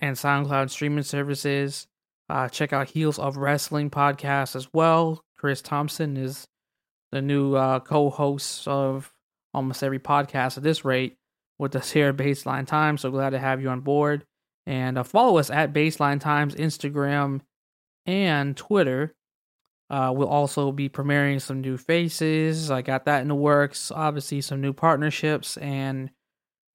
and 0.01 0.17
SoundCloud 0.17 0.71
streaming 0.71 1.05
services. 1.05 1.87
Uh, 2.29 2.49
check 2.49 2.73
out 2.73 2.91
Heels 2.91 3.19
of 3.19 3.37
Wrestling 3.37 3.91
podcast 3.91 4.55
as 4.55 4.69
well. 4.73 5.25
Chris 5.37 5.63
Thompson 5.63 6.17
is 6.17 6.47
the 7.11 7.23
new 7.23 7.55
uh, 7.55 7.81
co-host 7.81 8.69
of 8.69 9.13
almost 9.55 9.83
every 9.83 9.99
podcast 9.99 10.57
at 10.59 10.63
this 10.63 10.85
rate 10.85 11.17
with 11.59 11.75
us 11.75 11.91
here 11.91 12.11
at 12.11 12.17
Baseline 12.17 12.67
Times. 12.67 13.01
So 13.01 13.11
glad 13.11 13.31
to 13.31 13.39
have 13.39 13.63
you 13.63 13.69
on 13.71 13.81
board. 13.81 14.25
And 14.67 14.99
uh, 14.99 15.03
follow 15.03 15.39
us 15.39 15.49
at 15.49 15.73
Baseline 15.73 16.21
Times, 16.21 16.55
Instagram, 16.55 17.41
and 18.05 18.57
Twitter. 18.57 19.15
Uh, 19.89 20.13
we'll 20.15 20.29
also 20.29 20.71
be 20.71 20.91
premiering 20.91 21.41
some 21.41 21.63
new 21.63 21.79
faces. 21.79 22.71
I 22.71 22.83
got 22.83 23.07
that 23.07 23.23
in 23.23 23.29
the 23.29 23.35
works. 23.35 23.91
Obviously, 23.91 24.43
some 24.43 24.61
new 24.61 24.75
partnerships, 24.75 25.57
and 25.57 26.11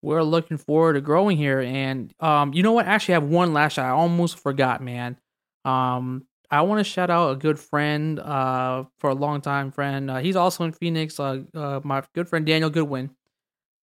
we're 0.01 0.23
looking 0.23 0.57
forward 0.57 0.93
to 0.93 1.01
growing 1.01 1.37
here. 1.37 1.61
And 1.61 2.11
um, 2.19 2.53
you 2.55 2.63
know 2.63 2.71
what? 2.71 2.87
Actually, 2.87 3.13
I 3.13 3.19
have 3.19 3.29
one 3.29 3.53
last 3.53 3.73
shot. 3.73 3.85
I 3.85 3.89
almost 3.89 4.39
forgot, 4.39 4.81
man. 4.81 5.17
Um, 5.65 6.25
I 6.51 6.61
want 6.61 6.79
to 6.79 6.83
shout 6.83 7.09
out 7.09 7.31
a 7.31 7.35
good 7.35 7.59
friend, 7.59 8.19
uh, 8.19 8.83
for 8.99 9.09
a 9.09 9.15
long 9.15 9.41
time 9.41 9.71
friend. 9.71 10.11
Uh, 10.11 10.17
he's 10.17 10.35
also 10.35 10.63
in 10.63 10.71
Phoenix. 10.71 11.19
Uh, 11.19 11.43
uh, 11.53 11.79
my 11.83 12.03
good 12.13 12.29
friend 12.29 12.45
Daniel 12.45 12.69
Goodwin. 12.69 13.09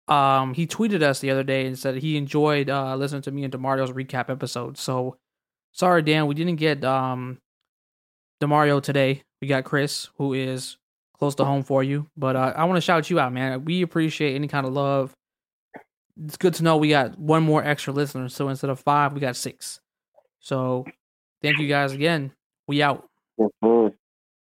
Um, 0.09 0.55
he 0.55 0.67
tweeted 0.67 1.03
us 1.03 1.21
the 1.21 1.31
other 1.31 1.43
day 1.43 1.67
and 1.67 1.79
said 1.79 1.97
he 1.97 2.17
enjoyed 2.17 2.71
uh 2.71 2.97
listening 2.97 3.23
to 3.23 3.31
me 3.31 3.45
and 3.45 3.53
Demario's 3.53 3.93
recap 3.93 4.31
episode. 4.31 4.79
So 4.79 5.19
sorry, 5.73 6.03
Dan, 6.03 6.27
we 6.27 6.35
didn't 6.35 6.57
get 6.57 6.83
um 6.85 7.39
Demario 8.41 8.83
today. 8.83 9.23
We 9.43 9.49
got 9.49 9.65
Chris, 9.65 10.09
who 10.17 10.33
is 10.33 10.79
close 11.19 11.35
to 11.37 11.45
home 11.45 11.63
for 11.63 11.83
you. 11.83 12.07
But 12.17 12.37
uh, 12.37 12.53
I 12.57 12.65
want 12.65 12.77
to 12.77 12.81
shout 12.81 13.11
you 13.11 13.21
out, 13.21 13.33
man. 13.33 13.65
We 13.65 13.83
appreciate 13.83 14.35
any 14.35 14.49
kind 14.49 14.67
of 14.67 14.73
love. 14.73 15.13
It's 16.25 16.37
good 16.37 16.55
to 16.55 16.63
know 16.63 16.77
we 16.77 16.89
got 16.89 17.19
one 17.19 17.43
more 17.43 17.63
extra 17.63 17.93
listener. 17.93 18.29
So 18.29 18.49
instead 18.49 18.71
of 18.71 18.81
five, 18.81 19.13
we 19.13 19.21
got 19.21 19.37
six. 19.37 19.81
So 20.41 20.87
thank 21.43 21.59
you 21.59 21.69
guys 21.69 21.93
again. 21.93 22.33
We 22.67 22.83
out. 22.83 23.09
Mhm. 23.39 23.95